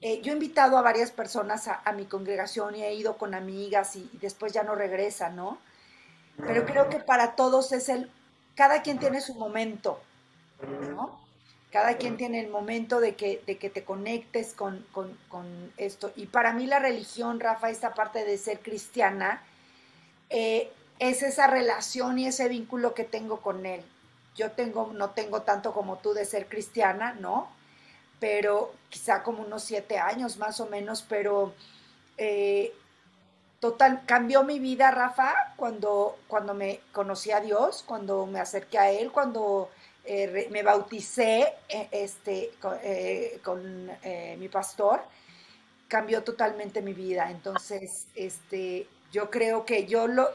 eh, 0.00 0.20
yo 0.22 0.32
he 0.32 0.34
invitado 0.34 0.78
a 0.78 0.82
varias 0.82 1.10
personas 1.10 1.68
a, 1.68 1.92
mi 1.92 2.04
congregación 2.04 2.76
y 2.76 2.84
he 2.84 2.94
ido 2.94 3.16
con 3.16 3.34
amigas 3.34 3.96
y, 3.96 4.08
y, 4.12 4.18
después 4.18 4.52
ya 4.52 4.62
no 4.62 4.74
regresan, 4.74 5.34
¿no? 5.34 5.58
Pero 6.46 6.64
creo 6.64 6.88
que 6.88 7.00
para 7.00 7.34
todos 7.34 7.72
es 7.72 7.88
el, 7.88 8.10
cada 8.54 8.82
quien 8.82 9.00
tiene 9.00 9.20
su 9.20 9.34
momento, 9.34 10.00
¿no? 10.90 11.27
Cada 11.70 11.98
quien 11.98 12.16
tiene 12.16 12.40
el 12.40 12.48
momento 12.48 13.00
de 13.00 13.14
que, 13.14 13.42
de 13.46 13.58
que 13.58 13.68
te 13.68 13.84
conectes 13.84 14.54
con, 14.54 14.86
esto. 15.76 16.12
Y 16.16 16.26
para 16.26 16.52
mí 16.52 16.66
la 16.66 16.78
religión, 16.78 17.40
Rafa, 17.40 17.68
esta 17.68 17.92
parte 17.92 18.24
de 18.24 18.38
ser 18.38 18.60
cristiana, 18.60 19.42
eh, 20.30 20.72
es 20.98 21.22
esa 21.22 21.46
relación 21.46 22.18
y 22.18 22.26
ese 22.26 22.48
vínculo 22.48 22.94
que 22.94 23.04
tengo 23.04 23.40
con 23.40 23.66
él. 23.66 23.82
Yo 24.34 24.52
tengo, 24.52 24.92
no 24.94 25.10
tengo 25.10 25.42
tanto 25.42 25.72
como 25.72 25.98
tú 25.98 26.14
de 26.14 26.24
ser 26.24 26.46
cristiana, 26.48 27.14
¿no? 27.14 27.48
Pero 28.18 28.72
quizá 28.88 29.22
como 29.22 29.42
unos 29.42 29.62
siete 29.62 29.98
años 29.98 30.38
más 30.38 30.60
o 30.60 30.66
menos, 30.66 31.04
pero 31.06 31.52
eh, 32.16 32.72
total, 33.60 34.02
cambió 34.06 34.42
mi 34.42 34.58
vida, 34.58 34.90
Rafa, 34.90 35.54
cuando, 35.56 36.18
cuando 36.28 36.54
me 36.54 36.80
conocí 36.92 37.30
a 37.30 37.40
Dios, 37.40 37.84
cuando 37.86 38.26
me 38.26 38.40
acerqué 38.40 38.78
a 38.78 38.90
Él, 38.90 39.12
cuando 39.12 39.70
eh, 40.10 40.48
me 40.50 40.62
bauticé 40.62 41.52
eh, 41.68 41.88
este, 41.92 42.52
con, 43.42 43.90
mi 44.38 44.48
pastor, 44.48 45.02
cambió 45.86 46.24
totalmente 46.24 46.80
mi 46.80 46.94
vida. 46.94 47.30
Entonces, 47.30 48.06
este, 48.14 48.86
yo 49.12 49.28
creo 49.28 49.66
que 49.66 49.84
yo 49.84 50.06
lo, 50.06 50.30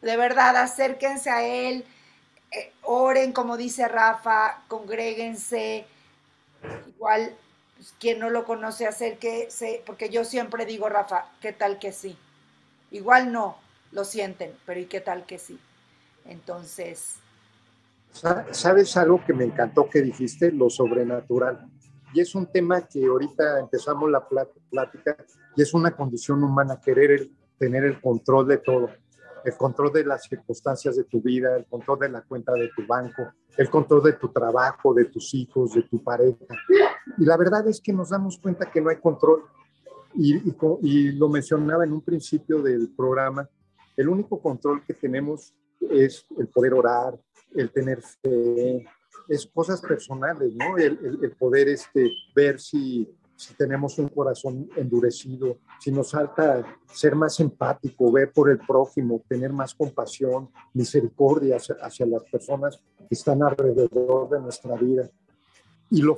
de 0.00 0.16
verdad, 0.16 0.56
acérquense 0.56 1.28
a 1.28 1.44
Él, 1.44 1.84
oren, 2.84 3.32
como 3.34 3.58
dice 3.58 3.86
Rafa, 3.86 4.62
congréguense, 4.68 5.84
igual 6.86 7.36
pues, 7.76 7.94
quien 7.98 8.18
no 8.18 8.30
lo 8.30 8.46
conoce, 8.46 8.86
acérquese, 8.86 9.82
porque 9.84 10.08
yo 10.08 10.24
siempre 10.24 10.64
digo, 10.64 10.88
Rafa, 10.88 11.26
¿qué 11.42 11.52
tal 11.52 11.78
que 11.78 11.92
sí? 11.92 12.16
Igual 12.90 13.30
no, 13.30 13.58
lo 13.90 14.06
sienten, 14.06 14.56
pero 14.64 14.80
¿y 14.80 14.86
qué 14.86 15.02
tal 15.02 15.26
que 15.26 15.38
sí? 15.38 15.60
Entonces... 16.24 17.16
¿Sabes 18.12 18.96
algo 18.96 19.22
que 19.24 19.32
me 19.32 19.44
encantó 19.44 19.88
que 19.88 20.02
dijiste? 20.02 20.52
Lo 20.52 20.70
sobrenatural. 20.70 21.68
Y 22.14 22.20
es 22.20 22.34
un 22.34 22.46
tema 22.46 22.82
que 22.82 23.06
ahorita 23.06 23.60
empezamos 23.60 24.10
la 24.10 24.26
plática 24.70 25.16
y 25.56 25.62
es 25.62 25.72
una 25.72 25.90
condición 25.96 26.44
humana, 26.44 26.78
querer 26.78 27.28
tener 27.58 27.84
el 27.84 28.00
control 28.00 28.46
de 28.46 28.58
todo 28.58 28.88
el 29.44 29.56
control 29.56 29.92
de 29.92 30.04
las 30.04 30.24
circunstancias 30.24 30.96
de 30.96 31.04
tu 31.04 31.20
vida, 31.20 31.56
el 31.56 31.66
control 31.66 31.98
de 32.00 32.08
la 32.08 32.22
cuenta 32.22 32.52
de 32.52 32.70
tu 32.74 32.86
banco, 32.86 33.32
el 33.56 33.68
control 33.68 34.02
de 34.02 34.12
tu 34.14 34.28
trabajo, 34.28 34.94
de 34.94 35.06
tus 35.06 35.34
hijos, 35.34 35.74
de 35.74 35.82
tu 35.82 36.02
pareja. 36.02 36.44
Y 37.18 37.24
la 37.24 37.36
verdad 37.36 37.66
es 37.68 37.80
que 37.80 37.92
nos 37.92 38.10
damos 38.10 38.38
cuenta 38.38 38.70
que 38.70 38.80
no 38.80 38.90
hay 38.90 38.98
control. 38.98 39.44
Y, 40.14 41.12
lo 41.12 41.28
mencionaba 41.28 41.84
en 41.84 41.92
un 41.92 42.02
principio 42.02 42.60
del 42.60 42.90
programa, 42.94 43.48
el 43.96 44.08
único 44.08 44.40
control 44.40 44.84
que 44.84 44.94
tenemos 44.94 45.54
es 45.80 46.26
el 46.38 46.48
poder 46.48 46.74
orar, 46.74 47.18
el 47.54 47.70
tener 47.70 48.02
fe, 48.02 48.84
es 49.28 49.46
cosas 49.46 49.80
personales, 49.80 50.52
¿no? 50.54 50.76
El, 50.76 50.98
el, 51.04 51.24
el 51.24 51.32
poder 51.36 51.68
este, 51.68 52.12
ver 52.34 52.60
si 52.60 53.08
si 53.42 53.54
tenemos 53.54 53.98
un 53.98 54.08
corazón 54.08 54.68
endurecido, 54.76 55.58
si 55.80 55.90
nos 55.90 56.12
falta 56.12 56.64
ser 56.92 57.16
más 57.16 57.40
empático, 57.40 58.12
ver 58.12 58.30
por 58.32 58.48
el 58.50 58.58
prójimo, 58.58 59.22
tener 59.28 59.52
más 59.52 59.74
compasión, 59.74 60.48
misericordia 60.72 61.56
hacia, 61.56 62.06
las 62.06 62.22
personas 62.24 62.80
que 62.98 63.14
están 63.14 63.42
alrededor 63.42 64.30
de 64.30 64.40
nuestra 64.40 64.76
vida. 64.76 65.10
Y 65.90 66.02
lo 66.02 66.16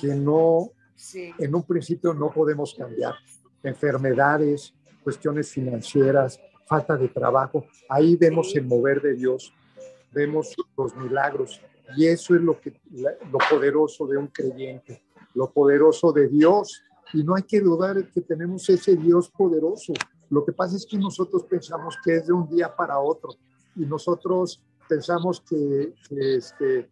que 0.00 0.08
no, 0.08 0.72
en 1.38 1.54
un 1.54 1.62
principio 1.62 2.12
no 2.12 2.32
podemos 2.32 2.74
cambiar, 2.74 3.14
enfermedades, 3.62 4.74
cuestiones 5.04 5.48
financieras, 5.50 6.40
falta 6.66 6.96
de 6.96 7.08
trabajo, 7.08 7.66
ahí 7.88 8.16
vemos 8.16 8.54
el 8.56 8.66
mover 8.66 9.00
de 9.00 9.14
Dios, 9.14 9.52
vemos 10.16 10.54
los 10.76 10.96
milagros 10.96 11.60
y 11.96 12.06
eso 12.06 12.34
es 12.34 12.40
lo, 12.40 12.60
que, 12.60 12.80
lo 13.30 13.38
poderoso 13.48 14.06
de 14.06 14.16
un 14.16 14.26
creyente 14.26 15.06
lo 15.36 15.52
poderoso 15.52 16.12
de 16.12 16.26
Dios. 16.28 16.82
Y 17.12 17.22
no 17.22 17.36
hay 17.36 17.44
que 17.44 17.60
dudar 17.60 18.10
que 18.10 18.20
tenemos 18.20 18.68
ese 18.68 18.96
Dios 18.96 19.30
poderoso. 19.30 19.92
Lo 20.28 20.44
que 20.44 20.52
pasa 20.52 20.74
es 20.74 20.84
que 20.84 20.98
nosotros 20.98 21.44
pensamos 21.44 21.96
que 22.02 22.16
es 22.16 22.26
de 22.26 22.32
un 22.32 22.48
día 22.48 22.74
para 22.74 22.98
otro 22.98 23.34
y 23.76 23.86
nosotros 23.86 24.60
pensamos 24.88 25.40
que, 25.40 25.94
este, 26.10 26.90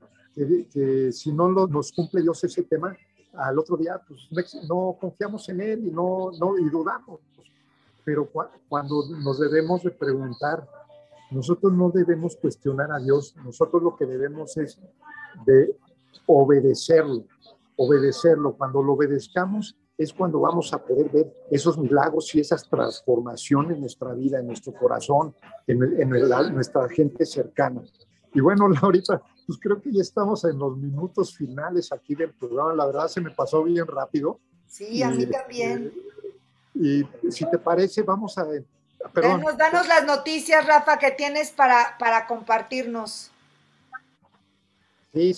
que, 0.73 1.11
si 1.11 1.33
no 1.33 1.51
lo, 1.51 1.67
nos 1.67 1.91
cumple 1.91 2.23
Dios 2.23 2.45
ese 2.45 2.63
tema, 2.63 2.97
al 3.33 3.59
otro 3.59 3.77
día 3.77 4.01
pues, 4.07 4.55
no 4.69 4.97
confiamos 5.01 5.49
en 5.49 5.61
Él 5.61 5.89
y, 5.89 5.91
no, 5.91 6.31
no, 6.39 6.57
y 6.59 6.69
dudamos. 6.69 7.21
Pero 8.05 8.31
cuando 8.69 9.09
nos 9.09 9.41
debemos 9.41 9.83
de 9.83 9.91
preguntar, 9.91 10.69
nosotros 11.31 11.73
no 11.73 11.91
debemos 11.91 12.37
cuestionar 12.37 12.93
a 12.93 12.99
Dios, 12.99 13.35
nosotros 13.45 13.83
lo 13.83 13.97
que 13.97 14.07
debemos 14.07 14.57
es 14.57 14.79
de 15.47 15.77
obedecerlo 16.27 17.25
obedecerlo. 17.77 18.55
Cuando 18.57 18.83
lo 18.83 18.93
obedezcamos 18.93 19.77
es 19.97 20.13
cuando 20.13 20.41
vamos 20.41 20.73
a 20.73 20.79
poder 20.79 21.09
ver 21.11 21.33
esos 21.51 21.79
milagros 21.79 22.35
y 22.35 22.41
esas 22.41 22.69
transformaciones 22.69 23.75
en 23.75 23.81
nuestra 23.81 24.13
vida, 24.13 24.41
en 24.41 24.47
nuestro 24.47 24.73
corazón, 24.73 25.35
en, 25.67 26.09
nuestra 26.09 26.89
gente 26.89 27.25
cercana. 27.25 27.83
Y 28.33 28.41
bueno, 28.41 28.69
Laurita, 28.83 29.23
pues 29.47 29.59
creo 29.61 29.81
que 29.81 29.93
ya 29.93 30.03
estamos 30.03 30.45
en 30.45 30.59
los 30.59 30.77
minutos 30.77 31.37
finales 31.37 31.93
aquí 31.93 32.15
del 32.15 32.33
programa. 32.33 32.75
La 32.75 32.87
verdad 32.87 33.09
se 33.09 33.21
me 33.21 33.31
pasó 33.31 33.63
bien 33.63 33.87
rápido. 33.87 34.41
Sí, 34.67 35.03
a 35.03 35.11
mí 35.11 35.27
también. 35.27 35.93
Y, 36.75 37.05
si 37.31 37.49
te 37.49 37.59
parece, 37.59 38.03
vamos 38.03 38.37
a... 38.39 38.49
Perdón. 39.13 39.45
Danos, 39.59 39.87
las 39.87 40.05
noticias, 40.05 40.67
Rafa, 40.67 40.99
que 40.99 41.11
tienes 41.11 41.51
para, 41.51 41.97
para 41.99 42.27
compartirnos. 42.27 43.31
Sí, 45.13 45.35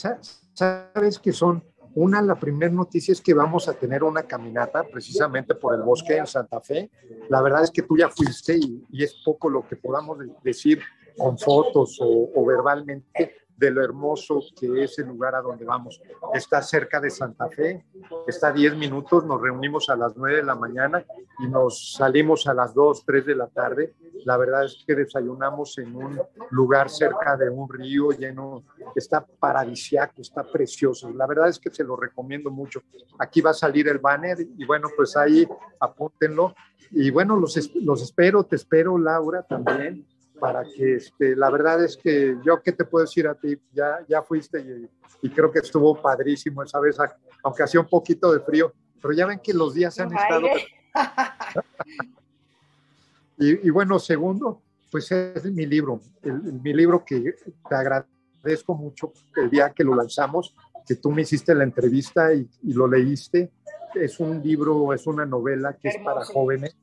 sabes 0.55 1.19
que 1.19 1.33
son 1.33 1.62
una, 1.97 2.21
la 2.21 2.35
primera 2.35 2.73
noticia 2.73 3.12
es 3.12 3.23
que 3.23 3.33
vamos 3.33 3.69
a 3.69 3.73
tener 3.73 4.05
una 4.05 4.23
caminata 4.23 4.85
precisamente 4.85 5.55
por 5.55 5.75
el 5.75 5.83
bosque 5.83 6.19
en 6.19 6.27
Santa 6.27 6.61
Fe. 6.61 6.91
La 7.31 7.41
verdad 7.41 7.64
es 7.64 7.71
que 7.71 7.83
tú 7.83 7.97
ya 7.97 8.11
fuiste 8.11 8.59
y, 8.59 9.03
es 9.03 9.14
poco 9.25 9.49
lo 9.49 9.67
que 9.67 9.77
podamos 9.77 10.19
decir 10.43 10.81
con 11.17 11.39
fotos 11.39 11.99
o, 12.01 12.31
o 12.35 12.45
verbalmente, 12.45 13.35
de 13.57 13.71
lo 13.71 13.83
hermoso 13.83 14.41
que 14.59 14.85
es 14.85 14.99
el 14.99 15.07
lugar 15.07 15.35
a 15.35 15.41
donde 15.41 15.65
vamos. 15.65 16.01
Está 16.35 16.61
cerca 16.63 17.01
de 17.01 17.11
Santa 17.11 17.49
Fe, 17.49 17.85
está 18.27 18.49
a 18.49 18.53
10 18.53 18.77
minutos, 18.77 19.25
nos 19.25 19.41
reunimos 19.41 19.89
a 19.89 19.97
las 19.97 20.17
9 20.17 20.37
de 20.37 20.43
la 20.43 20.55
mañana 20.55 21.05
y 21.39 21.47
nos 21.49 21.95
salimos 21.95 22.47
a 22.47 22.55
las 22.55 22.75
2, 22.75 23.05
3 23.05 23.27
de 23.27 23.35
la 23.35 23.47
tarde. 23.47 23.95
La 24.25 24.37
verdad 24.37 24.65
es 24.65 24.85
que 24.87 24.95
desayunamos 24.95 25.79
en 25.79 25.97
un 25.97 26.21
lugar 26.51 26.91
cerca 26.91 27.37
de 27.37 27.49
un 27.49 27.69
río 27.69 28.11
lleno, 28.11 28.65
está 28.95 29.25
paradisiaco, 29.25 30.21
está 30.21 30.43
precioso. 30.43 31.11
La 31.13 31.27
verdad 31.27 31.49
es 31.49 31.59
que 31.59 31.71
se 31.71 31.85
lo 31.85 31.97
recomiendo 31.97 32.51
mucho. 32.51 32.83
Aquí 33.19 33.41
va 33.41 33.51
a 33.51 33.55
salir 33.55 33.89
el 33.89 33.99
banner 33.99 34.39
y 34.41 34.65
bueno, 34.67 34.89
pues 34.97 35.17
ahí 35.17 35.47
apúntenlo. 35.81 36.55
Y 36.91 37.11
bueno, 37.11 37.37
los, 37.37 37.75
los 37.77 38.03
espero, 38.03 38.45
te 38.45 38.57
espero 38.57 38.99
Laura 38.99 39.43
también 39.43 40.07
para 40.39 40.64
que 40.64 40.97
este, 40.97 41.37
la 41.37 41.51
verdad 41.51 41.84
es 41.84 41.97
que 41.97 42.37
yo, 42.45 42.62
¿qué 42.62 42.72
te 42.72 42.84
puedo 42.84 43.05
decir 43.05 43.26
a 43.26 43.34
ti? 43.34 43.59
Ya, 43.72 44.05
ya 44.09 44.22
fuiste 44.22 44.89
y, 45.22 45.30
creo 45.30 45.51
que 45.51 45.59
estuvo 45.59 46.01
padrísimo 46.01 46.62
esa 46.62 46.78
vez, 46.78 46.97
aunque 47.43 47.62
hacía 47.62 47.80
un 47.80 47.89
poquito 47.89 48.32
de 48.32 48.41
frío, 48.41 48.72
pero 49.01 49.12
ya 49.12 49.26
ven 49.26 49.41
que 49.43 49.53
los 49.53 49.74
días 49.74 49.99
han 49.99 50.14
estado... 50.14 50.47
y, 53.39 53.66
y, 53.66 53.70
bueno, 53.70 53.99
segundo, 53.99 54.62
pues 54.91 55.11
es 55.11 55.45
mi 55.47 55.66
libro, 55.66 56.01
mi 56.22 56.72
libro 56.72 57.05
que 57.05 57.34
te 57.68 57.74
agradezco 57.74 58.74
mucho 58.74 59.12
el 59.34 59.51
día 59.51 59.70
que 59.70 59.82
lo 59.82 59.97
lanzamos, 59.97 60.55
que 60.87 60.95
tú 60.95 61.11
me 61.11 61.22
hiciste 61.22 61.55
la 61.55 61.64
entrevista 61.64 62.32
y, 62.32 62.49
y 62.62 62.72
lo 62.72 62.87
leíste. 62.87 63.51
Es 63.95 64.20
un 64.20 64.43
libro, 64.43 64.93
es 64.93 65.07
una 65.07 65.26
novela 65.26 65.74
que 65.74 65.89
es 65.89 65.99
para 66.05 66.24
jóvenes, 66.24 66.76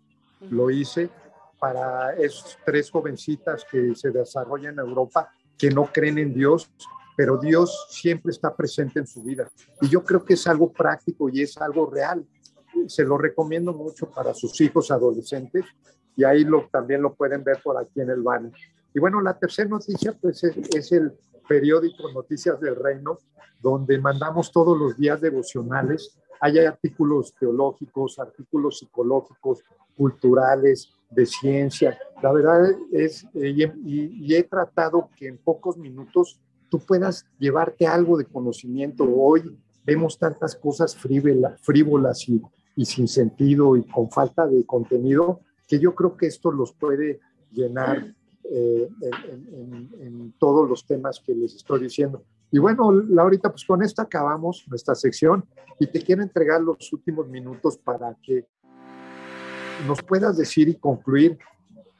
lo 0.49 0.69
hice 0.69 1.09
para 1.63 2.13
esos 2.15 2.57
tres 2.65 2.91
jovencitas 2.91 3.65
que 3.71 3.95
se 3.95 4.11
desarrollan 4.11 4.73
en 4.73 4.79
Europa, 4.79 5.31
que 5.57 5.69
no 5.69 5.85
creen 5.85 6.17
en 6.17 6.33
Dios, 6.33 6.69
pero 7.15 7.37
Dios 7.37 7.87
siempre 7.89 8.31
está 8.31 8.53
presente 8.53 8.99
en 8.99 9.07
su 9.07 9.23
vida. 9.23 9.49
Y 9.79 9.87
yo 9.87 10.03
creo 10.03 10.25
que 10.25 10.33
es 10.33 10.45
algo 10.45 10.73
práctico 10.73 11.29
y 11.29 11.41
es 11.41 11.57
algo 11.59 11.89
real. 11.89 12.27
Se 12.87 13.05
lo 13.05 13.17
recomiendo 13.17 13.71
mucho 13.71 14.11
para 14.11 14.33
sus 14.33 14.59
hijos 14.59 14.91
adolescentes 14.91 15.63
y 16.17 16.25
ahí 16.25 16.43
lo, 16.43 16.67
también 16.69 17.01
lo 17.01 17.13
pueden 17.13 17.45
ver 17.45 17.61
por 17.63 17.77
aquí 17.77 18.01
en 18.01 18.09
el 18.09 18.21
banner. 18.21 18.51
Y 18.93 18.99
bueno, 18.99 19.21
la 19.21 19.39
tercera 19.39 19.69
noticia 19.69 20.17
pues 20.21 20.43
es, 20.43 20.57
es 20.75 20.91
el 20.91 21.13
periódico 21.47 22.11
Noticias 22.11 22.59
del 22.59 22.75
Reino, 22.75 23.19
donde 23.61 23.97
mandamos 23.99 24.51
todos 24.51 24.77
los 24.77 24.97
días 24.97 25.21
devocionales. 25.21 26.19
Hay 26.41 26.57
artículos 26.57 27.33
teológicos, 27.39 28.19
artículos 28.19 28.79
psicológicos, 28.79 29.63
culturales, 29.95 30.91
de 31.13 31.25
ciencia. 31.25 31.97
La 32.21 32.31
verdad 32.31 32.71
es, 32.91 33.25
eh, 33.33 33.71
y, 33.85 34.33
he 34.33 34.43
tratado 34.43 35.09
que 35.15 35.27
en 35.27 35.37
pocos 35.37 35.77
minutos 35.77 36.39
tú 36.69 36.79
puedas 36.79 37.25
llevarte 37.37 37.85
algo 37.85 38.17
de 38.17 38.25
conocimiento. 38.25 39.03
Hoy 39.03 39.57
vemos 39.85 40.17
tantas 40.17 40.55
cosas 40.55 40.95
frívolas, 40.95 41.59
frívolas 41.61 42.27
y, 42.29 42.41
y 42.75 42.85
sin 42.85 43.07
sentido 43.07 43.75
y 43.75 43.83
con 43.83 44.09
falta 44.09 44.47
de 44.47 44.65
contenido, 44.65 45.41
que 45.67 45.79
yo 45.79 45.93
creo 45.93 46.17
que 46.17 46.27
esto 46.27 46.51
los 46.51 46.73
puede 46.73 47.19
llenar 47.51 48.13
eh, 48.55 48.89
en, 49.99 50.33
todos 50.37 50.69
los 50.69 50.85
temas 50.85 51.21
que 51.25 51.33
les 51.33 51.55
estoy 51.55 51.81
diciendo. 51.81 52.23
Y 52.51 52.59
bueno, 52.59 52.91
Laurita, 52.91 53.49
pues 53.49 53.63
con 53.65 53.81
esto 53.81 54.01
acabamos 54.01 54.65
nuestra 54.67 54.95
sección 54.95 55.45
y 55.79 55.87
te 55.87 56.01
quiero 56.01 56.21
entregar 56.21 56.61
los 56.61 56.91
últimos 56.91 57.27
minutos 57.29 57.77
para 57.77 58.15
que 58.21 58.45
nos 59.85 60.01
puedas 60.01 60.37
decir 60.37 60.69
y 60.69 60.75
concluir 60.75 61.37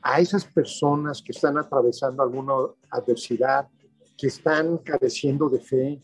a 0.01 0.19
esas 0.19 0.45
personas 0.45 1.21
que 1.21 1.31
están 1.31 1.57
atravesando 1.57 2.23
alguna 2.23 2.53
adversidad, 2.89 3.67
que 4.17 4.27
están 4.27 4.77
careciendo 4.79 5.49
de 5.49 5.59
fe, 5.59 5.99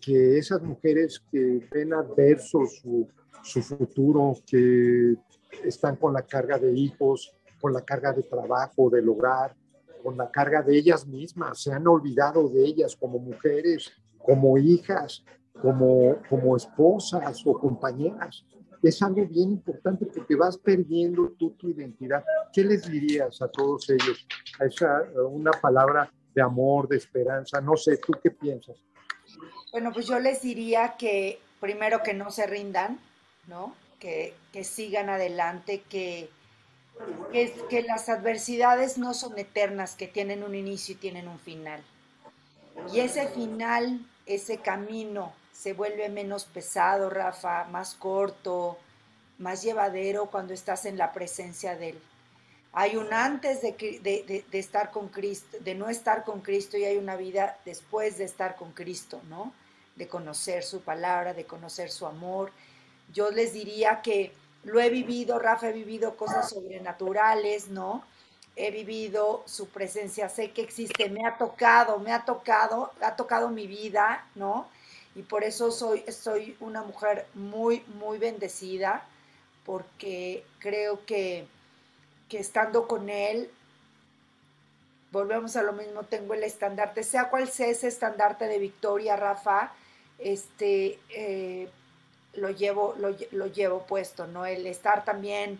que 0.00 0.38
esas 0.38 0.62
mujeres 0.62 1.22
que 1.30 1.66
ven 1.72 1.94
adverso 1.94 2.60
su, 2.66 3.08
su 3.42 3.62
futuro, 3.62 4.34
que 4.46 5.14
están 5.64 5.96
con 5.96 6.12
la 6.12 6.22
carga 6.22 6.58
de 6.58 6.72
hijos, 6.72 7.32
con 7.60 7.72
la 7.72 7.82
carga 7.82 8.12
de 8.12 8.22
trabajo, 8.22 8.90
del 8.90 9.08
hogar, 9.08 9.54
con 10.02 10.16
la 10.16 10.30
carga 10.30 10.62
de 10.62 10.76
ellas 10.76 11.06
mismas, 11.06 11.62
se 11.62 11.72
han 11.72 11.86
olvidado 11.86 12.48
de 12.48 12.64
ellas 12.64 12.94
como 12.94 13.18
mujeres, 13.18 13.90
como 14.18 14.58
hijas, 14.58 15.24
como, 15.60 16.16
como 16.28 16.56
esposas 16.56 17.42
o 17.46 17.58
compañeras. 17.58 18.44
Es 18.82 19.02
algo 19.02 19.26
bien 19.26 19.52
importante 19.52 20.06
porque 20.06 20.36
vas 20.36 20.56
perdiendo 20.58 21.32
tú 21.38 21.50
tu 21.52 21.70
identidad. 21.70 22.24
¿Qué 22.52 22.62
les 22.64 22.90
dirías 22.90 23.40
a 23.42 23.48
todos 23.48 23.88
ellos? 23.90 24.26
A 24.60 24.66
esa, 24.66 25.02
una 25.28 25.50
palabra 25.52 26.10
de 26.34 26.42
amor, 26.42 26.86
de 26.86 26.96
esperanza, 26.96 27.60
no 27.60 27.76
sé, 27.76 27.96
¿tú 27.96 28.12
qué 28.22 28.30
piensas? 28.30 28.76
Bueno, 29.72 29.90
pues 29.92 30.06
yo 30.06 30.18
les 30.20 30.42
diría 30.42 30.96
que 30.98 31.38
primero 31.60 32.02
que 32.02 32.14
no 32.14 32.30
se 32.30 32.46
rindan, 32.46 32.98
¿no? 33.46 33.74
Que, 33.98 34.34
que 34.52 34.62
sigan 34.62 35.08
adelante, 35.08 35.82
que, 35.88 36.28
que, 37.32 37.54
que 37.70 37.82
las 37.82 38.08
adversidades 38.08 38.98
no 38.98 39.14
son 39.14 39.38
eternas, 39.38 39.96
que 39.96 40.06
tienen 40.06 40.42
un 40.42 40.54
inicio 40.54 40.94
y 40.94 40.98
tienen 40.98 41.26
un 41.26 41.38
final. 41.38 41.82
Y 42.92 43.00
ese 43.00 43.28
final, 43.28 44.00
ese 44.26 44.58
camino, 44.58 45.32
se 45.56 45.72
vuelve 45.72 46.08
menos 46.08 46.44
pesado, 46.44 47.08
Rafa, 47.08 47.64
más 47.64 47.94
corto, 47.94 48.76
más 49.38 49.62
llevadero 49.62 50.26
cuando 50.26 50.52
estás 50.52 50.84
en 50.84 50.98
la 50.98 51.12
presencia 51.12 51.76
de 51.76 51.90
Él. 51.90 52.02
Hay 52.72 52.96
un 52.96 53.12
antes 53.14 53.62
de, 53.62 53.72
de, 53.72 54.44
de, 54.50 54.58
estar 54.58 54.90
con 54.90 55.08
Cristo, 55.08 55.56
de 55.60 55.74
no 55.74 55.88
estar 55.88 56.24
con 56.24 56.42
Cristo 56.42 56.76
y 56.76 56.84
hay 56.84 56.98
una 56.98 57.16
vida 57.16 57.56
después 57.64 58.18
de 58.18 58.24
estar 58.24 58.56
con 58.56 58.72
Cristo, 58.72 59.22
¿no? 59.30 59.52
De 59.96 60.08
conocer 60.08 60.62
su 60.62 60.82
palabra, 60.82 61.32
de 61.32 61.46
conocer 61.46 61.90
su 61.90 62.06
amor. 62.06 62.52
Yo 63.14 63.30
les 63.30 63.54
diría 63.54 64.02
que 64.02 64.32
lo 64.64 64.78
he 64.78 64.90
vivido, 64.90 65.38
Rafa, 65.38 65.70
he 65.70 65.72
vivido 65.72 66.16
cosas 66.16 66.50
sobrenaturales, 66.50 67.68
¿no? 67.68 68.04
He 68.56 68.70
vivido 68.70 69.42
su 69.46 69.68
presencia, 69.68 70.28
sé 70.28 70.50
que 70.50 70.62
existe, 70.62 71.08
me 71.08 71.26
ha 71.26 71.38
tocado, 71.38 71.98
me 71.98 72.12
ha 72.12 72.26
tocado, 72.26 72.92
ha 73.00 73.16
tocado 73.16 73.48
mi 73.48 73.66
vida, 73.66 74.26
¿no? 74.34 74.68
Y 75.16 75.22
por 75.22 75.42
eso 75.42 75.72
soy, 75.72 76.04
soy 76.12 76.56
una 76.60 76.82
mujer 76.82 77.26
muy, 77.34 77.82
muy 77.98 78.18
bendecida, 78.18 79.02
porque 79.64 80.44
creo 80.58 81.04
que, 81.06 81.46
que 82.28 82.38
estando 82.38 82.86
con 82.86 83.08
él, 83.08 83.50
volvemos 85.10 85.56
a 85.56 85.62
lo 85.62 85.72
mismo, 85.72 86.02
tengo 86.02 86.34
el 86.34 86.44
estandarte, 86.44 87.02
sea 87.02 87.30
cual 87.30 87.48
sea 87.48 87.68
ese 87.68 87.88
estandarte 87.88 88.46
de 88.46 88.58
victoria, 88.58 89.16
Rafa, 89.16 89.72
este, 90.18 90.98
eh, 91.08 91.70
lo 92.34 92.50
llevo, 92.50 92.94
lo, 92.98 93.46
llevo 93.46 93.86
puesto, 93.86 94.26
¿no? 94.26 94.44
El 94.44 94.66
estar 94.66 95.04
también 95.04 95.58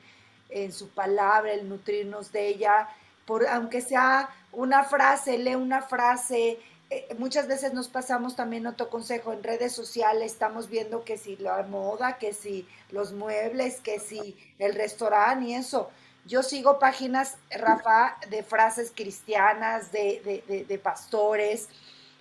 en 0.50 0.72
su 0.72 0.90
palabra, 0.90 1.54
el 1.54 1.68
nutrirnos 1.68 2.32
de 2.32 2.48
ella, 2.48 2.88
por, 3.24 3.46
aunque 3.46 3.80
sea 3.80 4.28
una 4.52 4.84
frase, 4.84 5.38
lee 5.38 5.54
una 5.54 5.82
frase. 5.82 6.58
Eh, 6.90 7.08
muchas 7.18 7.48
veces 7.48 7.72
nos 7.72 7.88
pasamos 7.88 8.36
también 8.36 8.66
otro 8.66 8.88
consejo 8.90 9.32
en 9.32 9.42
redes 9.42 9.72
sociales, 9.72 10.32
estamos 10.32 10.68
viendo 10.68 11.04
que 11.04 11.18
si 11.18 11.36
la 11.36 11.62
moda, 11.64 12.18
que 12.18 12.32
si 12.32 12.66
los 12.90 13.12
muebles, 13.12 13.80
que 13.80 13.98
si 13.98 14.36
el 14.58 14.74
restaurante 14.74 15.46
y 15.46 15.54
eso. 15.54 15.90
Yo 16.26 16.42
sigo 16.42 16.78
páginas, 16.78 17.36
Rafa, 17.50 18.16
de 18.30 18.42
frases 18.42 18.92
cristianas, 18.94 19.92
de, 19.92 20.42
de, 20.46 20.64
de 20.64 20.78
pastores, 20.78 21.68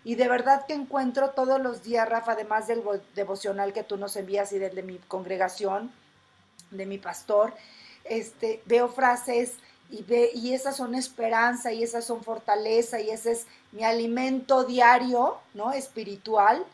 y 0.06 0.14
de 0.14 0.28
verdad 0.28 0.68
que 0.68 0.74
encuentro 0.74 1.32
todos 1.32 1.60
los 1.60 1.82
días, 1.82 2.08
Rafa, 2.08 2.34
además 2.34 2.68
del 2.68 2.84
devocional 3.16 3.74
que 3.74 3.84
tú 3.84 3.98
nos 3.98 4.16
envías 4.16 4.54
y 4.54 4.60
del 4.60 4.76
de 4.76 4.84
mi 4.84 5.00
congregación, 5.00 5.92
de 6.70 6.86
mi 6.86 7.00
pastor, 7.00 7.54
este, 8.04 8.62
veo 8.66 8.88
frases 8.88 9.54
y, 9.90 10.04
ve, 10.04 10.30
y 10.36 10.54
esas 10.54 10.78
son 10.78 10.94
esperanza 10.94 11.72
y 11.72 11.82
esas 11.82 12.06
son 12.06 12.24
fortaleza 12.24 13.02
y 13.02 13.10
ese 13.10 13.32
es 13.32 13.48
mi 13.76 13.84
alimento 13.84 14.64
diario, 14.64 15.38
¿no? 15.54 15.72
Espiritual 15.72 16.66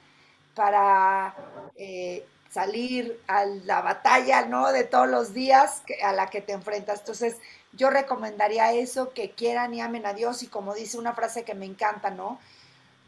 para 0.56 1.36
eh, 1.76 2.26
salir 2.50 3.20
a 3.28 3.44
la 3.46 3.82
batalla, 3.82 4.46
¿no? 4.46 4.72
De 4.72 4.86
todos 4.86 5.10
los 5.10 5.34
días 5.34 5.84
a 6.04 6.14
la 6.14 6.28
que 6.28 6.42
te 6.42 6.54
enfrentas. 6.54 7.00
Entonces, 7.00 7.38
yo 7.74 7.90
recomendaría 7.90 8.72
eso, 8.72 9.12
que 9.14 9.32
quieran 9.32 9.74
y 9.74 9.82
amen 9.82 10.06
a 10.06 10.14
Dios 10.14 10.44
y 10.44 10.48
como 10.48 10.74
dice 10.74 10.98
una 10.98 11.14
frase 11.14 11.44
que 11.44 11.56
me 11.56 11.66
encanta, 11.66 12.10
¿no? 12.10 12.40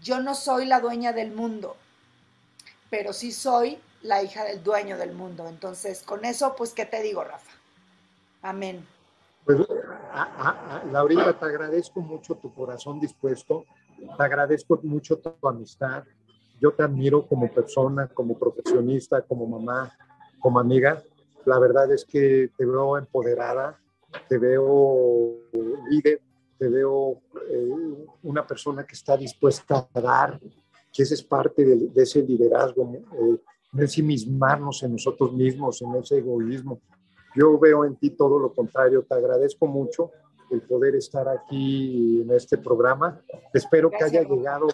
yo 0.03 0.19
no 0.19 0.35
soy 0.35 0.65
la 0.65 0.81
dueña 0.81 1.13
del 1.13 1.31
mundo, 1.31 1.75
pero 2.89 3.13
sí 3.13 3.31
soy 3.31 3.79
la 4.01 4.21
hija 4.21 4.43
del 4.43 4.61
dueño 4.61 4.97
del 4.97 5.13
mundo. 5.13 5.47
Entonces, 5.47 6.03
con 6.03 6.25
eso, 6.25 6.55
pues, 6.55 6.73
¿qué 6.73 6.85
te 6.85 7.01
digo, 7.01 7.23
Rafa? 7.23 7.51
Amén. 8.41 8.85
Pues, 9.45 9.59
Laurita, 10.91 11.39
te 11.39 11.45
agradezco 11.45 12.01
mucho 12.01 12.35
tu 12.35 12.53
corazón 12.53 12.99
dispuesto, 12.99 13.65
te 14.17 14.23
agradezco 14.23 14.79
mucho 14.83 15.19
tu 15.19 15.47
amistad. 15.47 16.03
Yo 16.59 16.71
te 16.71 16.83
admiro 16.83 17.25
como 17.27 17.51
persona, 17.51 18.07
como 18.07 18.37
profesionista, 18.37 19.21
como 19.21 19.47
mamá, 19.47 19.91
como 20.39 20.59
amiga. 20.59 21.03
La 21.45 21.59
verdad 21.59 21.91
es 21.91 22.05
que 22.05 22.51
te 22.57 22.65
veo 22.65 22.97
empoderada, 22.97 23.79
te 24.29 24.37
veo 24.37 25.35
líder, 25.89 26.21
te 26.57 26.69
veo 26.69 27.21
eh, 27.49 27.69
una 28.23 28.45
persona 28.45 28.85
que 28.85 28.93
está 28.93 29.17
dispuesta 29.17 29.87
a 29.93 30.01
dar, 30.01 30.39
que 30.91 31.03
esa 31.03 31.13
es 31.13 31.23
parte 31.23 31.65
de, 31.65 32.01
ese 32.01 32.21
liderazgo, 32.21 32.93
eh, 32.93 33.41
no 33.73 33.81
ensimismarnos 33.81 34.83
en 34.83 34.93
nosotros 34.93 35.33
mismos, 35.33 35.81
en 35.81 35.95
ese 35.95 36.19
egoísmo. 36.19 36.79
Yo 37.35 37.57
veo 37.59 37.83
en 37.83 37.95
ti 37.95 38.11
todo 38.11 38.37
lo 38.37 38.53
contrario, 38.53 39.03
te 39.03 39.15
agradezco 39.15 39.65
mucho 39.65 40.11
el 40.49 40.61
poder 40.61 40.95
estar 40.95 41.27
aquí 41.27 42.21
en 42.21 42.31
este 42.31 42.57
programa. 42.57 43.21
Espero 43.53 43.89
que 43.89 44.03
haya 44.03 44.23
llegado 44.23 44.67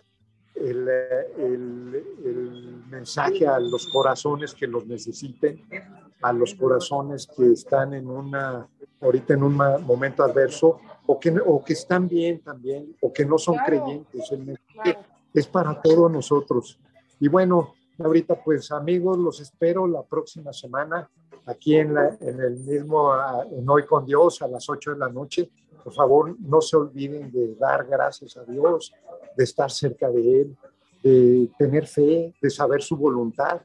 el, 0.56 0.88
el, 1.38 2.04
el, 2.26 2.84
mensaje 2.90 3.48
a 3.48 3.60
los 3.60 3.88
corazones 3.88 4.54
que 4.54 4.68
los 4.68 4.86
necesiten, 4.86 5.62
a 6.22 6.34
los 6.34 6.56
corazones 6.56 7.28
que 7.28 7.52
están 7.52 7.94
en 7.94 8.10
una, 8.10 8.68
ahorita 9.00 9.36
en 9.36 9.44
un 9.44 9.56
momento 9.56 10.24
adverso, 10.24 10.80
o 11.06 11.20
que, 11.20 11.34
o 11.46 11.64
que 11.64 11.74
están 11.74 12.08
bien 12.08 12.42
también, 12.42 12.96
o 13.02 13.14
que 13.14 13.26
no 13.26 13.38
son 13.38 13.58
creyentes. 13.66 14.30
Es 15.34 15.48
para 15.48 15.80
todos 15.82 16.12
nosotros. 16.12 16.80
Y 17.20 17.28
bueno, 17.28 17.74
ahorita 18.00 18.44
pues 18.44 18.72
amigos, 18.72 19.18
los 19.18 19.40
espero 19.40 19.88
la 19.88 20.04
próxima 20.04 20.52
semana 20.52 21.10
aquí 21.46 21.76
en, 21.76 21.94
la, 21.94 22.18
en 22.22 22.40
el 22.40 22.60
mismo, 22.60 23.14
en 23.52 23.70
Hoy 23.70 23.86
con 23.86 24.06
Dios 24.06 24.42
a 24.42 24.48
las 24.48 24.70
8 24.70 24.92
de 24.92 24.98
la 24.98 25.10
noche. 25.10 25.50
Por 25.84 25.94
favor, 25.94 26.36
no 26.40 26.62
se 26.62 26.78
olviden 26.78 27.32
de 27.32 27.56
dar 27.56 27.86
gracias 27.86 28.38
a 28.38 28.44
Dios, 28.44 28.94
de 29.36 29.44
estar 29.44 29.72
cerca 29.72 30.10
de 30.10 30.42
Él, 30.42 30.58
de 31.02 31.50
tener 31.58 31.88
fe, 31.88 32.34
de 32.42 32.50
saber 32.50 32.82
su 32.82 32.98
voluntad 32.98 33.62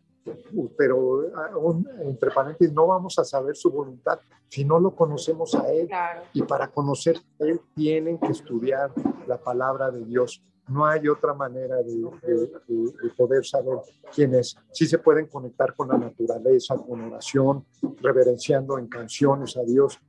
pero 0.76 1.22
aún, 1.54 1.88
entre 2.00 2.30
paréntesis, 2.30 2.72
no 2.72 2.86
vamos 2.86 3.18
a 3.18 3.24
saber 3.24 3.56
su 3.56 3.70
voluntad 3.70 4.18
si 4.48 4.64
no 4.64 4.78
lo 4.78 4.94
conocemos 4.94 5.54
a 5.54 5.70
Él. 5.72 5.88
Y 6.32 6.42
para 6.42 6.68
conocer 6.68 7.18
a 7.40 7.44
Él 7.44 7.60
tienen 7.74 8.18
que 8.18 8.28
estudiar 8.28 8.92
la 9.26 9.38
palabra 9.38 9.90
de 9.90 10.04
Dios. 10.04 10.42
No 10.68 10.86
hay 10.86 11.08
otra 11.08 11.34
manera 11.34 11.76
de, 11.82 11.94
de, 11.94 13.10
poder 13.16 13.44
saber 13.44 13.78
quién 14.14 14.34
es. 14.34 14.56
Sí 14.72 14.86
se 14.86 14.98
pueden 14.98 15.26
conectar 15.26 15.74
con 15.74 15.88
la 15.88 15.98
naturaleza, 15.98 16.76
con 16.76 17.02
oración, 17.02 17.66
reverenciando 18.00 18.78
en 18.78 18.88
canciones 18.88 19.56
a 19.56 19.62
Dios. 19.62 20.00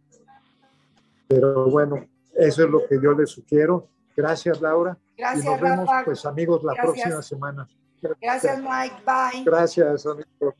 Pero 1.28 1.70
bueno, 1.70 2.08
eso 2.34 2.64
es 2.64 2.70
lo 2.70 2.88
que 2.88 3.00
yo 3.02 3.14
les 3.14 3.30
sugiero. 3.30 3.90
Gracias, 4.16 4.62
Laura. 4.62 4.98
Gracias, 5.18 5.46
y 5.46 5.50
nos 5.50 5.62
vemos, 5.62 5.90
pues 6.06 6.26
amigos, 6.26 6.64
la 6.64 6.74
próxima 6.74 7.22
semana. 7.22 7.68
Gracias, 8.22 8.60
Mike. 8.60 8.96
Bye. 9.06 9.44
Gracias, 9.44 10.06
amigo. 10.06 10.56